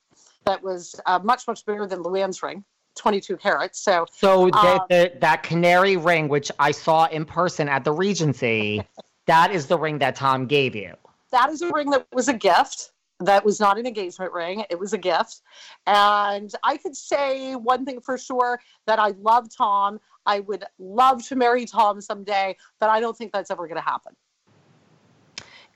that 0.45 0.63
was 0.63 0.95
uh, 1.05 1.19
much 1.21 1.47
much 1.47 1.65
bigger 1.65 1.85
than 1.85 2.01
LuAnn's 2.01 2.41
ring, 2.41 2.63
22 2.95 3.37
carats. 3.37 3.79
So 3.81 4.05
So 4.13 4.45
the, 4.47 4.57
Um, 4.57 4.79
the, 4.89 5.11
that 5.19 5.43
canary 5.43 5.97
ring, 5.97 6.29
which 6.29 6.49
I 6.59 6.71
saw 6.71 7.07
in 7.07 7.25
person 7.25 7.67
at 7.67 7.83
the 7.83 7.91
Regency, 7.91 8.87
that 9.25 9.51
is 9.51 9.67
the 9.67 9.77
ring 9.77 9.99
that 9.99 10.15
Tom 10.15 10.47
gave 10.47 10.75
you. 10.75 10.93
that 11.31 11.49
is 11.49 11.61
a 11.61 11.69
ring 11.71 11.89
that 11.91 12.07
was 12.13 12.29
a 12.29 12.33
gift. 12.33 12.90
That 13.21 13.45
was 13.45 13.59
not 13.59 13.77
an 13.77 13.85
engagement 13.85 14.33
ring. 14.33 14.65
It 14.69 14.79
was 14.79 14.93
a 14.93 14.97
gift. 14.97 15.41
And 15.87 16.51
I 16.63 16.77
could 16.77 16.95
say 16.95 17.55
one 17.55 17.85
thing 17.85 18.01
for 18.01 18.17
sure 18.17 18.59
that 18.87 18.99
I 18.99 19.09
love 19.21 19.47
Tom. 19.55 19.99
I 20.25 20.39
would 20.41 20.65
love 20.79 21.25
to 21.27 21.35
marry 21.35 21.65
Tom 21.65 22.01
someday, 22.01 22.55
but 22.79 22.89
I 22.89 22.99
don't 22.99 23.17
think 23.17 23.31
that's 23.31 23.51
ever 23.51 23.67
going 23.67 23.77
to 23.77 23.89
happen. 23.89 24.15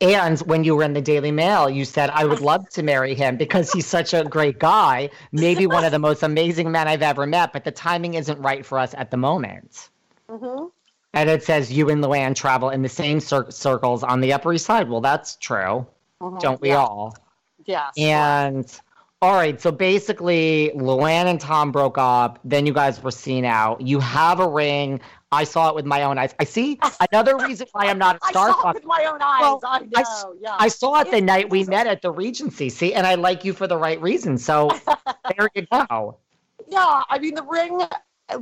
And 0.01 0.39
when 0.41 0.63
you 0.63 0.75
were 0.75 0.83
in 0.83 0.93
the 0.93 1.01
Daily 1.01 1.31
Mail, 1.31 1.69
you 1.69 1.85
said, 1.85 2.09
I 2.09 2.25
would 2.25 2.41
love 2.51 2.69
to 2.69 2.83
marry 2.83 3.15
him 3.15 3.37
because 3.37 3.71
he's 3.71 3.85
such 3.85 4.13
a 4.13 4.23
great 4.23 4.59
guy, 4.59 5.09
maybe 5.31 5.67
one 5.67 5.85
of 5.85 5.91
the 5.91 5.99
most 5.99 6.23
amazing 6.23 6.71
men 6.71 6.87
I've 6.87 7.01
ever 7.01 7.25
met, 7.25 7.53
but 7.53 7.63
the 7.63 7.71
timing 7.71 8.15
isn't 8.15 8.39
right 8.39 8.65
for 8.65 8.77
us 8.77 8.93
at 8.97 9.11
the 9.11 9.17
moment. 9.17 9.89
Mm-hmm. 10.29 10.67
And 11.13 11.29
it 11.29 11.43
says 11.43 11.71
you 11.71 11.89
and 11.89 12.03
LuAnn 12.03 12.35
travel 12.35 12.69
in 12.69 12.81
the 12.81 12.89
same 12.89 13.21
cir- 13.21 13.49
circles 13.49 14.03
on 14.03 14.19
the 14.19 14.33
Upper 14.33 14.51
East 14.51 14.65
Side. 14.65 14.89
Well, 14.89 14.99
that's 14.99 15.37
true, 15.37 15.87
don't 16.41 16.59
we 16.59 16.69
yeah. 16.69 16.77
all? 16.77 17.15
Yes. 17.65 17.93
And 17.97 18.79
all 19.21 19.33
right, 19.33 19.59
so 19.59 19.71
basically, 19.71 20.71
LuAnn 20.75 21.25
and 21.25 21.39
Tom 21.39 21.71
broke 21.71 21.97
up. 21.97 22.39
Then 22.43 22.65
you 22.65 22.73
guys 22.73 23.01
were 23.01 23.11
seen 23.11 23.43
out. 23.45 23.81
You 23.81 23.99
have 23.99 24.39
a 24.39 24.47
ring. 24.47 24.99
I 25.31 25.43
saw 25.45 25.69
it 25.69 25.75
with 25.75 25.85
my 25.85 26.03
own 26.03 26.17
eyes. 26.17 26.35
I 26.39 26.43
see 26.43 26.79
another 27.11 27.35
reason 27.37 27.67
why 27.71 27.87
I'm 27.87 27.97
not 27.97 28.17
a 28.17 28.19
I 28.23 28.31
saw 28.31 28.69
it 28.69 28.75
with 28.75 28.85
my 28.85 29.05
own 29.05 29.21
eyes. 29.21 29.41
Well, 29.41 29.59
I 29.65 29.79
know. 29.79 29.87
I 29.95 30.31
yeah. 30.39 30.55
I 30.59 30.67
saw 30.67 30.99
it 31.01 31.09
the 31.11 31.17
It- 31.17 31.23
night 31.23 31.49
we 31.49 31.63
met 31.65 31.87
at 31.87 32.01
the 32.01 32.11
Regency. 32.11 32.69
See, 32.69 32.93
and 32.93 33.07
I 33.07 33.15
like 33.15 33.43
you 33.43 33.51
for 33.53 33.67
the 33.67 33.77
right 33.77 33.99
reason. 34.01 34.37
So 34.37 34.69
there 35.37 35.49
you 35.55 35.65
go. 35.71 36.17
yeah. 36.69 37.01
I 37.09 37.17
mean, 37.19 37.35
the 37.35 37.43
ring, 37.43 37.81
uh, 38.29 38.39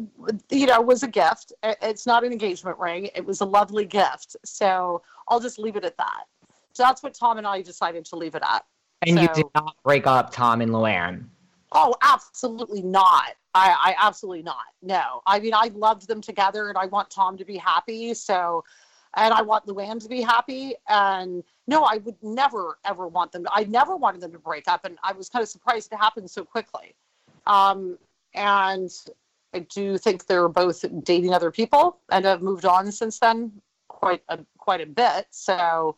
you 0.49 0.65
know, 0.67 0.81
was 0.81 1.03
a 1.03 1.07
gift. 1.07 1.53
It's 1.63 2.05
not 2.05 2.23
an 2.23 2.31
engagement 2.31 2.77
ring. 2.77 3.09
It 3.15 3.25
was 3.25 3.41
a 3.41 3.45
lovely 3.45 3.85
gift. 3.85 4.35
So 4.43 5.01
I'll 5.29 5.39
just 5.39 5.57
leave 5.59 5.75
it 5.77 5.85
at 5.85 5.97
that. 5.97 6.23
So 6.73 6.83
that's 6.83 7.01
what 7.01 7.13
Tom 7.13 7.37
and 7.37 7.47
I 7.47 7.61
decided 7.61 8.03
to 8.05 8.15
leave 8.17 8.35
it 8.35 8.43
at. 8.47 8.65
And 9.07 9.19
you 9.19 9.27
did 9.33 9.45
not 9.55 9.75
break 9.83 10.07
up 10.07 10.31
Tom 10.31 10.61
and 10.61 10.71
LuAnn. 10.71 11.25
Oh, 11.71 11.95
absolutely 12.01 12.81
not. 12.81 13.33
I, 13.55 13.75
I 13.79 13.95
absolutely 13.99 14.43
not. 14.43 14.65
No. 14.81 15.21
I 15.25 15.39
mean, 15.39 15.53
I 15.53 15.71
loved 15.73 16.07
them 16.07 16.21
together 16.21 16.69
and 16.69 16.77
I 16.77 16.85
want 16.85 17.09
Tom 17.09 17.37
to 17.37 17.45
be 17.45 17.57
happy. 17.57 18.13
So, 18.13 18.63
and 19.15 19.33
I 19.33 19.41
want 19.41 19.65
LuAnn 19.65 20.01
to 20.01 20.09
be 20.09 20.21
happy. 20.21 20.75
And 20.87 21.43
no, 21.67 21.83
I 21.83 21.97
would 21.97 22.15
never, 22.21 22.79
ever 22.85 23.07
want 23.07 23.31
them. 23.31 23.45
I 23.51 23.63
never 23.65 23.95
wanted 23.95 24.21
them 24.21 24.31
to 24.31 24.39
break 24.39 24.67
up. 24.67 24.85
And 24.85 24.97
I 25.03 25.13
was 25.13 25.29
kind 25.29 25.43
of 25.43 25.49
surprised 25.49 25.91
it 25.91 25.97
happened 25.97 26.29
so 26.29 26.43
quickly. 26.43 26.95
Um, 27.47 27.97
and 28.33 28.91
I 29.53 29.59
do 29.59 29.97
think 29.97 30.25
they're 30.25 30.49
both 30.49 30.83
dating 31.03 31.33
other 31.33 31.51
people 31.51 31.97
and 32.11 32.25
have 32.25 32.41
moved 32.41 32.65
on 32.65 32.91
since 32.91 33.19
then 33.19 33.51
quite 33.87 34.23
a, 34.29 34.39
quite 34.57 34.81
a 34.81 34.85
bit. 34.85 35.27
So, 35.31 35.95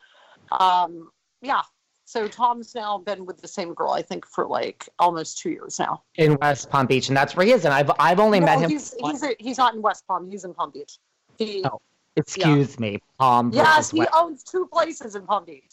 um, 0.52 1.10
yeah. 1.42 1.62
So 2.08 2.28
Tom's 2.28 2.76
now 2.76 3.00
been 3.00 3.26
with 3.26 3.42
the 3.42 3.48
same 3.48 3.74
girl, 3.74 3.90
I 3.92 4.02
think, 4.04 4.26
for 4.28 4.46
like 4.48 4.88
almost 5.00 5.40
two 5.40 5.50
years 5.50 5.80
now. 5.80 6.04
in 6.16 6.38
West 6.40 6.70
Palm 6.70 6.86
Beach, 6.86 7.08
and 7.10 7.18
that's 7.18 7.36
where 7.36 7.46
he 7.46 7.52
is. 7.52 7.66
And 7.66 7.74
I've 7.74 7.92
I've 8.00 8.20
only 8.20 8.40
No, 8.40 8.46
met 8.46 8.60
him. 8.60 8.70
He's, 8.70 8.94
he's, 9.04 9.24
he's 9.40 9.58
not 9.58 9.74
in 9.74 9.82
West 9.82 10.06
Palm. 10.08 10.30
He's 10.30 10.46
in 10.46 10.54
Palm 10.54 10.72
Beach. 10.72 11.00
He, 11.38 11.64
Oh, 11.66 11.82
Excuse 12.16 12.80
me, 12.80 13.00
Palm. 13.20 13.52
yes, 13.54 13.92
he 13.92 14.00
West- 14.00 14.12
owns 14.16 14.44
two 14.44 14.68
places 14.72 15.16
in 15.16 15.26
Palm 15.26 15.44
Beach. 15.46 15.72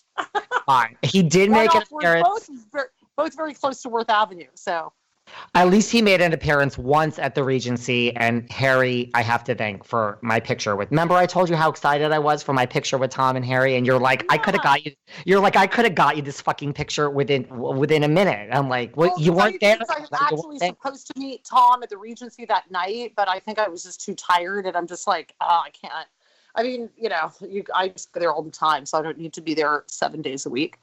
fine. 0.66 0.96
He 1.02 1.22
did 1.22 1.50
make 1.50 1.72
an 1.74 1.82
off- 1.82 1.92
appearance. 1.92 2.48
both, 2.72 2.86
both 3.16 3.36
very 3.36 3.54
close 3.54 3.80
to 3.82 3.88
Worth 3.90 4.10
Avenue. 4.10 4.48
So 4.54 4.92
At 5.54 5.68
least 5.68 5.92
he 5.92 6.00
made 6.00 6.22
an 6.22 6.32
appearance 6.32 6.78
once 6.78 7.18
at 7.18 7.34
the 7.34 7.44
Regency, 7.44 8.16
and 8.16 8.50
Harry, 8.50 9.10
I 9.14 9.22
have 9.22 9.44
to 9.44 9.54
thank 9.54 9.84
for 9.84 10.18
my 10.22 10.40
picture 10.40 10.76
with. 10.76 10.90
Remember, 10.90 11.14
I 11.14 11.26
told 11.26 11.50
you 11.50 11.56
how 11.56 11.68
excited 11.68 12.10
I 12.10 12.18
was 12.18 12.42
for 12.42 12.54
my 12.54 12.64
picture 12.64 12.96
with 12.96 13.10
Tom 13.10 13.36
and 13.36 13.44
Harry, 13.44 13.76
and 13.76 13.86
you're 13.86 13.98
like, 13.98 14.24
I 14.30 14.38
could 14.38 14.54
have 14.54 14.62
got 14.62 14.84
you. 14.86 14.92
You're 15.26 15.40
like, 15.40 15.56
I 15.56 15.66
could 15.66 15.84
have 15.84 15.94
got 15.94 16.16
you 16.16 16.22
this 16.22 16.40
fucking 16.40 16.72
picture 16.72 17.10
within 17.10 17.46
within 17.50 18.04
a 18.04 18.08
minute. 18.08 18.48
I'm 18.50 18.70
like, 18.70 18.96
what? 18.96 19.10
Well, 19.10 19.20
you 19.20 19.32
weren't 19.34 19.60
there. 19.60 19.76
I 19.90 20.00
was 20.00 20.08
actually 20.12 20.58
supposed 20.58 21.06
to 21.08 21.18
meet 21.18 21.44
Tom 21.44 21.82
at 21.82 21.90
the 21.90 21.98
Regency 21.98 22.46
that 22.46 22.70
night, 22.70 23.12
but 23.14 23.28
I 23.28 23.38
think 23.38 23.58
I 23.58 23.68
was 23.68 23.82
just 23.82 24.00
too 24.00 24.14
tired, 24.14 24.64
and 24.64 24.74
I'm 24.74 24.86
just 24.86 25.06
like, 25.06 25.34
oh, 25.42 25.62
I 25.66 25.70
can't. 25.70 26.08
I 26.54 26.62
mean, 26.62 26.90
you 26.98 27.08
know, 27.08 27.30
you, 27.40 27.64
I 27.74 27.88
just 27.88 28.12
go 28.12 28.20
there 28.20 28.32
all 28.32 28.42
the 28.42 28.50
time, 28.50 28.84
so 28.86 28.98
I 28.98 29.02
don't 29.02 29.18
need 29.18 29.32
to 29.34 29.40
be 29.40 29.54
there 29.54 29.84
seven 29.86 30.22
days 30.22 30.46
a 30.46 30.50
week. 30.50 30.78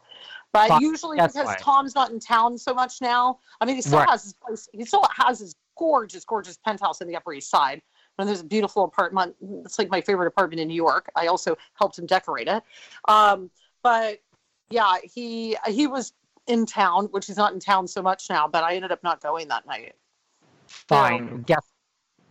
But 0.52 0.70
Fine. 0.70 0.82
usually, 0.82 1.18
That's 1.18 1.34
because 1.34 1.50
fine. 1.50 1.58
Tom's 1.60 1.96
not 1.96 2.12
in 2.12 2.20
town 2.20 2.58
so 2.58 2.74
much 2.74 3.02
now, 3.02 3.40
I 3.62 3.66
mean, 3.66 3.76
he 3.76 3.82
still 3.82 4.00
Right. 4.00 4.10
has 4.10 4.24
his 4.24 4.34
place. 4.34 4.68
He 4.74 4.84
still 4.86 5.06
has 5.16 5.40
his 5.40 5.56
gorgeous, 5.78 6.26
gorgeous 6.26 6.58
penthouse 6.58 7.02
in 7.02 7.08
the 7.08 7.16
Upper 7.16 7.34
East 7.34 7.50
Side. 7.50 7.82
And 8.18 8.28
there's 8.28 8.42
a 8.42 8.46
beautiful 8.46 8.84
apartment. 8.84 9.36
It's 9.64 9.80
like 9.80 9.90
my 9.90 10.02
favorite 10.02 10.28
apartment 10.28 10.60
in 10.60 10.68
New 10.68 10.74
York. 10.74 11.10
I 11.16 11.28
also 11.28 11.58
helped 11.76 11.98
him 11.98 12.06
decorate 12.06 12.50
it. 12.50 12.62
Um, 13.08 13.50
but 13.82 14.20
yeah, 14.70 14.98
he 15.04 15.56
he 15.68 15.88
was 15.88 16.12
in 16.46 16.66
town, 16.66 17.06
which 17.12 17.28
he's 17.28 17.38
not 17.38 17.54
in 17.54 17.62
town 17.62 17.88
so 17.88 18.02
much 18.02 18.30
now. 18.30 18.46
But 18.46 18.66
I 18.66 18.76
ended 18.76 18.92
up 18.92 19.02
not 19.04 19.22
going 19.22 19.48
that 19.48 19.66
night. 19.66 19.96
Fine. 20.68 21.44
Guess. 21.44 21.66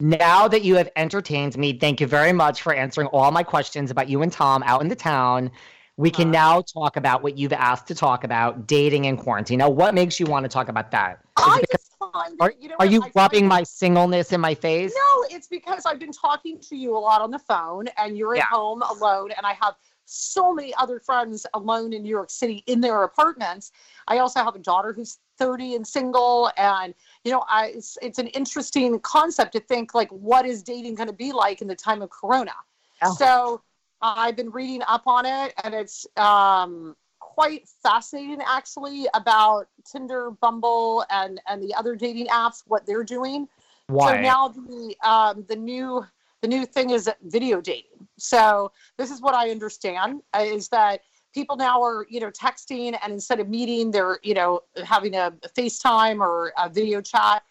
Now 0.01 0.47
that 0.47 0.63
you 0.63 0.77
have 0.77 0.91
entertained 0.95 1.57
me, 1.57 1.73
thank 1.73 2.01
you 2.01 2.07
very 2.07 2.33
much 2.33 2.61
for 2.61 2.75
answering 2.75 3.09
all 3.09 3.31
my 3.31 3.43
questions 3.43 3.91
about 3.91 4.11
you 4.11 4.21
and 4.23 4.31
Tom 4.31 4.63
out 4.65 4.83
in 4.83 4.89
the 4.89 4.95
town. 4.95 5.51
We 5.99 6.13
can 6.13 6.29
Uh, 6.29 6.33
now 6.33 6.63
talk 6.63 6.97
about 6.97 7.25
what 7.25 7.37
you've 7.37 7.53
asked 7.53 7.89
to 7.89 7.95
talk 7.95 8.23
about, 8.23 8.69
dating 8.69 9.07
and 9.09 9.19
quarantine. 9.19 9.59
Now, 9.59 9.69
what 9.69 9.95
makes 9.95 10.21
you 10.21 10.27
want 10.27 10.45
to 10.45 10.49
talk 10.49 10.69
about 10.69 10.93
that? 10.93 11.19
I 11.37 11.61
just 11.73 11.93
find 11.99 12.15
are, 12.41 12.51
that, 12.51 12.63
you 12.63 12.69
know 12.69 12.77
are 12.79 12.87
you 12.87 13.03
rubbing 13.17 13.41
find- 13.41 13.49
my 13.49 13.63
singleness 13.65 14.33
in 14.33 14.41
my 14.41 14.55
face? 14.55 14.95
No, 14.95 15.25
it's 15.29 15.49
because 15.49 15.85
I've 15.87 15.99
been 15.99 16.13
talking 16.13 16.61
to 16.61 16.77
you 16.77 16.97
a 16.97 17.01
lot 17.01 17.21
on 17.21 17.33
the 17.33 17.39
phone, 17.41 17.89
and 17.97 18.17
you're 18.17 18.35
at 18.35 18.39
Yeah. 18.39 18.45
home 18.45 18.83
alone, 18.83 19.33
and 19.37 19.45
I 19.45 19.55
have 19.55 19.75
so 20.05 20.55
many 20.55 20.73
other 20.77 21.01
friends 21.01 21.45
alone 21.53 21.93
in 21.93 22.05
New 22.05 22.09
York 22.09 22.31
City 22.31 22.63
in 22.67 22.81
their 22.81 23.03
apartments. 23.03 23.73
I 24.07 24.19
also 24.19 24.43
have 24.45 24.55
a 24.55 24.61
daughter 24.61 24.93
who's 24.93 25.19
30 25.37 25.75
and 25.75 25.85
single, 25.87 26.53
and 26.57 26.95
you 27.25 27.33
know, 27.33 27.45
I 27.49 27.73
it's, 27.75 27.99
it's 28.01 28.21
an 28.21 28.29
interesting 28.29 29.01
concept 29.01 29.53
to 29.55 29.61
think 29.61 29.95
like, 29.95 30.11
what 30.11 30.47
is 30.47 30.63
dating 30.63 30.95
going 30.95 31.09
to 31.09 31.13
be 31.13 31.33
like 31.33 31.61
in 31.61 31.67
the 31.67 31.75
time 31.75 32.03
of 32.03 32.11
Corona? 32.11 32.55
Yeah. 33.03 33.11
So 33.11 33.61
I've 34.01 34.37
been 34.37 34.51
reading 34.51 34.83
up 34.87 35.03
on 35.07 35.27
it, 35.27 35.55
and 35.65 35.75
it's 35.75 36.07
um, 36.17 36.95
quite 37.19 37.69
fascinating 37.83 38.41
actually 38.47 39.07
about 39.15 39.69
Tinder, 39.91 40.31
Bumble, 40.31 41.05
and 41.11 41.41
and 41.49 41.63
the 41.63 41.75
other 41.75 41.97
dating 41.97 42.27
apps, 42.27 42.63
what 42.67 42.87
they're 42.87 43.05
doing. 43.05 43.49
Why? 43.89 44.17
So 44.17 44.21
now 44.21 44.49
the 44.49 44.97
um, 45.03 45.45
the 45.49 45.57
new 45.57 46.05
the 46.43 46.49
new 46.49 46.67
thing 46.67 46.91
is 46.91 47.11
video 47.23 47.61
dating. 47.61 48.07
So 48.19 48.73
this 48.97 49.11
is 49.11 49.21
what 49.21 49.35
I 49.35 49.51
understand 49.51 50.23
is 50.41 50.69
that 50.69 51.01
people 51.35 51.57
now 51.57 51.83
are 51.83 52.07
you 52.09 52.21
know 52.21 52.31
texting 52.31 52.97
and 53.03 53.13
instead 53.13 53.41
of 53.41 53.49
meeting 53.49 53.91
they're 53.91 54.19
you 54.23 54.35
know 54.35 54.61
having 54.85 55.15
a 55.15 55.33
FaceTime 55.57 56.21
or 56.21 56.53
a 56.59 56.69
video 56.69 57.01
chat, 57.01 57.43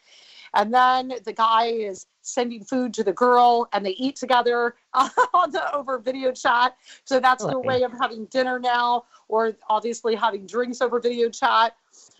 and 0.57 0.73
then 0.73 1.13
the 1.23 1.33
guy 1.33 1.67
is 1.67 2.07
sending 2.23 2.63
food 2.63 2.91
to 2.95 3.03
the 3.03 3.13
girl 3.13 3.69
and 3.73 3.85
they 3.85 3.91
eat 3.91 4.15
together 4.15 4.75
on 4.93 5.51
the 5.51 5.73
over 5.73 5.99
video 5.99 6.31
chat. 6.31 6.75
So 7.05 7.19
that's 7.19 7.45
their 7.45 7.59
way 7.59 7.83
of 7.83 7.91
having 8.01 8.25
dinner 8.25 8.59
now, 8.59 9.05
or 9.27 9.55
obviously 9.69 10.15
having 10.15 10.47
drinks 10.47 10.81
over 10.81 10.99
video 10.99 11.29
chat. 11.29 11.75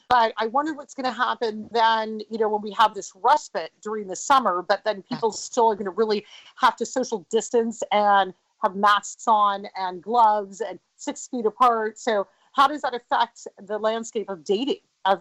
But 0.07 0.33
I 0.38 0.47
wonder 0.47 0.73
what's 0.73 0.93
going 0.93 1.05
to 1.05 1.11
happen 1.11 1.67
then, 1.71 2.21
you 2.29 2.38
know, 2.38 2.47
when 2.47 2.61
we 2.61 2.71
have 2.73 2.93
this 2.93 3.11
respite 3.15 3.71
during 3.81 4.07
the 4.07 4.15
summer, 4.15 4.61
but 4.61 4.83
then 4.85 5.01
people 5.01 5.31
still 5.31 5.71
are 5.71 5.75
going 5.75 5.85
to 5.85 5.91
really 5.91 6.23
have 6.57 6.75
to 6.77 6.85
social 6.85 7.25
distance 7.31 7.81
and 7.91 8.35
have 8.61 8.75
masks 8.75 9.27
on 9.27 9.65
and 9.75 10.01
gloves 10.01 10.61
and 10.61 10.79
six 10.95 11.27
feet 11.27 11.45
apart. 11.47 11.97
So, 11.99 12.27
how 12.53 12.67
does 12.67 12.81
that 12.81 12.93
affect 12.93 13.47
the 13.61 13.77
landscape 13.77 14.29
of 14.29 14.43
dating 14.43 14.77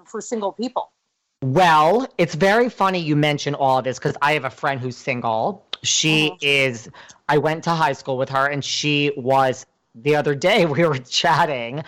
for 0.07 0.21
single 0.21 0.53
people? 0.53 0.93
Well, 1.43 2.07
it's 2.17 2.35
very 2.35 2.69
funny 2.71 2.99
you 2.99 3.15
mention 3.15 3.55
all 3.55 3.79
of 3.79 3.85
this 3.85 3.99
because 3.99 4.17
I 4.23 4.33
have 4.33 4.45
a 4.45 4.51
friend 4.51 4.81
who's 4.81 4.97
single. 4.97 5.67
She 5.83 6.31
Mhm. 6.31 6.39
is, 6.41 6.89
I 7.29 7.39
went 7.39 7.65
to 7.65 7.71
high 7.71 7.93
school 7.93 8.17
with 8.17 8.31
her 8.31 8.47
and 8.47 8.65
she 8.65 9.13
was, 9.17 9.67
the 9.95 10.17
other 10.17 10.35
day 10.35 10.65
we 10.67 10.85
were 10.87 10.99
chatting 10.99 11.85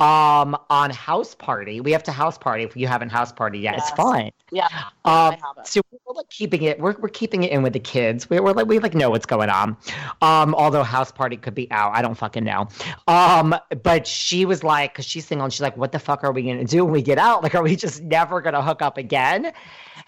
um 0.00 0.56
on 0.70 0.90
house 0.90 1.34
party. 1.36 1.80
We 1.80 1.92
have 1.92 2.02
to 2.04 2.12
house 2.12 2.36
party 2.36 2.64
if 2.64 2.76
you 2.76 2.86
haven't 2.88 3.10
house 3.10 3.30
party 3.32 3.60
yet. 3.60 3.74
It's 3.76 3.88
Yes. 3.90 3.96
fine. 3.96 4.30
Yeah, 4.50 4.66
Um, 5.04 5.34
I 5.34 5.38
have 5.42 5.58
it. 5.58 5.66
so 5.66 5.80
we're 5.90 6.14
like 6.14 6.28
keeping 6.30 6.62
it. 6.62 6.78
We're, 6.80 6.94
we're 6.98 7.08
keeping 7.08 7.42
it 7.44 7.50
in 7.52 7.62
with 7.62 7.72
the 7.72 7.80
kids. 7.80 8.28
We're, 8.28 8.42
we're 8.42 8.52
like 8.52 8.66
we 8.66 8.78
like 8.80 8.94
know 8.94 9.10
what's 9.10 9.26
going 9.26 9.50
on. 9.50 9.76
Um, 10.20 10.54
although 10.54 10.82
house 10.82 11.10
party 11.12 11.36
could 11.36 11.54
be 11.54 11.70
out. 11.70 11.92
I 11.94 12.02
don't 12.02 12.14
fucking 12.16 12.44
know. 12.44 12.68
Um, 13.08 13.54
but 13.82 14.06
she 14.06 14.44
was 14.44 14.62
like, 14.64 14.92
because 14.92 15.06
she's 15.06 15.26
single, 15.26 15.44
and 15.44 15.52
she's 15.52 15.60
like, 15.60 15.76
what 15.76 15.92
the 15.92 15.98
fuck 15.98 16.24
are 16.24 16.32
we 16.32 16.42
gonna 16.42 16.64
do 16.64 16.84
when 16.84 16.92
we 16.92 17.02
get 17.02 17.18
out? 17.18 17.42
Like, 17.42 17.54
are 17.54 17.62
we 17.62 17.76
just 17.76 18.02
never 18.02 18.40
gonna 18.40 18.62
hook 18.62 18.82
up 18.82 18.96
again? 18.98 19.52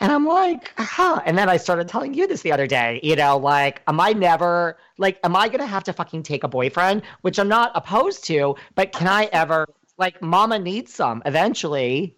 And 0.01 0.12
I'm 0.12 0.26
like, 0.26 0.72
huh. 0.78 1.20
And 1.24 1.39
then 1.39 1.49
I 1.49 1.57
started 1.57 1.89
telling 1.89 2.12
you 2.14 2.26
this 2.26 2.43
the 2.43 2.53
other 2.53 2.66
day. 2.66 3.01
You 3.03 3.16
know, 3.16 3.37
like, 3.39 3.82
am 3.89 4.01
I 4.01 4.12
never 4.12 4.78
like, 4.99 5.18
am 5.24 5.34
I 5.37 5.49
gonna 5.49 5.66
have 5.66 5.84
to 5.84 5.93
fucking 5.93 6.22
take 6.24 6.43
a 6.45 6.49
boyfriend? 6.49 7.03
Which 7.22 7.39
I'm 7.39 7.49
not 7.49 7.70
opposed 7.74 8.24
to, 8.24 8.57
but 8.74 8.93
can 8.93 9.07
I 9.09 9.24
ever? 9.32 9.66
Like, 9.99 10.20
mama 10.20 10.59
needs 10.59 10.92
some 10.92 11.22
eventually. 11.26 12.16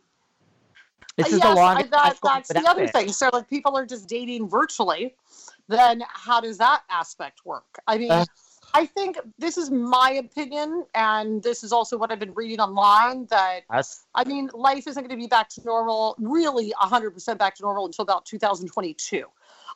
This 1.16 1.28
is 1.32 1.38
yes, 1.38 1.48
the 1.48 1.54
longest. 1.54 1.90
that, 1.90 2.18
that's 2.22 2.48
the 2.48 2.68
other 2.68 2.84
it. 2.84 2.92
thing. 2.92 3.08
So, 3.10 3.30
like, 3.32 3.48
people 3.48 3.76
are 3.76 3.86
just 3.86 4.08
dating 4.08 4.48
virtually. 4.48 5.14
Then, 5.68 6.02
how 6.08 6.40
does 6.40 6.58
that 6.58 6.82
aspect 6.90 7.40
work? 7.44 7.78
I 7.86 7.98
mean, 7.98 8.10
Uh. 8.10 8.24
I 8.74 8.84
think 8.84 9.18
this 9.38 9.56
is 9.56 9.70
my 9.70 10.12
opinion, 10.12 10.84
and 10.94 11.42
this 11.42 11.64
is 11.64 11.72
also 11.72 11.96
what 11.96 12.12
I've 12.12 12.18
been 12.18 12.34
reading 12.34 12.60
online. 12.60 13.26
That 13.26 13.62
Yes. 13.72 14.04
I 14.14 14.24
mean, 14.24 14.50
life 14.52 14.86
isn't 14.86 15.02
going 15.02 15.08
to 15.10 15.16
be 15.16 15.26
back 15.26 15.48
to 15.50 15.62
normal, 15.64 16.16
really 16.18 16.72
100% 16.80 17.38
back 17.38 17.54
to 17.56 17.62
normal 17.62 17.86
until 17.86 18.02
about 18.02 18.26
2022. 18.26 19.24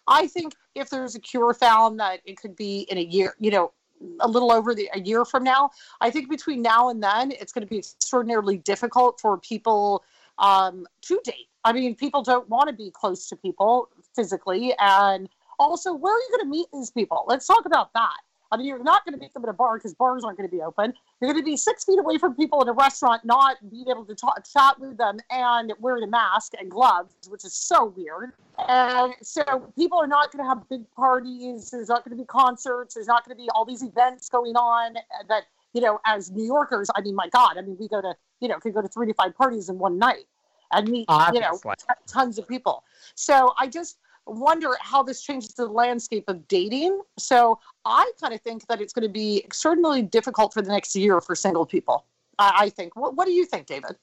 I 0.06 0.26
think 0.26 0.54
if 0.74 0.90
there's 0.90 1.14
a 1.14 1.20
cure 1.20 1.54
found 1.54 2.00
that 2.00 2.20
it 2.24 2.36
could 2.36 2.56
be 2.56 2.80
in 2.90 2.98
a 2.98 3.02
year, 3.02 3.34
you 3.38 3.50
know, 3.50 3.72
a 4.20 4.28
little 4.28 4.52
over 4.52 4.74
the, 4.74 4.88
a 4.94 5.00
year 5.00 5.24
from 5.24 5.44
now, 5.44 5.70
I 6.00 6.10
think 6.10 6.28
between 6.28 6.62
now 6.62 6.88
and 6.88 7.02
then, 7.02 7.32
it's 7.32 7.52
going 7.52 7.66
to 7.66 7.70
be 7.70 7.78
extraordinarily 7.78 8.58
difficult 8.58 9.20
for 9.20 9.38
people 9.38 10.04
um, 10.38 10.86
to 11.02 11.20
date. 11.24 11.48
I 11.64 11.72
mean, 11.72 11.94
people 11.94 12.22
don't 12.22 12.48
want 12.48 12.68
to 12.68 12.74
be 12.74 12.90
close 12.90 13.28
to 13.28 13.36
people 13.36 13.88
physically. 14.14 14.74
And 14.78 15.28
also, 15.58 15.94
where 15.94 16.14
are 16.14 16.18
you 16.18 16.28
going 16.36 16.46
to 16.46 16.50
meet 16.50 16.66
these 16.72 16.90
people? 16.90 17.24
Let's 17.26 17.46
talk 17.46 17.66
about 17.66 17.92
that. 17.94 18.16
I 18.52 18.58
mean, 18.58 18.66
you're 18.66 18.82
not 18.82 19.02
going 19.06 19.14
to 19.14 19.18
meet 19.18 19.32
them 19.32 19.42
at 19.44 19.48
a 19.48 19.54
bar 19.54 19.78
because 19.78 19.94
bars 19.94 20.24
aren't 20.24 20.36
going 20.36 20.48
to 20.48 20.54
be 20.54 20.60
open. 20.60 20.92
You're 21.20 21.32
going 21.32 21.42
to 21.42 21.50
be 21.50 21.56
six 21.56 21.84
feet 21.84 21.98
away 21.98 22.18
from 22.18 22.34
people 22.34 22.60
in 22.60 22.68
a 22.68 22.72
restaurant, 22.72 23.24
not 23.24 23.56
being 23.70 23.88
able 23.88 24.04
to 24.04 24.14
talk, 24.14 24.44
chat 24.52 24.78
with 24.78 24.98
them 24.98 25.18
and 25.30 25.72
wearing 25.80 26.04
a 26.04 26.06
mask 26.06 26.52
and 26.60 26.70
gloves, 26.70 27.14
which 27.28 27.46
is 27.46 27.54
so 27.54 27.86
weird. 27.86 28.32
And 28.68 29.14
so 29.22 29.72
people 29.74 29.98
are 29.98 30.06
not 30.06 30.30
going 30.30 30.44
to 30.44 30.48
have 30.48 30.68
big 30.68 30.82
parties. 30.94 31.70
There's 31.70 31.88
not 31.88 32.04
going 32.04 32.14
to 32.16 32.22
be 32.22 32.26
concerts. 32.26 32.94
There's 32.94 33.06
not 33.06 33.24
going 33.24 33.34
to 33.36 33.42
be 33.42 33.48
all 33.54 33.64
these 33.64 33.82
events 33.82 34.28
going 34.28 34.54
on 34.54 34.96
that, 35.28 35.44
you 35.72 35.80
know, 35.80 35.98
as 36.04 36.30
New 36.30 36.44
Yorkers, 36.44 36.90
I 36.94 37.00
mean, 37.00 37.14
my 37.14 37.30
God, 37.30 37.56
I 37.56 37.62
mean, 37.62 37.78
we 37.80 37.88
go 37.88 38.02
to, 38.02 38.14
you 38.40 38.48
know, 38.48 38.58
could 38.58 38.74
go 38.74 38.82
to 38.82 38.88
three 38.88 39.06
to 39.06 39.14
five 39.14 39.34
parties 39.34 39.70
in 39.70 39.78
one 39.78 39.98
night 39.98 40.26
and 40.72 40.88
meet, 40.88 41.06
oh, 41.08 41.30
you 41.32 41.40
know, 41.40 41.58
t- 41.78 41.94
tons 42.06 42.38
of 42.38 42.46
people. 42.46 42.84
So 43.14 43.54
I 43.58 43.66
just 43.66 43.96
wonder 44.26 44.76
how 44.80 45.02
this 45.02 45.22
changes 45.22 45.54
the 45.54 45.66
landscape 45.66 46.24
of 46.28 46.46
dating. 46.48 47.00
So 47.18 47.58
I 47.84 48.10
kind 48.20 48.34
of 48.34 48.40
think 48.40 48.66
that 48.68 48.80
it's 48.80 48.92
going 48.92 49.06
to 49.06 49.12
be 49.12 49.42
extraordinarily 49.44 50.02
difficult 50.02 50.52
for 50.52 50.62
the 50.62 50.70
next 50.70 50.94
year 50.94 51.20
for 51.20 51.34
single 51.34 51.66
people. 51.66 52.06
I, 52.38 52.52
I 52.56 52.68
think. 52.68 52.96
What, 52.96 53.16
what 53.16 53.26
do 53.26 53.32
you 53.32 53.44
think, 53.44 53.66
David? 53.66 53.96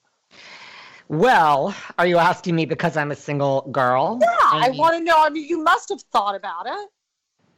Well, 1.08 1.76
are 1.98 2.06
you 2.06 2.18
asking 2.18 2.56
me 2.56 2.66
because 2.66 2.96
I'm 2.96 3.12
a 3.12 3.16
single 3.16 3.68
girl? 3.72 4.20
Yeah, 4.22 4.28
I 4.42 4.70
mean- 4.70 4.78
want 4.78 4.98
to 4.98 5.04
know. 5.04 5.16
I 5.18 5.30
mean, 5.30 5.48
you 5.48 5.64
must 5.64 5.90
have 5.90 6.02
thought 6.12 6.36
about 6.36 6.68
it. 6.68 6.90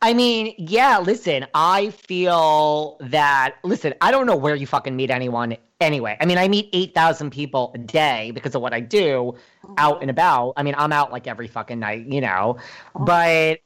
I 0.03 0.15
mean, 0.15 0.55
yeah, 0.57 0.97
listen, 0.97 1.45
I 1.53 1.91
feel 1.91 2.97
that, 3.01 3.57
listen, 3.63 3.93
I 4.01 4.09
don't 4.09 4.25
know 4.25 4.35
where 4.35 4.55
you 4.55 4.65
fucking 4.65 4.95
meet 4.95 5.11
anyone 5.11 5.57
anyway. 5.79 6.17
I 6.19 6.25
mean, 6.25 6.39
I 6.39 6.47
meet 6.47 6.69
8,000 6.73 7.29
people 7.29 7.71
a 7.75 7.77
day 7.77 8.31
because 8.33 8.55
of 8.55 8.63
what 8.63 8.73
I 8.73 8.79
do 8.79 9.35
out 9.77 10.01
and 10.01 10.09
about. 10.09 10.53
I 10.57 10.63
mean, 10.63 10.75
I'm 10.77 10.91
out 10.91 11.11
like 11.11 11.27
every 11.27 11.47
fucking 11.47 11.79
night, 11.79 12.05
you 12.07 12.21
know. 12.21 12.57
But 12.99 13.59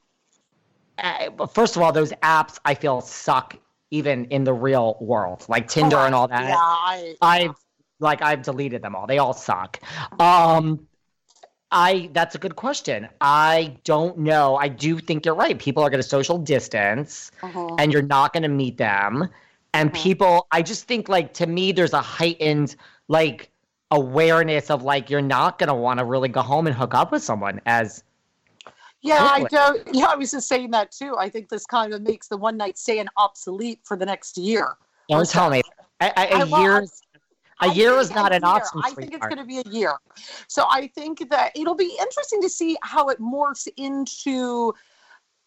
uh, 0.98 1.48
first 1.48 1.76
of 1.76 1.82
all, 1.82 1.92
those 1.92 2.12
apps 2.24 2.60
I 2.66 2.74
feel 2.74 3.02
suck 3.02 3.58
even 3.92 4.26
in 4.26 4.44
the 4.44 4.54
real 4.54 4.98
world, 5.00 5.46
like 5.48 5.68
Tinder 5.68 5.98
and 5.98 6.16
all 6.16 6.28
that. 6.28 6.50
Yeah, 6.50 6.56
I. 6.60 7.16
I've 7.22 7.56
like 8.00 8.22
I've 8.22 8.42
deleted 8.42 8.82
them 8.82 8.96
all. 8.96 9.08
They 9.08 9.20
all 9.20 9.34
suck. 9.34 9.80
Um 10.20 10.88
I 11.72 12.10
that's 12.14 12.36
a 12.36 12.38
good 12.38 12.56
question. 12.56 13.08
I 13.22 13.78
don't 13.84 14.20
know. 14.20 14.56
I 14.56 14.68
do 14.68 15.00
think 15.00 15.26
you're 15.26 15.36
right. 15.36 15.58
People 15.58 15.84
are 15.84 15.90
going 15.90 16.02
to 16.02 16.08
social 16.08 16.38
distance 16.38 17.32
Mhm. 17.42 17.76
and 17.80 17.92
you're 17.92 18.02
not 18.02 18.34
going 18.34 18.44
to 18.44 18.50
meet 18.50 18.78
them. 18.78 19.30
And 19.74 19.92
Mhm. 19.92 19.96
people 20.04 20.48
I 20.52 20.62
just 20.62 20.88
think 20.88 21.10
like 21.10 21.34
to 21.36 21.48
me 21.48 21.72
there's 21.72 21.94
a 21.94 22.02
heightened 22.02 22.76
like 23.08 23.50
awareness 23.96 24.70
of 24.70 24.84
like 24.84 25.10
you're 25.10 25.22
not 25.22 25.58
going 25.58 25.68
to 25.70 25.74
want 25.74 26.00
to 26.00 26.06
really 26.06 26.30
go 26.30 26.42
home 26.42 26.68
and 26.68 26.76
hook 26.76 26.94
up 26.94 27.12
with 27.12 27.24
someone 27.24 27.60
as 27.66 28.04
Yeah, 29.02 29.24
I 29.24 29.44
don't. 29.44 29.88
Yeah, 29.94 30.06
I 30.08 30.16
was 30.16 30.32
just 30.32 30.48
saying 30.48 30.72
that 30.72 30.92
too. 30.92 31.16
I 31.18 31.30
think 31.30 31.50
this 31.50 31.66
kind 31.66 31.94
of 31.94 32.02
makes 32.02 32.28
the 32.28 32.38
one 32.38 32.58
night 32.58 32.78
stand 32.78 33.10
obsolete 33.18 33.80
for 33.84 33.96
the 33.98 34.06
next 34.06 34.38
year. 34.38 34.76
don't 35.10 35.28
tell 35.30 35.50
me 35.50 35.62
a, 36.02 36.06
a, 36.06 36.20
I- 36.20 36.26
a 36.44 36.46
well, 36.46 36.62
year 36.62 36.76
I- 36.82 36.86
a 37.62 37.70
I 37.70 37.74
year 37.74 37.94
is 38.00 38.12
not 38.12 38.34
an 38.34 38.42
year. 38.42 38.52
option, 38.52 38.82
I 38.84 38.92
think 38.92 39.14
it's 39.14 39.26
going 39.28 39.38
to 39.38 39.46
be 39.46 39.60
a 39.60 39.70
year. 39.70 39.94
So 40.50 40.66
I 40.70 40.88
think 40.88 41.30
that 41.30 41.54
it'll 41.56 41.74
be 41.74 41.96
interesting 42.02 42.42
to 42.42 42.50
see 42.50 42.76
how 42.84 43.08
it 43.08 43.20
morphs 43.22 43.68
into. 43.78 44.74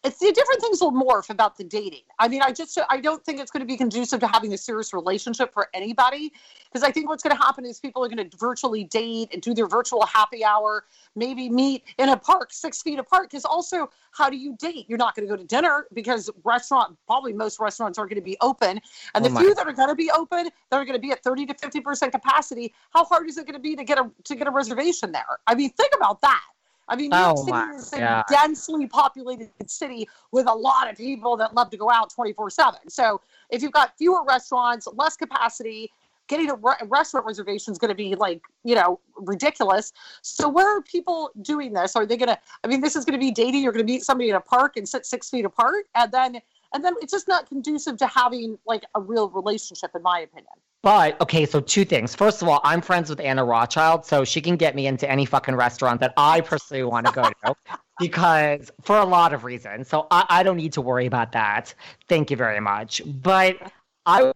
It's 0.01 0.17
the 0.17 0.31
different 0.31 0.61
things 0.61 0.79
will 0.79 0.93
morph 0.93 1.29
about 1.29 1.57
the 1.57 1.65
dating. 1.65 2.03
I 2.19 2.29
mean, 2.29 2.41
I 2.41 2.53
just 2.53 2.77
I 2.89 3.01
don't 3.01 3.23
think 3.25 3.41
it's 3.41 3.51
going 3.51 3.59
to 3.59 3.65
be 3.65 3.75
conducive 3.75 4.21
to 4.21 4.27
having 4.27 4.53
a 4.53 4.57
serious 4.57 4.93
relationship 4.93 5.53
for 5.53 5.67
anybody 5.73 6.31
because 6.71 6.87
I 6.87 6.91
think 6.91 7.09
what's 7.09 7.21
going 7.21 7.35
to 7.35 7.41
happen 7.41 7.65
is 7.65 7.81
people 7.81 8.05
are 8.05 8.07
going 8.07 8.29
to 8.29 8.37
virtually 8.37 8.85
date 8.85 9.29
and 9.33 9.41
do 9.41 9.53
their 9.53 9.67
virtual 9.67 10.05
happy 10.05 10.45
hour, 10.45 10.85
maybe 11.15 11.49
meet 11.49 11.83
in 11.97 12.07
a 12.07 12.17
park 12.17 12.53
six 12.53 12.81
feet 12.81 12.97
apart. 12.97 13.29
Because 13.29 13.43
also, 13.43 13.89
how 14.11 14.29
do 14.29 14.37
you 14.37 14.55
date? 14.57 14.85
You're 14.87 14.97
not 14.97 15.15
going 15.15 15.27
to 15.27 15.33
go 15.33 15.35
to 15.35 15.45
dinner 15.45 15.87
because 15.93 16.29
restaurant 16.45 16.95
probably 17.05 17.33
most 17.33 17.59
restaurants 17.59 17.99
aren't 17.99 18.11
going 18.11 18.21
to 18.21 18.25
be 18.25 18.37
open, 18.39 18.79
and 19.15 19.25
Oh 19.25 19.29
the 19.29 19.37
few 19.37 19.53
that 19.53 19.67
are 19.67 19.73
going 19.73 19.89
to 19.89 19.95
be 19.95 20.09
open, 20.11 20.49
that 20.69 20.77
are 20.77 20.85
going 20.85 20.95
to 20.95 21.01
be 21.01 21.11
at 21.11 21.21
30 21.23 21.47
to 21.47 21.53
50 21.55 21.81
percent 21.81 22.11
capacity. 22.13 22.73
How 22.91 23.03
hard 23.03 23.27
is 23.27 23.37
it 23.37 23.45
going 23.45 23.53
to 23.53 23.59
be 23.59 23.75
to 23.75 23.83
get 23.83 23.97
a 23.97 24.09
to 24.23 24.35
get 24.35 24.47
a 24.47 24.51
reservation 24.51 25.11
there? 25.11 25.39
I 25.45 25.55
mean, 25.55 25.71
think 25.71 25.91
about 25.93 26.21
that. 26.21 26.41
I 26.89 26.95
mean, 26.95 27.11
New 27.11 27.17
York 27.17 27.35
Oh 27.37 27.45
City 27.45 27.77
is 27.77 27.93
a 27.93 27.99
God. 27.99 28.25
densely 28.29 28.87
populated 28.87 29.51
city 29.67 30.09
with 30.31 30.47
a 30.47 30.53
lot 30.53 30.89
of 30.89 30.97
people 30.97 31.37
that 31.37 31.53
love 31.53 31.69
to 31.69 31.77
go 31.77 31.89
out 31.91 32.11
24 32.13 32.49
7. 32.49 32.89
So 32.89 33.21
if 33.49 33.61
you've 33.61 33.71
got 33.71 33.97
fewer 33.97 34.23
restaurants, 34.25 34.87
less 34.93 35.15
capacity, 35.15 35.91
getting 36.27 36.49
a 36.49 36.55
re- 36.55 36.75
restaurant 36.87 37.25
reservation 37.25 37.71
is 37.71 37.77
going 37.77 37.89
to 37.89 37.95
be 37.95 38.15
like, 38.15 38.41
you 38.63 38.75
know, 38.75 38.99
ridiculous. 39.15 39.93
So 40.21 40.47
where 40.47 40.77
are 40.77 40.81
people 40.81 41.31
doing 41.41 41.73
this? 41.73 41.95
Are 41.95 42.05
they 42.05 42.17
going 42.17 42.29
to, 42.29 42.39
I 42.63 42.67
mean, 42.67 42.81
this 42.81 42.95
is 42.95 43.05
going 43.05 43.19
to 43.19 43.23
be 43.23 43.31
dating. 43.31 43.63
You're 43.63 43.73
going 43.73 43.85
to 43.85 43.91
meet 43.91 44.03
somebody 44.03 44.29
in 44.29 44.35
a 44.35 44.41
park 44.41 44.77
and 44.77 44.87
sit 44.87 45.05
six 45.05 45.29
feet 45.29 45.45
apart. 45.45 45.85
And 45.95 46.11
then, 46.11 46.41
and 46.73 46.83
then 46.83 46.93
it's 47.01 47.11
just 47.11 47.27
not 47.27 47.47
conducive 47.47 47.97
to 47.97 48.07
having 48.07 48.57
like 48.65 48.83
a 48.95 49.01
real 49.01 49.29
relationship, 49.29 49.91
in 49.95 50.01
my 50.01 50.19
opinion. 50.19 50.53
But 50.81 51.19
okay, 51.19 51.45
so 51.45 51.59
two 51.59 51.83
things. 51.83 52.15
First 52.15 52.41
of 52.41 52.47
all, 52.47 52.61
I'm 52.63 52.81
friends 52.81 53.09
with 53.09 53.19
Anna 53.19 53.43
Rothschild, 53.43 54.05
so 54.05 54.23
she 54.23 54.39
can 54.39 54.55
get 54.55 54.75
me 54.75 54.87
into 54.87 55.09
any 55.09 55.25
fucking 55.25 55.55
restaurant 55.55 55.99
that 55.99 56.13
I 56.15 56.41
personally 56.41 56.83
want 56.83 57.05
to 57.07 57.11
go 57.11 57.23
to 57.23 57.55
because 57.99 58.71
for 58.81 58.97
a 58.97 59.05
lot 59.05 59.33
of 59.33 59.43
reasons. 59.43 59.89
So 59.89 60.07
I, 60.09 60.25
I 60.29 60.43
don't 60.43 60.57
need 60.57 60.73
to 60.73 60.81
worry 60.81 61.05
about 61.05 61.33
that. 61.33 61.73
Thank 62.07 62.31
you 62.31 62.37
very 62.37 62.61
much. 62.61 63.01
But 63.05 63.57
I 64.05 64.31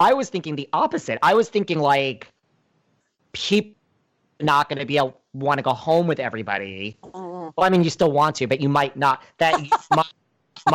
I 0.00 0.12
was 0.12 0.28
thinking 0.28 0.54
the 0.56 0.68
opposite. 0.72 1.18
I 1.22 1.34
was 1.34 1.48
thinking 1.48 1.78
like 1.78 2.28
people 3.32 3.74
not 4.40 4.68
going 4.68 4.78
to 4.78 4.86
be 4.86 4.96
able 4.96 5.20
want 5.32 5.58
to 5.58 5.62
go 5.62 5.72
home 5.72 6.06
with 6.06 6.20
everybody. 6.20 6.96
Mm. 7.02 7.52
Well, 7.56 7.66
I 7.66 7.70
mean, 7.70 7.82
you 7.82 7.90
still 7.90 8.12
want 8.12 8.36
to, 8.36 8.46
but 8.46 8.60
you 8.60 8.68
might 8.68 8.96
not. 8.96 9.22
That 9.38 9.60
you 9.60 9.70
might, 9.96 10.12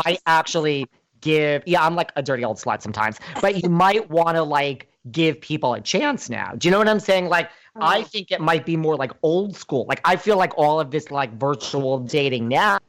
might 0.06 0.20
actually 0.26 0.88
give. 1.22 1.64
Yeah, 1.66 1.86
I'm 1.86 1.96
like 1.96 2.12
a 2.16 2.24
dirty 2.24 2.44
old 2.44 2.58
slut 2.58 2.82
sometimes, 2.82 3.18
but 3.42 3.62
you 3.62 3.70
might 3.70 4.10
want 4.10 4.36
to 4.36 4.44
like 4.44 4.88
give 5.12 5.40
people 5.42 5.74
a 5.74 5.82
chance 5.82 6.30
now. 6.30 6.54
Do 6.58 6.68
you 6.68 6.72
know 6.72 6.78
what 6.78 6.88
I'm 6.88 7.00
saying? 7.00 7.28
Like, 7.28 7.50
I 7.76 8.00
mm-hmm. 8.00 8.08
think 8.08 8.32
it 8.32 8.42
might 8.42 8.66
be 8.66 8.78
more 8.78 8.96
like 8.96 9.12
old 9.22 9.56
school. 9.56 9.86
Like, 9.88 10.02
I 10.06 10.16
feel 10.16 10.38
like 10.38 10.54
all 10.58 10.80
of 10.80 10.92
this 10.92 11.12
like 11.12 11.34
virtual 11.38 12.00
dating 12.00 12.48
now 12.48 12.80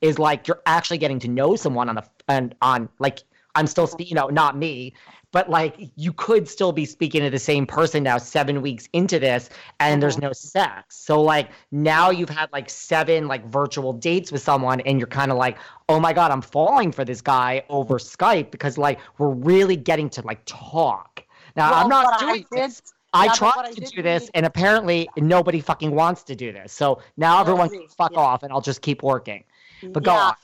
is 0.00 0.18
like 0.18 0.46
you're 0.46 0.62
actually 0.66 0.98
getting 0.98 1.18
to 1.20 1.28
know 1.28 1.56
someone 1.56 1.88
on 1.88 1.94
the 1.94 2.04
and 2.28 2.54
on 2.60 2.88
like 2.98 3.20
I'm 3.54 3.66
still 3.66 3.90
you 3.98 4.14
know, 4.14 4.28
not 4.28 4.56
me, 4.56 4.92
but 5.32 5.50
like 5.50 5.90
you 5.96 6.12
could 6.12 6.48
still 6.48 6.72
be 6.72 6.84
speaking 6.84 7.22
to 7.22 7.30
the 7.30 7.38
same 7.38 7.66
person 7.66 8.02
now 8.02 8.18
seven 8.18 8.62
weeks 8.62 8.88
into 8.92 9.18
this 9.18 9.50
and 9.80 10.02
there's 10.02 10.16
uh-huh. 10.16 10.28
no 10.28 10.32
sex. 10.32 10.96
So 10.96 11.20
like 11.20 11.50
now 11.70 12.10
you've 12.10 12.30
had 12.30 12.50
like 12.52 12.70
seven 12.70 13.28
like 13.28 13.44
virtual 13.46 13.92
dates 13.92 14.32
with 14.32 14.42
someone 14.42 14.80
and 14.80 14.98
you're 14.98 15.06
kind 15.06 15.30
of 15.30 15.38
like, 15.38 15.58
oh 15.88 16.00
my 16.00 16.12
God, 16.12 16.30
I'm 16.30 16.42
falling 16.42 16.92
for 16.92 17.04
this 17.04 17.20
guy 17.20 17.62
over 17.68 17.98
Skype 17.98 18.50
because 18.50 18.78
like 18.78 18.98
we're 19.18 19.30
really 19.30 19.76
getting 19.76 20.08
to 20.10 20.22
like 20.22 20.40
talk. 20.46 21.24
Now 21.56 21.72
I'm 21.72 21.88
not 21.88 22.14
I 22.14 22.18
doing 22.18 22.46
did- 22.50 22.62
this. 22.62 22.82
I 23.14 23.24
yeah, 23.24 23.32
tried 23.32 23.72
to 23.72 23.80
did 23.80 23.90
do 23.90 24.02
this 24.02 24.30
and 24.34 24.44
apparently 24.44 25.08
nobody 25.16 25.60
fucking 25.60 25.92
wants 25.92 26.22
to 26.24 26.36
do 26.36 26.52
this. 26.52 26.74
So 26.74 27.00
now 27.16 27.40
everyone 27.40 27.70
can 27.70 27.88
fuck 27.88 28.12
yeah. 28.12 28.18
off 28.18 28.42
and 28.42 28.52
I'll 28.52 28.60
just 28.60 28.82
keep 28.82 29.02
working. 29.02 29.44
But 29.82 30.02
go 30.02 30.12
on. 30.12 30.34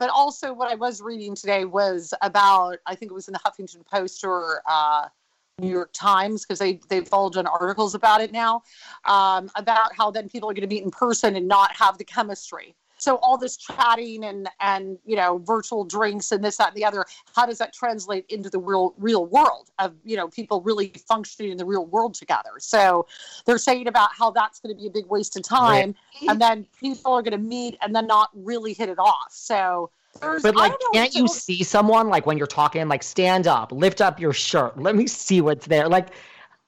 But 0.00 0.08
also 0.08 0.52
what 0.52 0.72
I 0.72 0.74
was 0.74 1.00
reading 1.00 1.36
today 1.36 1.64
was 1.64 2.12
about 2.22 2.78
I 2.86 2.96
think 2.96 3.12
it 3.12 3.14
was 3.14 3.28
in 3.28 3.34
the 3.34 3.38
Huffington 3.38 3.86
Post 3.86 4.24
or 4.24 4.62
uh, 4.66 5.06
New 5.60 5.68
York 5.68 5.90
Times 5.92 6.44
because 6.44 6.58
they 6.58 6.80
they've 6.88 7.12
all 7.12 7.30
done 7.30 7.46
articles 7.46 7.94
about 7.94 8.20
it 8.20 8.32
now 8.32 8.62
um, 9.04 9.48
about 9.54 9.94
how 9.94 10.10
then 10.10 10.28
people 10.28 10.50
are 10.50 10.54
going 10.54 10.68
to 10.68 10.74
meet 10.74 10.82
in 10.82 10.90
person 10.90 11.36
and 11.36 11.46
not 11.46 11.76
have 11.76 11.98
the 11.98 12.04
chemistry. 12.04 12.74
So 13.00 13.16
all 13.16 13.38
this 13.38 13.56
chatting 13.56 14.24
and 14.24 14.48
and 14.60 14.98
you 15.04 15.16
know 15.16 15.38
virtual 15.38 15.84
drinks 15.84 16.32
and 16.32 16.44
this 16.44 16.58
that 16.58 16.68
and 16.68 16.76
the 16.76 16.84
other, 16.84 17.04
how 17.34 17.46
does 17.46 17.58
that 17.58 17.72
translate 17.72 18.26
into 18.28 18.50
the 18.50 18.58
real 18.58 18.94
real 18.98 19.26
world 19.26 19.70
of 19.78 19.94
you 20.04 20.16
know 20.16 20.28
people 20.28 20.60
really 20.62 20.92
functioning 21.08 21.50
in 21.50 21.56
the 21.56 21.64
real 21.64 21.86
world 21.86 22.14
together? 22.14 22.50
So 22.58 23.06
they're 23.46 23.58
saying 23.58 23.88
about 23.88 24.10
how 24.16 24.30
that's 24.30 24.60
going 24.60 24.74
to 24.74 24.80
be 24.80 24.86
a 24.86 24.90
big 24.90 25.06
waste 25.06 25.36
of 25.36 25.42
time, 25.42 25.94
and 26.28 26.40
then 26.40 26.66
people 26.78 27.12
are 27.14 27.22
going 27.22 27.32
to 27.32 27.38
meet 27.38 27.76
and 27.80 27.94
then 27.94 28.06
not 28.06 28.30
really 28.34 28.74
hit 28.74 28.88
it 28.88 28.98
off. 28.98 29.28
So 29.30 29.90
there's, 30.20 30.42
But 30.42 30.56
like, 30.56 30.72
can't 30.92 31.14
you 31.14 31.28
see 31.28 31.62
someone 31.62 32.08
like 32.08 32.26
when 32.26 32.36
you're 32.36 32.46
talking, 32.46 32.88
like 32.88 33.02
stand 33.02 33.46
up, 33.46 33.72
lift 33.72 34.00
up 34.00 34.20
your 34.20 34.32
shirt, 34.32 34.80
let 34.80 34.96
me 34.96 35.06
see 35.06 35.40
what's 35.40 35.66
there. 35.66 35.88
Like, 35.88 36.08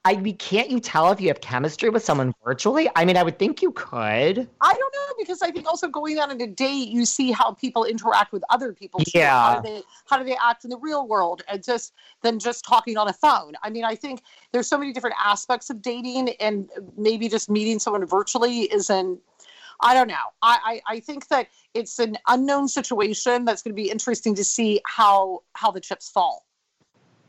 I 0.05 0.17
mean, 0.17 0.35
can't 0.35 0.69
you 0.69 0.81
tell 0.81 1.11
if 1.11 1.21
you 1.21 1.29
have 1.29 1.39
chemistry 1.39 1.89
with 1.89 2.03
someone 2.03 2.33
virtually? 2.43 2.89
I 2.93 3.05
mean, 3.05 3.15
I 3.15 3.23
would 3.23 3.39
think 3.39 3.61
you 3.61 3.71
could. 3.71 4.49
I 4.59 4.73
don't 4.73 4.93
know 4.93 5.13
because 5.17 5.41
I 5.41 5.49
think 5.49 5.65
also 5.65 5.87
going 5.87 6.19
out 6.19 6.29
on 6.29 6.41
a 6.41 6.47
date, 6.47 6.89
you 6.89 7.05
see 7.05 7.31
how 7.31 7.53
people 7.53 7.85
interact 7.85 8.33
with 8.33 8.43
other 8.49 8.73
people. 8.73 8.99
Too. 8.99 9.11
Yeah. 9.15 9.39
How 9.39 9.61
do 9.61 9.69
they 9.69 9.81
how 10.05 10.17
do 10.17 10.25
they 10.25 10.35
act 10.43 10.65
in 10.65 10.69
the 10.69 10.77
real 10.77 11.07
world 11.07 11.43
and 11.47 11.63
just 11.63 11.93
than 12.21 12.37
just 12.37 12.65
talking 12.65 12.97
on 12.97 13.07
a 13.07 13.13
phone? 13.13 13.53
I 13.63 13.69
mean, 13.69 13.85
I 13.85 13.95
think 13.95 14.23
there's 14.51 14.67
so 14.67 14.77
many 14.77 14.91
different 14.91 15.15
aspects 15.23 15.69
of 15.69 15.81
dating, 15.81 16.29
and 16.41 16.69
maybe 16.97 17.29
just 17.29 17.49
meeting 17.49 17.79
someone 17.79 18.05
virtually 18.05 18.63
isn't. 18.73 19.19
I 19.79 19.93
don't 19.93 20.07
know. 20.07 20.15
I, 20.41 20.81
I, 20.87 20.95
I 20.95 20.99
think 20.99 21.27
that 21.29 21.47
it's 21.73 21.99
an 21.99 22.17
unknown 22.27 22.67
situation 22.67 23.45
that's 23.45 23.61
going 23.61 23.75
to 23.75 23.81
be 23.81 23.89
interesting 23.89 24.35
to 24.35 24.43
see 24.43 24.81
how 24.85 25.43
how 25.53 25.71
the 25.71 25.79
chips 25.79 26.09
fall. 26.09 26.45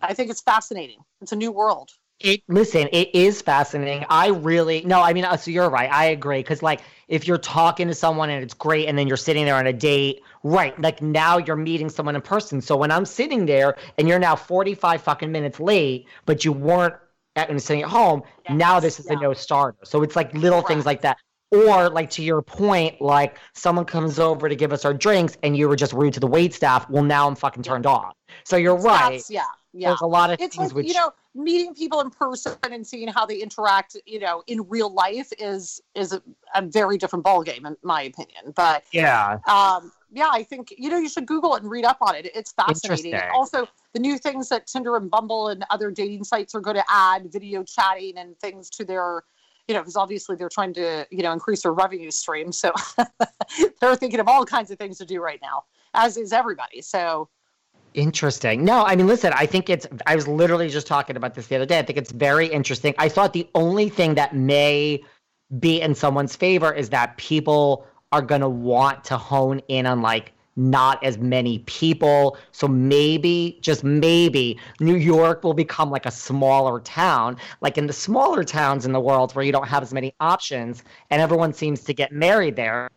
I 0.02 0.12
think 0.12 0.30
it's 0.30 0.40
fascinating. 0.40 0.98
It's 1.20 1.32
a 1.32 1.36
new 1.36 1.52
world. 1.52 1.92
It 2.20 2.42
listen, 2.48 2.88
it 2.92 3.14
is 3.14 3.42
fascinating. 3.42 4.06
I 4.08 4.28
really 4.28 4.82
no, 4.84 5.02
I 5.02 5.12
mean, 5.12 5.24
uh, 5.24 5.36
so 5.36 5.50
you're 5.50 5.68
right. 5.68 5.90
I 5.92 6.06
agree 6.06 6.38
because 6.38 6.62
like 6.62 6.80
if 7.08 7.26
you're 7.26 7.38
talking 7.38 7.88
to 7.88 7.94
someone 7.94 8.30
and 8.30 8.42
it's 8.42 8.54
great, 8.54 8.88
and 8.88 8.96
then 8.96 9.08
you're 9.08 9.16
sitting 9.16 9.44
there 9.44 9.56
on 9.56 9.66
a 9.66 9.72
date, 9.72 10.22
right? 10.42 10.78
Like 10.80 11.02
now 11.02 11.38
you're 11.38 11.56
meeting 11.56 11.90
someone 11.90 12.14
in 12.16 12.22
person. 12.22 12.60
So 12.62 12.76
when 12.76 12.90
I'm 12.90 13.04
sitting 13.04 13.46
there 13.46 13.76
and 13.98 14.08
you're 14.08 14.18
now 14.18 14.36
45 14.36 15.02
fucking 15.02 15.30
minutes 15.32 15.60
late, 15.60 16.06
but 16.24 16.44
you 16.44 16.52
weren't 16.52 16.94
at 17.36 17.50
and 17.50 17.60
sitting 17.62 17.82
at 17.82 17.88
home, 17.90 18.22
Yes, 18.48 18.58
now 18.58 18.80
this 18.80 19.00
is 19.00 19.06
yeah. 19.06 19.16
a 19.16 19.16
no 19.16 19.34
starter. 19.34 19.78
So 19.84 20.02
it's 20.02 20.16
like 20.16 20.32
little 20.34 20.62
things 20.62 20.86
like 20.86 21.02
that. 21.02 21.18
Or 21.50 21.88
like 21.90 22.10
to 22.10 22.22
your 22.22 22.42
point, 22.42 23.00
like 23.00 23.38
someone 23.54 23.84
comes 23.84 24.18
over 24.18 24.48
to 24.48 24.56
give 24.56 24.72
us 24.72 24.84
our 24.84 24.94
drinks 24.94 25.36
and 25.42 25.56
you 25.56 25.68
were 25.68 25.76
just 25.76 25.92
rude 25.92 26.14
to 26.14 26.20
the 26.20 26.26
wait 26.26 26.54
staff. 26.54 26.88
Well, 26.88 27.04
now 27.04 27.28
I'm 27.28 27.34
fucking 27.36 27.62
turned 27.64 27.86
off. 27.86 28.14
So 28.44 28.56
you're 28.56 28.76
right. 28.76 29.22
Yeah. 29.28 29.44
Yeah. 29.76 29.88
There's 29.88 30.02
a 30.02 30.06
lot 30.06 30.30
of 30.30 30.40
it's 30.40 30.56
things 30.56 30.68
like 30.68 30.76
which 30.76 30.86
you 30.86 30.94
know 30.94 31.12
meeting 31.34 31.74
people 31.74 32.00
in 32.00 32.10
person 32.10 32.54
and 32.70 32.86
seeing 32.86 33.08
how 33.08 33.26
they 33.26 33.38
interact 33.38 33.96
you 34.06 34.20
know 34.20 34.42
in 34.46 34.62
real 34.68 34.92
life 34.92 35.32
is 35.38 35.80
is 35.94 36.12
a, 36.12 36.22
a 36.54 36.62
very 36.62 36.96
different 36.96 37.24
ballgame 37.24 37.66
in 37.66 37.76
my 37.82 38.02
opinion 38.02 38.52
but 38.54 38.84
yeah. 38.92 39.38
um 39.48 39.90
yeah 40.12 40.28
i 40.30 40.44
think 40.44 40.72
you 40.78 40.88
know 40.88 40.96
you 40.96 41.08
should 41.08 41.26
google 41.26 41.56
it 41.56 41.62
and 41.62 41.70
read 41.70 41.84
up 41.84 41.98
on 42.00 42.14
it 42.14 42.30
it's 42.36 42.52
fascinating 42.52 43.18
also 43.34 43.66
the 43.94 43.98
new 43.98 44.16
things 44.16 44.48
that 44.48 44.66
tinder 44.68 44.96
and 44.96 45.10
bumble 45.10 45.48
and 45.48 45.64
other 45.70 45.90
dating 45.90 46.22
sites 46.22 46.54
are 46.54 46.60
going 46.60 46.76
to 46.76 46.84
add 46.88 47.32
video 47.32 47.64
chatting 47.64 48.16
and 48.16 48.38
things 48.38 48.70
to 48.70 48.84
their 48.84 49.24
you 49.66 49.74
know 49.74 49.80
because 49.80 49.96
obviously 49.96 50.36
they're 50.36 50.48
trying 50.48 50.72
to 50.72 51.04
you 51.10 51.22
know 51.22 51.32
increase 51.32 51.62
their 51.62 51.72
revenue 51.72 52.12
stream 52.12 52.52
so 52.52 52.72
they're 53.80 53.96
thinking 53.96 54.20
of 54.20 54.28
all 54.28 54.44
kinds 54.44 54.70
of 54.70 54.78
things 54.78 54.98
to 54.98 55.04
do 55.04 55.20
right 55.20 55.40
now 55.42 55.64
as 55.94 56.16
is 56.16 56.32
everybody 56.32 56.80
so 56.80 57.28
Interesting. 57.94 58.64
No, 58.64 58.84
I 58.84 58.96
mean, 58.96 59.06
listen, 59.06 59.32
I 59.36 59.46
think 59.46 59.70
it's, 59.70 59.86
I 60.06 60.16
was 60.16 60.26
literally 60.26 60.68
just 60.68 60.88
talking 60.88 61.16
about 61.16 61.34
this 61.34 61.46
the 61.46 61.54
other 61.54 61.66
day. 61.66 61.78
I 61.78 61.82
think 61.82 61.96
it's 61.96 62.10
very 62.10 62.48
interesting. 62.48 62.92
I 62.98 63.08
thought 63.08 63.32
the 63.32 63.48
only 63.54 63.88
thing 63.88 64.16
that 64.16 64.34
may 64.34 65.00
be 65.60 65.80
in 65.80 65.94
someone's 65.94 66.34
favor 66.34 66.72
is 66.72 66.88
that 66.90 67.16
people 67.18 67.86
are 68.10 68.20
going 68.20 68.40
to 68.40 68.48
want 68.48 69.04
to 69.04 69.16
hone 69.16 69.60
in 69.68 69.86
on 69.86 70.02
like 70.02 70.32
not 70.56 71.02
as 71.04 71.18
many 71.18 71.60
people. 71.60 72.36
So 72.50 72.66
maybe, 72.66 73.58
just 73.60 73.84
maybe, 73.84 74.58
New 74.80 74.96
York 74.96 75.44
will 75.44 75.54
become 75.54 75.90
like 75.90 76.06
a 76.06 76.10
smaller 76.10 76.80
town, 76.80 77.36
like 77.60 77.78
in 77.78 77.86
the 77.86 77.92
smaller 77.92 78.42
towns 78.42 78.86
in 78.86 78.92
the 78.92 79.00
world 79.00 79.32
where 79.36 79.44
you 79.44 79.52
don't 79.52 79.68
have 79.68 79.84
as 79.84 79.94
many 79.94 80.12
options 80.18 80.82
and 81.10 81.22
everyone 81.22 81.52
seems 81.52 81.82
to 81.84 81.94
get 81.94 82.10
married 82.10 82.56
there 82.56 82.88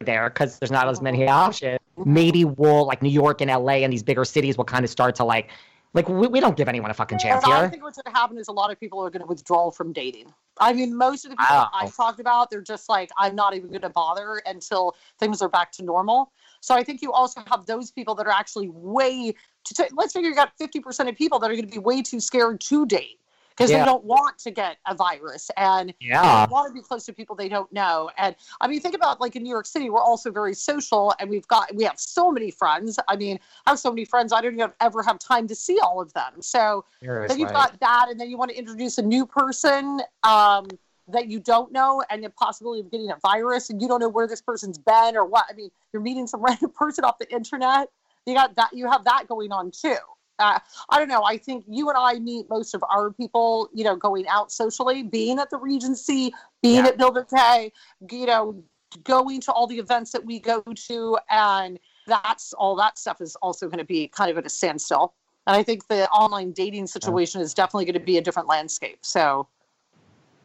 there 0.00 0.30
because 0.30 0.58
there's 0.58 0.70
not 0.70 0.88
as 0.88 1.00
many 1.00 1.26
options. 1.28 1.78
Maybe 2.04 2.44
we'll 2.44 2.86
like 2.86 3.02
New 3.02 3.08
York 3.08 3.40
and 3.40 3.50
LA 3.50 3.74
and 3.84 3.92
these 3.92 4.02
bigger 4.02 4.24
cities 4.24 4.56
will 4.56 4.64
kind 4.64 4.84
of 4.84 4.90
start 4.90 5.14
to 5.16 5.24
like 5.24 5.50
like 5.94 6.08
we, 6.08 6.26
we 6.26 6.40
don't 6.40 6.56
give 6.56 6.68
anyone 6.68 6.90
a 6.90 6.94
fucking 6.94 7.18
chance 7.18 7.44
here. 7.44 7.54
I 7.54 7.68
think 7.68 7.82
what's 7.82 7.98
going 8.00 8.12
to 8.12 8.18
happen 8.18 8.38
is 8.38 8.48
a 8.48 8.52
lot 8.52 8.70
of 8.70 8.78
people 8.78 9.00
are 9.02 9.10
going 9.10 9.22
to 9.22 9.26
withdraw 9.26 9.70
from 9.70 9.92
dating. 9.92 10.32
I 10.60 10.72
mean, 10.72 10.96
most 10.96 11.24
of 11.24 11.30
the 11.30 11.36
people 11.36 11.56
Wow. 11.56 11.70
I've 11.72 11.96
talked 11.96 12.20
about, 12.20 12.50
they're 12.50 12.60
just 12.60 12.88
like, 12.88 13.10
I'm 13.16 13.34
not 13.34 13.54
even 13.54 13.68
going 13.70 13.82
to 13.82 13.88
bother 13.88 14.42
until 14.44 14.96
things 15.18 15.40
are 15.40 15.48
back 15.48 15.72
to 15.72 15.84
normal. 15.84 16.32
So 16.60 16.74
I 16.74 16.82
think 16.82 17.00
you 17.00 17.12
also 17.12 17.42
have 17.46 17.64
those 17.66 17.90
people 17.90 18.14
that 18.16 18.26
are 18.26 18.32
actually 18.32 18.68
way. 18.68 19.34
To 19.64 19.74
t- 19.74 19.88
let's 19.94 20.12
figure 20.12 20.28
you 20.28 20.34
got 20.34 20.52
50% 20.58 21.08
of 21.08 21.16
people 21.16 21.38
that 21.38 21.50
are 21.50 21.54
going 21.54 21.68
to 21.68 21.72
be 21.72 21.78
way 21.78 22.02
too 22.02 22.20
scared 22.20 22.60
to 22.62 22.86
date 22.86 23.17
because 23.58 23.70
Yeah. 23.72 23.80
they 23.80 23.84
don't 23.84 24.04
want 24.04 24.38
to 24.38 24.52
get 24.52 24.76
a 24.86 24.94
virus 24.94 25.50
and 25.56 25.92
Yeah. 26.00 26.46
they 26.46 26.52
want 26.52 26.68
to 26.68 26.72
be 26.72 26.80
close 26.80 27.04
to 27.06 27.12
people 27.12 27.34
they 27.34 27.48
don't 27.48 27.70
know. 27.72 28.08
And 28.16 28.36
I 28.60 28.68
mean, 28.68 28.80
think 28.80 28.94
about 28.94 29.20
like 29.20 29.34
in 29.34 29.42
New 29.42 29.50
York 29.50 29.66
City, 29.66 29.90
we're 29.90 30.00
also 30.00 30.30
very 30.30 30.54
social, 30.54 31.12
and 31.18 31.28
we've 31.28 31.46
got 31.48 31.74
we 31.74 31.82
have 31.84 31.98
so 31.98 32.30
many 32.30 32.52
friends. 32.52 32.98
I 33.08 33.16
mean, 33.16 33.40
I 33.66 33.70
have 33.70 33.80
so 33.80 33.90
many 33.90 34.04
friends, 34.04 34.32
I 34.32 34.40
don't 34.40 34.54
even 34.54 34.72
ever 34.80 35.02
have 35.02 35.18
time 35.18 35.48
to 35.48 35.54
see 35.56 35.78
all 35.80 36.00
of 36.00 36.12
them. 36.12 36.40
So 36.40 36.84
then 37.26 37.40
you've 37.40 37.48
got 37.54 37.80
that, 37.80 38.06
and 38.10 38.20
then 38.20 38.30
you 38.30 38.38
want 38.38 38.50
to 38.52 38.56
introduce 38.56 38.98
a 38.98 39.02
new 39.02 39.26
person 39.26 40.00
um, 40.22 40.68
that 41.08 41.26
you 41.26 41.40
don't 41.40 41.72
know, 41.72 42.02
and 42.10 42.22
the 42.22 42.30
possibility 42.30 42.80
of 42.80 42.90
getting 42.90 43.10
a 43.10 43.16
virus, 43.16 43.70
and 43.70 43.82
you 43.82 43.88
don't 43.88 44.00
know 44.00 44.08
where 44.08 44.28
this 44.28 44.40
person's 44.40 44.78
been 44.78 45.16
or 45.16 45.24
what. 45.24 45.46
I 45.50 45.54
mean, 45.54 45.70
you're 45.92 46.02
meeting 46.02 46.26
some 46.28 46.40
random 46.44 46.70
person 46.70 47.04
off 47.04 47.18
the 47.18 47.30
internet. 47.34 47.90
You 48.24 48.34
got 48.34 48.54
that. 48.56 48.70
You 48.72 48.88
have 48.88 49.04
that 49.04 49.26
going 49.26 49.50
on 49.50 49.72
too. 49.72 49.96
Uh, 50.38 50.58
I 50.88 50.98
don't 50.98 51.08
know. 51.08 51.24
I 51.24 51.36
think 51.36 51.64
you 51.68 51.88
and 51.88 51.98
I 51.98 52.18
meet 52.18 52.48
most 52.48 52.74
of 52.74 52.84
our 52.88 53.10
people, 53.10 53.68
you 53.74 53.84
know, 53.84 53.96
going 53.96 54.26
out 54.28 54.52
socially, 54.52 55.02
being 55.02 55.38
at 55.38 55.50
the 55.50 55.56
Regency, 55.56 56.32
being 56.62 56.84
Yeah. 56.84 56.88
at 56.88 56.98
Bill 56.98 57.12
Tay, 57.24 57.72
you 58.10 58.26
know, 58.26 58.62
going 59.04 59.40
to 59.42 59.52
all 59.52 59.66
the 59.66 59.78
events 59.78 60.12
that 60.12 60.24
we 60.24 60.38
go 60.38 60.62
to, 60.62 61.18
and 61.30 61.78
that's 62.06 62.52
all 62.54 62.76
that 62.76 62.98
stuff 62.98 63.20
is 63.20 63.36
also 63.36 63.66
going 63.66 63.78
to 63.78 63.84
be 63.84 64.08
kind 64.08 64.30
of 64.30 64.38
at 64.38 64.46
a 64.46 64.48
standstill. 64.48 65.12
And 65.46 65.56
I 65.56 65.62
think 65.62 65.88
the 65.88 66.08
online 66.10 66.52
dating 66.52 66.86
situation 66.86 67.40
is 67.40 67.54
definitely 67.54 67.86
going 67.86 67.94
to 67.94 68.00
be 68.00 68.18
a 68.18 68.20
different 68.20 68.48
landscape. 68.48 68.98
So, 69.02 69.48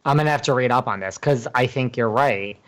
I'm 0.06 0.18
gonna 0.18 0.30
have 0.30 0.42
to 0.42 0.54
read 0.54 0.70
up 0.70 0.86
on 0.86 1.00
this 1.00 1.16
because 1.16 1.48
I 1.54 1.66
think 1.66 1.96
you're 1.96 2.10
right. 2.10 2.58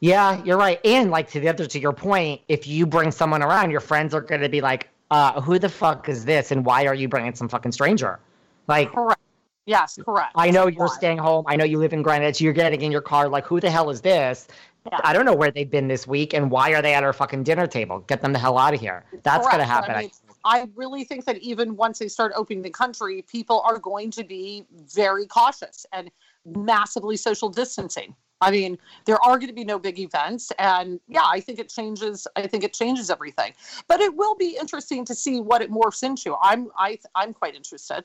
Yeah, 0.00 0.42
you're 0.44 0.58
right. 0.58 0.80
And 0.84 1.10
like 1.10 1.30
to 1.30 1.40
the 1.40 1.48
other 1.48 1.66
to 1.66 1.80
your 1.80 1.92
point, 1.92 2.42
if 2.48 2.66
you 2.66 2.86
bring 2.86 3.10
someone 3.10 3.42
around, 3.42 3.70
your 3.70 3.80
friends 3.80 4.14
are 4.14 4.20
gonna 4.20 4.48
be 4.48 4.60
like, 4.60 4.88
uh, 5.12 5.40
"Who 5.40 5.58
the 5.58 5.68
fuck 5.68 6.08
is 6.08 6.24
this? 6.24 6.50
And 6.50 6.64
why 6.64 6.86
are 6.86 6.94
you 6.94 7.08
bringing 7.08 7.34
some 7.34 7.48
fucking 7.48 7.72
stranger?" 7.72 8.18
Like, 8.66 8.90
correct. 8.92 9.20
Yes, 9.66 9.98
correct. 10.04 10.32
I 10.34 10.50
know 10.50 10.66
you're 10.66 10.86
Why? 10.86 10.94
staying 10.96 11.18
home. 11.18 11.44
I 11.46 11.54
know 11.54 11.64
you 11.64 11.78
live 11.78 11.92
in 11.92 12.02
Greenwich. 12.02 12.40
You're 12.40 12.52
getting 12.52 12.82
in 12.82 12.90
your 12.90 13.00
car. 13.00 13.28
Like, 13.28 13.46
who 13.46 13.60
the 13.60 13.70
hell 13.70 13.90
is 13.90 14.00
this? 14.00 14.48
Yeah. 14.90 14.98
I 15.04 15.12
don't 15.12 15.24
know 15.24 15.34
where 15.34 15.52
they've 15.52 15.70
been 15.70 15.86
this 15.86 16.06
week, 16.08 16.34
and 16.34 16.50
why 16.50 16.72
are 16.72 16.82
they 16.82 16.94
at 16.94 17.04
our 17.04 17.12
fucking 17.12 17.44
dinner 17.44 17.68
table? 17.68 18.00
Get 18.00 18.22
them 18.22 18.32
the 18.32 18.40
hell 18.40 18.58
out 18.58 18.74
of 18.74 18.80
here. 18.80 19.04
That's 19.22 19.46
gonna 19.46 19.64
happen. 19.64 19.92
I, 19.92 19.94
I 19.94 20.00
mean, 20.00 20.10
I 20.44 20.68
really 20.74 21.04
think 21.04 21.24
that 21.26 21.38
even 21.38 21.76
once 21.76 22.00
they 22.00 22.08
start 22.08 22.32
opening 22.34 22.62
the 22.62 22.70
country, 22.70 23.22
people 23.22 23.60
are 23.60 23.78
going 23.78 24.10
to 24.12 24.24
be 24.24 24.64
very 24.72 25.26
cautious 25.26 25.86
and 25.92 26.10
massively 26.44 27.16
social 27.16 27.48
distancing. 27.48 28.16
I 28.42 28.50
mean, 28.50 28.76
there 29.04 29.22
are 29.24 29.38
going 29.38 29.48
to 29.48 29.54
be 29.54 29.64
no 29.64 29.78
big 29.78 29.98
events, 30.00 30.50
and 30.58 31.00
yeah, 31.06 31.24
I 31.24 31.40
think 31.40 31.60
it 31.60 31.68
changes. 31.68 32.26
I 32.34 32.46
think 32.48 32.64
it 32.64 32.74
changes 32.74 33.08
everything. 33.08 33.54
But 33.86 34.00
it 34.00 34.14
will 34.14 34.34
be 34.34 34.56
interesting 34.60 35.04
to 35.04 35.14
see 35.14 35.40
what 35.40 35.62
it 35.62 35.70
morphs 35.70 36.02
into. 36.02 36.36
I'm 36.42 36.68
I 36.76 36.98
I'm 37.14 37.32
quite 37.32 37.54
interested. 37.54 38.04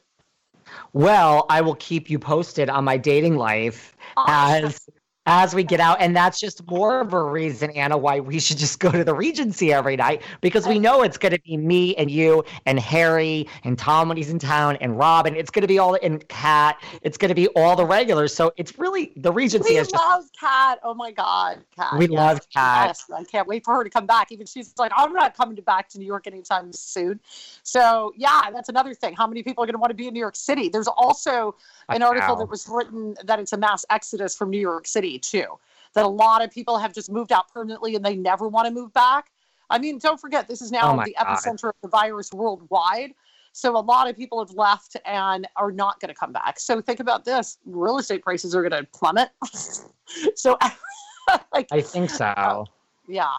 Well, 0.94 1.46
I 1.50 1.62
will 1.62 1.76
keep 1.76 2.10
you 2.10 2.20
posted 2.20 2.70
on 2.70 2.84
my 2.84 2.98
dating 2.98 3.36
life 3.38 3.96
as 4.28 4.88
as 5.28 5.54
we 5.54 5.62
get 5.62 5.82
out, 5.82 5.98
and 6.00 6.16
that's 6.16 6.40
just 6.40 6.66
more 6.72 7.02
of 7.02 7.14
a 7.14 7.22
reason, 7.22 7.70
Anna, 7.72 7.98
why 7.98 8.22
we 8.22 8.40
should 8.40 8.58
just 8.58 8.80
go 8.80 8.90
to 8.90 9.04
the 9.04 9.14
Regency 9.14 9.74
every 9.74 9.98
night 9.98 10.22
because 10.40 10.66
we 10.66 10.80
know 10.80 11.04
it's 11.04 11.18
going 11.18 11.34
to 11.34 11.42
be 11.42 11.58
me 11.58 11.94
and 11.96 12.10
you 12.10 12.46
and 12.66 12.80
Harry 12.80 13.46
and 13.66 13.78
Tom 13.78 14.08
when 14.08 14.16
he's 14.16 14.30
in 14.30 14.40
town 14.40 14.78
and 14.78 14.98
Robin. 14.98 15.36
It's 15.36 15.52
going 15.52 15.64
to 15.64 15.68
be 15.68 15.80
all 15.80 15.96
in 15.96 16.20
Cat. 16.20 16.82
It's 17.02 17.18
going 17.18 17.28
to 17.30 17.36
be 17.36 17.50
all 17.50 17.76
the 17.76 17.86
regulars. 17.86 18.34
So 18.34 18.54
it's 18.56 18.80
really 18.80 19.12
the 19.18 19.32
Regency 19.32 19.74
We 19.74 19.80
is 19.80 19.92
love 19.92 20.24
Kat. 20.40 20.80
Oh 20.82 20.94
my 20.94 21.12
God, 21.12 21.60
Kat. 21.76 21.98
we 21.98 22.06
yes. 22.06 22.12
love 22.12 22.50
Cat. 22.50 22.88
Yes, 22.88 23.06
I 23.14 23.26
can't 23.26 23.48
wait 23.48 23.66
for 23.66 23.76
her 23.76 23.84
to 23.84 23.90
come 23.90 24.06
back. 24.06 24.32
Even 24.32 24.48
she's 24.48 24.74
like, 24.78 24.94
I'm 24.96 25.12
not 25.12 25.36
coming 25.36 25.58
back 25.58 25.90
to 25.90 26.00
New 26.00 26.06
York 26.06 26.26
anytime 26.28 26.72
soon. 26.72 27.20
So 27.64 28.14
yeah, 28.16 28.50
that's 28.54 28.70
another 28.70 28.94
thing. 28.94 29.14
How 29.14 29.28
many 29.28 29.44
people 29.44 29.62
are 29.62 29.68
going 29.68 29.76
to 29.76 29.80
want 29.80 29.92
to 29.92 29.96
be 29.96 30.08
in 30.08 30.14
New 30.14 30.22
York 30.22 30.38
City? 30.38 30.70
There's 30.70 30.88
also 30.88 31.56
an 31.90 32.02
article 32.02 32.38
that 32.38 32.50
was 32.50 32.68
written 32.70 33.16
that 33.26 33.40
it's 33.42 33.52
a 33.52 33.58
mass 33.58 33.84
exodus 33.90 34.34
from 34.34 34.50
New 34.50 34.60
York 34.60 34.88
City 34.88 35.17
too. 35.20 35.46
That 35.94 36.06
a 36.06 36.10
lot 36.10 36.44
of 36.44 36.52
people 36.52 36.78
have 36.78 36.94
just 36.94 37.12
moved 37.12 37.32
out 37.32 37.52
permanently 37.52 37.96
and 37.96 38.06
they 38.06 38.16
never 38.16 38.48
want 38.48 38.68
to 38.68 38.74
move 38.74 38.94
back. 38.94 39.32
I 39.70 39.80
mean, 39.80 39.98
don't 40.00 40.20
forget 40.20 40.48
this 40.48 40.62
is 40.62 40.72
now 40.72 40.94
Oh 40.94 41.04
the 41.04 41.16
God. 41.18 41.38
epicenter 41.38 41.70
of 41.70 41.76
the 41.82 41.88
virus 41.88 42.32
worldwide. 42.32 43.14
So 43.52 43.76
a 43.76 43.80
lot 43.82 44.08
of 44.08 44.16
people 44.16 44.38
have 44.38 44.52
left 44.52 44.98
and 45.04 45.48
are 45.56 45.72
not 45.72 46.00
going 46.00 46.10
to 46.10 46.16
come 46.16 46.32
back. 46.32 46.60
So 46.60 46.80
think 46.80 47.00
about 47.00 47.26
this: 47.26 47.58
real 47.66 47.98
estate 47.98 48.22
prices 48.22 48.54
are 48.54 48.62
going 48.62 48.84
to 48.84 48.88
plummet. 48.94 49.30
so, 50.36 50.58
like, 51.54 51.68
I 51.72 51.82
think 51.82 52.12
so. 52.12 52.26
Uh, 52.26 52.66
yeah, 53.08 53.34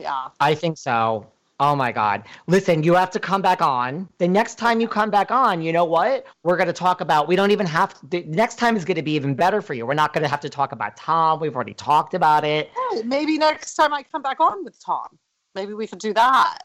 yeah. 0.00 0.28
I 0.40 0.54
think 0.54 0.78
so. 0.78 1.26
Oh 1.60 1.76
my 1.76 1.92
God. 1.92 2.24
Listen, 2.48 2.82
you 2.82 2.94
have 2.94 3.10
to 3.12 3.20
come 3.20 3.40
back 3.40 3.62
on. 3.62 4.08
The 4.18 4.26
next 4.26 4.56
time 4.56 4.80
you 4.80 4.88
come 4.88 5.10
back 5.10 5.30
on, 5.30 5.62
you 5.62 5.72
know 5.72 5.84
what? 5.84 6.26
We're 6.42 6.56
going 6.56 6.66
to 6.66 6.72
talk 6.72 7.00
about, 7.00 7.28
we 7.28 7.36
don't 7.36 7.52
even 7.52 7.66
have, 7.66 7.94
the 8.10 8.24
next 8.24 8.56
time 8.56 8.76
is 8.76 8.84
going 8.84 8.96
to 8.96 9.02
be 9.02 9.12
even 9.12 9.34
better 9.34 9.62
for 9.62 9.72
you. 9.72 9.86
We're 9.86 9.94
not 9.94 10.12
going 10.12 10.22
to 10.22 10.28
have 10.28 10.40
to 10.40 10.48
talk 10.48 10.72
about 10.72 10.96
Tom. 10.96 11.38
We've 11.38 11.54
already 11.54 11.74
talked 11.74 12.14
about 12.14 12.44
it. 12.44 12.70
Hey, 12.90 13.02
maybe 13.02 13.38
next 13.38 13.74
time 13.76 13.92
I 13.92 14.02
come 14.02 14.20
back 14.20 14.40
on 14.40 14.64
with 14.64 14.82
Tom, 14.84 15.06
maybe 15.54 15.74
we 15.74 15.86
could 15.86 16.00
do 16.00 16.12
that. 16.14 16.58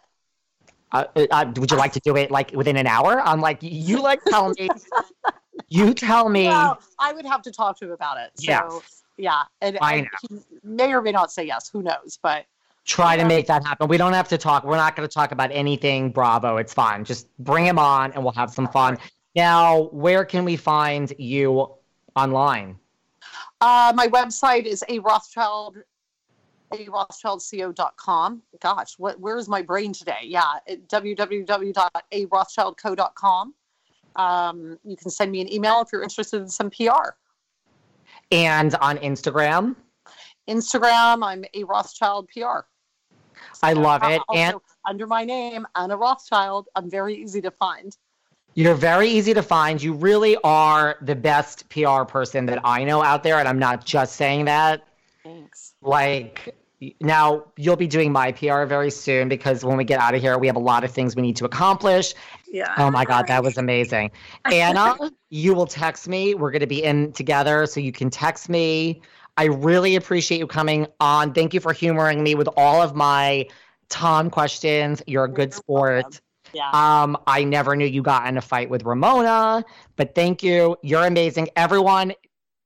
Uh, 0.92 1.06
uh, 1.30 1.52
would 1.58 1.70
you 1.70 1.78
like 1.78 1.94
to 1.94 2.00
do 2.00 2.18
it 2.18 2.32
like 2.32 2.52
within 2.54 2.76
an 2.76 2.88
hour? 2.88 3.22
I'm 3.22 3.42
like, 3.42 3.60
you 3.62 4.02
like 4.02 4.24
telling 4.26 4.56
me. 4.58 4.70
You 5.70 5.94
tell 5.94 6.30
me. 6.30 6.46
Well, 6.46 6.80
I 6.98 7.14
would 7.14 7.26
have 7.26 7.44
to 7.44 7.52
talk 7.52 7.78
to 7.80 7.86
him 7.86 7.92
about 7.92 8.18
it. 8.18 8.32
So, 8.36 8.52
Yes. 8.52 9.04
yeah, 9.18 9.44
and, 9.62 9.78
I 9.82 9.96
and 9.98 10.08
he 10.28 10.40
may 10.64 10.92
or 10.94 11.02
may 11.02 11.12
not 11.12 11.32
say 11.32 11.44
yes. 11.44 11.70
Who 11.70 11.84
knows? 11.84 12.18
But 12.24 12.46
Try 12.90 13.16
to 13.18 13.24
make 13.24 13.46
that 13.46 13.64
happen. 13.64 13.88
We 13.88 13.98
don't 13.98 14.14
have 14.14 14.28
to 14.30 14.38
talk. 14.38 14.64
We're 14.64 14.76
not 14.76 14.96
going 14.96 15.08
to 15.08 15.14
talk 15.14 15.32
about 15.32 15.52
anything 15.54 16.12
Bravo. 16.12 16.58
It's 16.58 16.74
fine. 16.74 17.06
Just 17.06 17.28
bring 17.38 17.64
him 17.64 17.78
on 17.78 18.12
and 18.14 18.24
we'll 18.24 18.34
have 18.34 18.50
some 18.50 18.68
fun. 18.68 18.98
Now, 19.36 19.90
where 19.92 20.26
can 20.26 20.44
we 20.44 20.56
find 20.56 21.14
you 21.20 21.70
online? 22.16 22.80
uh, 23.62 23.94
my 23.96 24.08
website 24.08 24.66
is 24.66 24.84
a 24.90 24.98
Rothschild, 24.98 25.78
a 26.74 26.86
Rothschildco.com. 26.86 28.42
Gosh, 28.60 28.96
what? 28.98 29.20
Where 29.20 29.38
is 29.38 29.48
my 29.48 29.62
brain 29.62 29.94
today? 29.94 30.22
Yeah, 30.24 30.54
www.arothschildco.com. 30.68 33.54
Um, 34.16 34.80
you 34.84 34.98
can 34.98 35.12
send 35.12 35.32
me 35.32 35.42
an 35.42 35.54
email 35.54 35.80
if 35.82 35.90
you're 35.94 36.02
interested 36.02 36.42
in 36.42 36.50
some 36.50 36.72
PR. 36.72 37.12
And 38.32 38.74
on 38.76 38.98
Instagram. 38.98 39.76
Instagram, 40.50 41.24
I'm 41.24 41.46
a 41.54 41.64
Rothschild 41.66 42.30
PR. 42.30 42.62
I 43.62 43.74
love 43.74 44.04
uh, 44.04 44.08
it. 44.08 44.22
Also, 44.28 44.42
And 44.42 44.56
under 44.86 45.08
my 45.08 45.24
name, 45.24 45.68
Anna 45.76 45.98
Rothschild, 45.98 46.68
I'm 46.76 46.90
very 46.90 47.16
easy 47.16 47.42
to 47.42 47.52
find. 47.52 47.96
you're 48.56 48.76
very 48.76 49.10
easy 49.10 49.34
to 49.34 49.44
find. 49.44 49.82
You 49.82 49.94
really 49.94 50.38
are 50.44 50.98
the 51.02 51.16
best 51.16 51.70
PR 51.70 52.04
person 52.04 52.46
that 52.48 52.60
I 52.64 52.84
know 52.84 53.04
out 53.04 53.24
there. 53.24 53.38
And 53.38 53.48
I'm 53.48 53.60
not 53.60 53.86
just 53.86 54.16
saying 54.16 54.46
that. 54.46 54.88
Thanks. 55.24 55.74
Like, 55.82 56.56
now 57.02 57.46
you'll 57.58 57.76
be 57.76 57.88
doing 57.88 58.12
my 58.12 58.32
PR 58.32 58.64
very 58.64 58.90
soon 58.90 59.28
because 59.28 59.66
when 59.66 59.78
we 59.78 59.84
get 59.84 60.00
out 60.00 60.16
of 60.16 60.22
here, 60.22 60.38
we 60.38 60.48
have 60.48 60.56
a 60.56 60.62
lot 60.62 60.84
of 60.84 60.92
things 60.92 61.16
we 61.16 61.22
need 61.22 61.36
to 61.38 61.46
accomplish. 61.46 62.14
Yeah. 62.52 62.74
Oh 62.78 62.90
my 62.90 63.06
God, 63.06 63.28
that 63.28 63.44
was 63.44 63.58
amazing. 63.58 64.12
Anna, 64.46 64.98
you 65.30 65.54
will 65.54 65.68
text 65.68 66.08
me. 66.08 66.36
We're 66.36 66.52
going 66.52 66.62
to 66.62 66.68
be 66.68 66.84
in 66.84 67.12
together, 67.12 67.66
so 67.66 67.80
you 67.80 67.92
can 67.92 68.10
text 68.10 68.50
me. 68.50 69.02
I 69.40 69.46
really 69.46 69.96
appreciate 69.96 70.40
you 70.40 70.48
coming 70.48 70.86
on. 71.00 71.32
Thank 71.32 71.54
you 71.54 71.62
for 71.62 71.72
humoring 71.72 72.22
me 72.22 72.36
with 72.36 72.50
all 72.58 72.82
of 72.82 72.94
my 72.94 73.48
Tom 73.88 74.30
questions. 74.30 75.02
You're 75.08 75.24
a 75.24 75.32
good 75.32 75.54
sport. 75.54 76.20
Yeah. 76.52 76.70
Um, 76.72 77.18
I 77.26 77.46
never 77.46 77.74
knew 77.78 77.86
you 77.86 78.02
got 78.02 78.28
in 78.28 78.38
a 78.38 78.42
fight 78.42 78.70
with 78.70 78.84
Ramona, 78.84 79.64
but 79.96 80.14
thank 80.14 80.44
you. 80.44 80.76
You're 80.84 81.06
amazing. 81.06 81.48
Everyone 81.56 82.12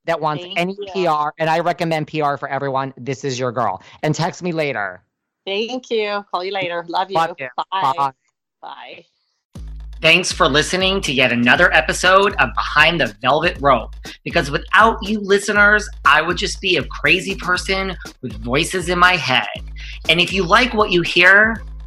that 0.06 0.20
wants 0.20 0.42
Thank 0.42 0.58
any 0.58 0.76
you. 0.76 1.08
PR, 1.08 1.28
and 1.38 1.48
I 1.48 1.60
recommend 1.60 2.08
PR 2.08 2.36
for 2.38 2.48
everyone, 2.48 2.92
this 2.96 3.22
is 3.22 3.38
your 3.38 3.52
girl. 3.52 3.80
And 4.02 4.12
text 4.12 4.42
me 4.42 4.50
later. 4.50 5.04
Thank 5.46 5.90
you. 5.90 6.24
Call 6.28 6.42
you 6.42 6.50
later. 6.50 6.84
Love 6.88 7.08
you. 7.08 7.14
Love 7.14 7.36
you. 7.38 7.48
Bye. 7.56 7.92
Bye. 7.96 8.12
Bye. 8.60 9.04
Thanks 10.04 10.30
for 10.30 10.46
listening 10.50 11.00
to 11.00 11.14
yet 11.14 11.32
another 11.32 11.72
episode 11.72 12.34
of 12.34 12.52
Behind 12.54 13.00
the 13.00 13.06
Velvet 13.22 13.56
Rope. 13.58 13.96
Because 14.22 14.50
without 14.50 15.02
you 15.02 15.18
listeners, 15.18 15.88
I 16.04 16.20
would 16.20 16.36
just 16.36 16.60
be 16.60 16.76
a 16.76 16.84
crazy 16.84 17.36
person 17.36 17.96
with 18.20 18.34
voices 18.42 18.90
in 18.90 18.98
my 18.98 19.16
head. 19.16 19.48
And 20.10 20.20
if 20.20 20.30
you 20.30 20.44
like 20.44 20.74
what 20.74 20.90
you 20.90 21.00
hear, 21.00 21.56